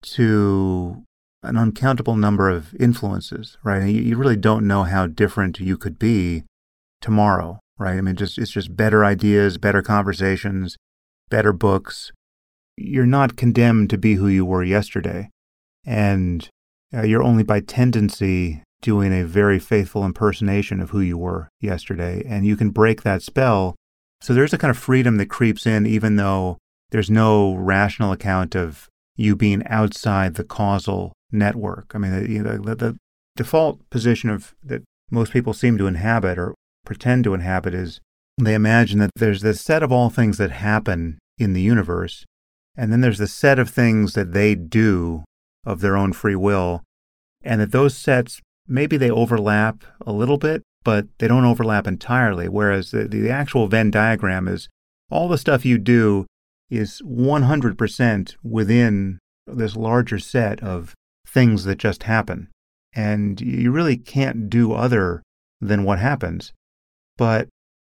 [0.02, 1.04] to
[1.42, 3.82] an uncountable number of influences, right?
[3.82, 6.44] And you, really don't know how different you could be
[7.00, 7.96] tomorrow, right?
[7.96, 10.76] I mean, just it's just better ideas, better conversations,
[11.32, 12.12] better books.
[12.76, 15.30] You're not condemned to be who you were yesterday,
[15.86, 16.46] and
[16.94, 22.22] uh, you're only by tendency doing a very faithful impersonation of who you were yesterday,
[22.26, 23.74] and you can break that spell.
[24.20, 26.58] So there's a kind of freedom that creeps in, even though
[26.90, 31.92] there's no rational account of you being outside the causal network.
[31.94, 32.96] I mean, the, the, the
[33.36, 36.54] default position of that most people seem to inhabit or
[36.84, 38.00] pretend to inhabit is
[38.38, 42.24] they imagine that there's this set of all things that happen in the universe,
[42.76, 45.24] and then there's the set of things that they do
[45.64, 46.82] of their own free will,
[47.42, 52.48] and that those sets maybe they overlap a little bit, but they don't overlap entirely.
[52.48, 54.68] Whereas the, the actual Venn diagram is
[55.10, 56.26] all the stuff you do
[56.70, 60.94] is 100% within this larger set of
[61.26, 62.48] things that just happen.
[62.94, 65.22] And you really can't do other
[65.60, 66.52] than what happens.
[67.16, 67.48] But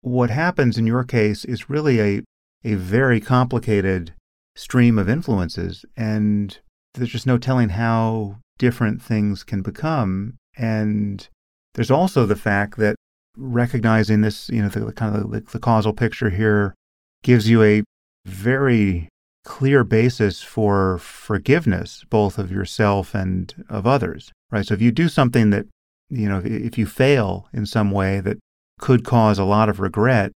[0.01, 2.23] what happens in your case is really a,
[2.65, 4.15] a very complicated
[4.57, 5.85] stream of influences.
[5.97, 6.59] And
[6.95, 10.35] there's just no telling how different things can become.
[10.57, 11.27] And
[11.75, 12.97] there's also the fact that
[13.37, 16.75] recognizing this, you know, the, the kind of the, the causal picture here
[17.23, 17.83] gives you a
[18.27, 19.09] very
[19.45, 24.67] clear basis for forgiveness, both of yourself and of others, right?
[24.67, 25.67] So if you do something that,
[26.11, 28.39] you know, if you fail in some way that
[28.79, 30.33] could cause a lot of regret,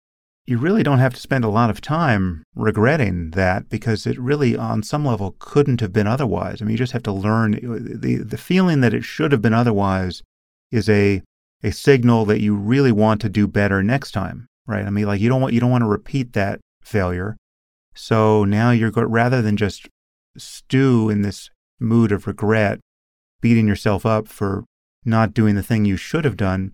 [0.47, 4.55] you really don't have to spend a lot of time regretting that because it really,
[4.55, 6.61] on some level, couldn't have been otherwise.
[6.61, 9.41] I mean, you just have to learn uh, the, the feeling that it should have
[9.41, 10.21] been otherwise
[10.71, 11.23] is a,
[11.63, 14.85] a signal that you really want to do better next time, right?
[14.85, 17.37] I mean, like you don't want, you don't want to repeat that failure.
[17.95, 19.87] So now you're go- rather than just
[20.37, 21.49] stew in this
[21.79, 22.79] mood of regret,
[23.41, 24.63] beating yourself up for
[25.03, 26.73] not doing the thing you should have done,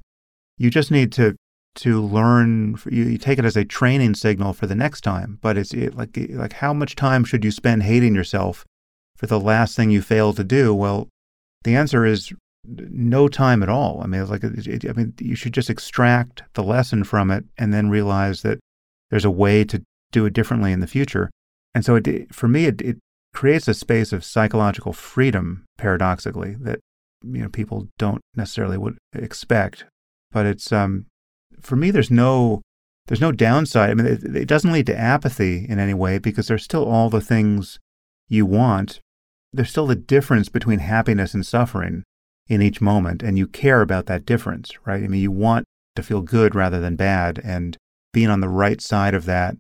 [0.58, 1.36] you just need to
[1.76, 2.78] to learn.
[2.90, 5.40] You, you take it as a training signal for the next time.
[5.42, 8.66] But it's it, like like how much time should you spend hating yourself
[9.18, 10.74] for the last thing you failed to do?
[10.74, 11.10] Well,
[11.64, 12.34] the answer is
[12.66, 14.02] no time at all.
[14.04, 17.46] I mean, it's like it, I mean, you should just extract the lesson from it
[17.58, 18.60] and then realize that
[19.10, 19.82] there's a way to
[20.12, 21.30] do it differently in the future.
[21.74, 22.98] And so it, for me, it, it
[23.34, 26.80] creates a space of psychological freedom, paradoxically, that
[27.24, 29.86] you know people don't necessarily would expect.
[30.32, 31.06] But it's um,
[31.62, 32.62] for me, there's no
[33.08, 33.90] there's no downside.
[33.90, 37.10] I mean, it, it doesn't lead to apathy in any way because there's still all
[37.10, 37.80] the things
[38.30, 39.00] you want.
[39.52, 42.04] There's still the difference between happiness and suffering
[42.48, 45.04] in each moment, and you care about that difference, right?
[45.04, 45.66] I mean, you want
[45.96, 47.78] to feel good rather than bad, and
[48.14, 49.58] being on the right side of that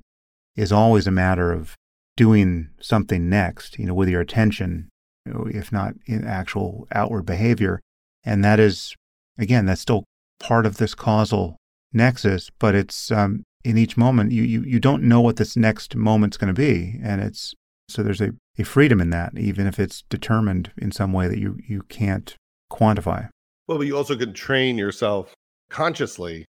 [0.55, 1.75] is always a matter of
[2.17, 4.89] doing something next, you know, with your attention,
[5.25, 7.79] you know, if not in actual outward behavior.
[8.23, 8.95] And that is,
[9.37, 10.03] again, that's still
[10.39, 11.57] part of this causal
[11.93, 15.95] nexus, but it's um, in each moment, you, you, you don't know what this next
[15.95, 16.99] moment's going to be.
[17.03, 17.53] And it's,
[17.87, 21.39] so there's a, a freedom in that, even if it's determined in some way that
[21.39, 22.35] you, you can't
[22.71, 23.29] quantify.
[23.67, 25.33] Well, but you also can train yourself
[25.69, 26.45] consciously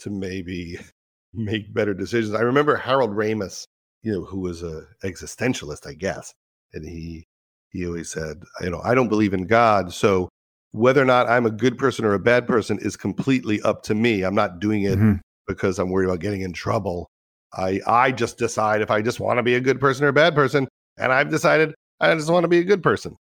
[0.00, 0.78] to maybe
[1.34, 2.34] make better decisions.
[2.34, 3.64] I remember Harold Ramis,
[4.02, 6.32] you know, who was a existentialist, I guess,
[6.72, 7.24] and he
[7.70, 10.28] he always said, you know, I don't believe in God, so
[10.76, 13.94] whether or not I'm a good person or a bad person is completely up to
[13.94, 14.22] me.
[14.22, 15.14] I'm not doing it mm-hmm.
[15.46, 17.08] because I'm worried about getting in trouble.
[17.52, 20.12] I I just decide if I just want to be a good person or a
[20.12, 23.16] bad person, and I've decided I just want to be a good person.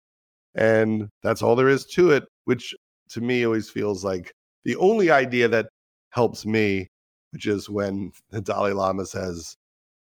[0.55, 2.73] And that's all there is to it, which
[3.09, 4.31] to me always feels like
[4.63, 5.67] the only idea that
[6.11, 6.87] helps me
[7.35, 9.57] which is when the Dalai Lama says,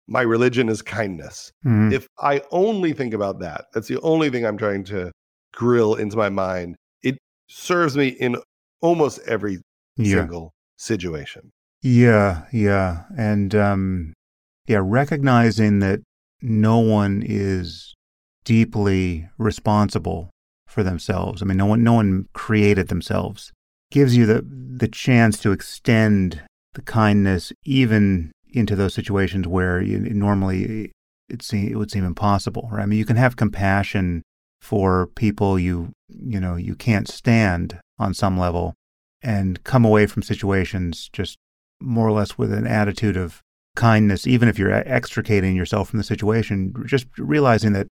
[0.07, 1.51] My religion is kindness.
[1.65, 1.93] Mm-hmm.
[1.93, 5.11] If I only think about that, that's the only thing I'm trying to
[5.53, 6.77] grill into my mind.
[7.49, 8.37] Serves me in
[8.81, 9.61] almost every
[9.97, 10.17] yeah.
[10.17, 11.51] single situation.
[11.83, 13.05] Yeah, yeah.
[13.17, 14.13] And um
[14.67, 16.01] yeah, recognizing that
[16.43, 17.95] no one is
[18.45, 20.31] deeply responsible
[20.67, 21.43] for themselves.
[21.43, 23.53] I mean, no one, no one created themselves.
[23.91, 26.43] Gives you the the chance to extend
[26.75, 30.93] the kindness even into those situations where you, normally
[31.29, 32.69] it, seem, it would seem impossible.
[32.73, 32.83] Right?
[32.83, 34.23] I mean, you can have compassion
[34.67, 38.75] for people you you know you can't stand on some level,
[39.23, 41.39] and come away from situations just
[41.81, 43.43] more or less with an attitude of
[43.77, 46.75] kindness, even if you're extricating yourself from the situation.
[46.85, 47.87] Just realizing that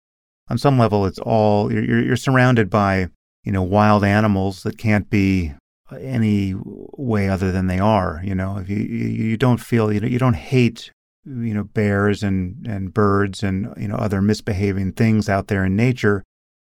[0.50, 3.10] on some level, it's all you're, you're surrounded by
[3.44, 5.54] you know wild animals that can't be
[6.00, 8.20] any way other than they are.
[8.24, 10.90] You know, if you you don't feel you know you don't hate
[11.24, 15.76] you know bears and and birds and you know other misbehaving things out there in
[15.76, 16.24] nature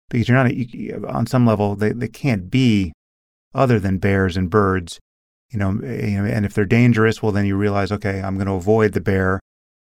[0.09, 2.93] because you're not you, on some level they they can't be
[3.53, 4.99] other than bears and birds.
[5.49, 8.53] You know, eh, and if they're dangerous, well then you realize okay, I'm going to
[8.53, 9.39] avoid the bear,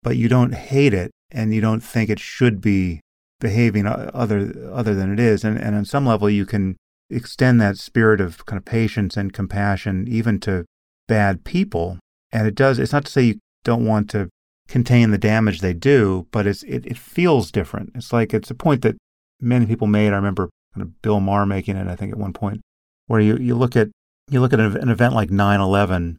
[0.03, 3.01] but you don't hate it and you don't think it should be
[3.39, 6.77] behaving other other than it is and and on some level you can
[7.09, 10.65] extend that spirit of kind of patience and compassion even to
[11.07, 11.99] bad people.
[12.31, 14.29] And it does, it's not to say you don't want to
[14.67, 17.91] contain the damage they do, but it's, it, it feels different.
[17.95, 18.97] It's like it's a point that
[19.39, 20.13] many people made.
[20.13, 22.61] I remember kind of Bill Maher making it, I think, at one point,
[23.07, 23.89] where you, you look at
[24.29, 26.17] you look at an, event like 9/11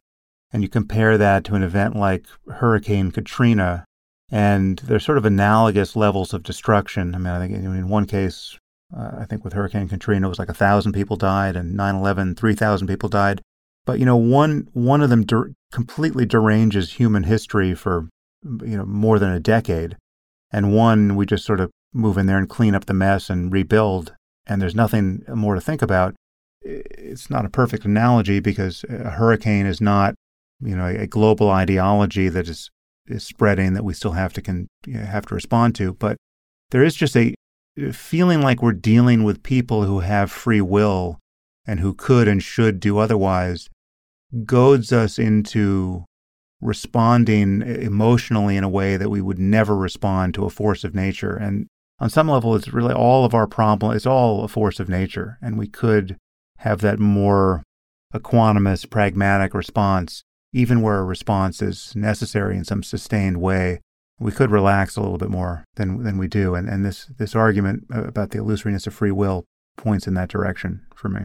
[0.51, 3.85] and you compare that to an event like Hurricane Katrina,
[4.31, 7.13] and there's sort of analogous levels of destruction.
[7.13, 8.57] I mean, I think in one case,
[8.95, 12.37] uh, I think with Hurricane Katrina, it was like a thousand people died, and 9/11,
[12.37, 13.41] 3,000 people died.
[13.85, 18.09] But you know, one one of them der- completely deranges human history for
[18.43, 19.97] you know more than a decade,
[20.51, 23.51] and one we just sort of move in there and clean up the mess and
[23.51, 24.13] rebuild,
[24.45, 26.15] and there's nothing more to think about.
[26.61, 30.15] It's not a perfect analogy because a hurricane is not
[30.59, 32.69] you know a global ideology that is
[33.07, 36.17] is spreading that we still have to con- have to respond to, but
[36.71, 37.33] there is just a
[37.91, 41.19] feeling like we're dealing with people who have free will
[41.65, 43.69] and who could and should do otherwise
[44.45, 46.05] goads us into
[46.59, 51.35] responding emotionally in a way that we would never respond to a force of nature.
[51.35, 51.67] And
[51.99, 53.95] on some level, it's really all of our problem.
[53.95, 55.37] It's all a force of nature.
[55.41, 56.17] And we could
[56.59, 57.63] have that more
[58.13, 63.79] equanimous, pragmatic response, even where a response is necessary in some sustained way
[64.19, 66.55] we could relax a little bit more than than we do.
[66.55, 69.45] And and this this argument about the illusoriness of free will
[69.77, 71.21] points in that direction for me.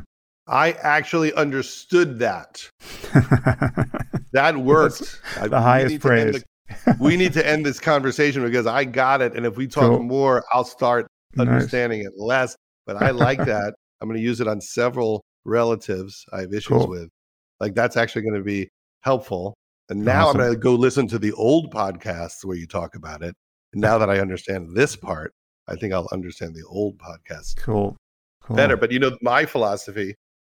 [0.47, 2.69] I actually understood that.
[4.33, 5.21] that worked.
[5.41, 6.43] the highest praise.
[6.43, 6.45] The,
[7.01, 9.35] we need to end this conversation because I got it.
[9.37, 10.03] And if we talk cool.
[10.03, 11.07] more, I'll start
[11.39, 12.09] understanding nice.
[12.09, 12.57] it less.
[12.87, 13.75] But I like that.
[14.01, 16.89] I'm going to use it on several relatives I have issues cool.
[16.89, 17.09] with.
[17.61, 18.69] Like that's actually going to be
[19.03, 19.55] helpful.
[19.89, 20.41] And now awesome.
[20.41, 23.35] I'm going to go listen to the old podcasts where you talk about it.
[23.73, 25.33] And now that I understand this part,
[25.69, 27.97] I think I'll understand the old podcasts cool.
[28.43, 28.57] cool.
[28.57, 28.77] better.
[28.77, 30.15] But you know, my philosophy,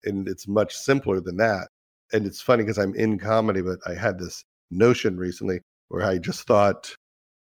[0.06, 1.68] and it's much simpler than that.
[2.14, 5.60] And it's funny because I'm in comedy, but I had this notion recently
[5.90, 6.96] where I just thought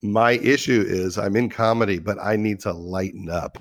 [0.01, 3.57] my issue is I'm in comedy, but I need to lighten up.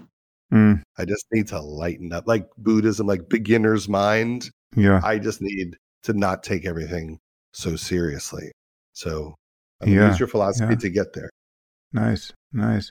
[0.53, 0.82] Mm.
[0.97, 4.51] I just need to lighten up, like Buddhism, like beginner's mind.
[4.77, 5.01] Yeah.
[5.03, 7.19] I just need to not take everything
[7.53, 8.53] so seriously.
[8.93, 9.35] So
[9.81, 10.78] I'm yeah, use your philosophy yeah.
[10.78, 11.31] to get there.
[11.93, 12.90] Nice, nice.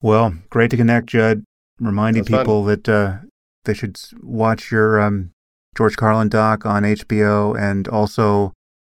[0.00, 1.44] Well, great to connect, Judd.
[1.78, 2.66] Reminding people fun.
[2.66, 3.16] that uh,
[3.64, 5.32] they should watch your um,
[5.76, 8.52] George Carlin doc on HBO and also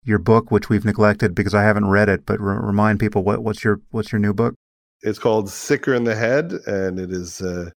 [0.08, 2.26] your book, which we've neglected because I haven't read it.
[2.26, 4.56] But re- remind people what, what's your what's your new book?
[5.02, 7.70] It's called Sicker in the Head, and it is uh,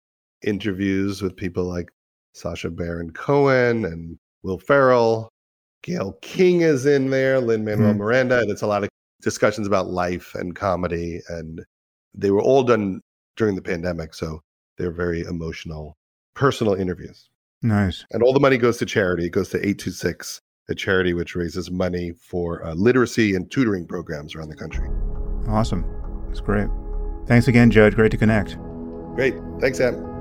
[0.42, 1.92] interviews with people like
[2.34, 5.30] Sacha Baron Cohen and Will Ferrell
[5.84, 8.00] Gayle King is in there, Lin Manuel mm-hmm.
[8.00, 8.90] Miranda, and it's a lot of
[9.22, 11.22] discussions about life and comedy.
[11.30, 11.64] And
[12.14, 13.02] they were all done
[13.38, 14.14] during the pandemic.
[14.14, 14.42] So
[14.78, 15.96] they're very emotional,
[16.36, 17.30] personal interviews.
[17.62, 18.06] Nice.
[18.12, 19.26] And all the money goes to charity.
[19.26, 20.40] It goes to 826,
[20.70, 24.88] a charity which raises money for uh, literacy and tutoring programs around the country.
[25.48, 25.86] Awesome.
[26.28, 26.70] That's great.
[27.26, 27.96] Thanks again, Judd.
[27.96, 28.58] Great to connect.
[29.16, 29.36] Great.
[29.60, 30.19] Thanks, Sam.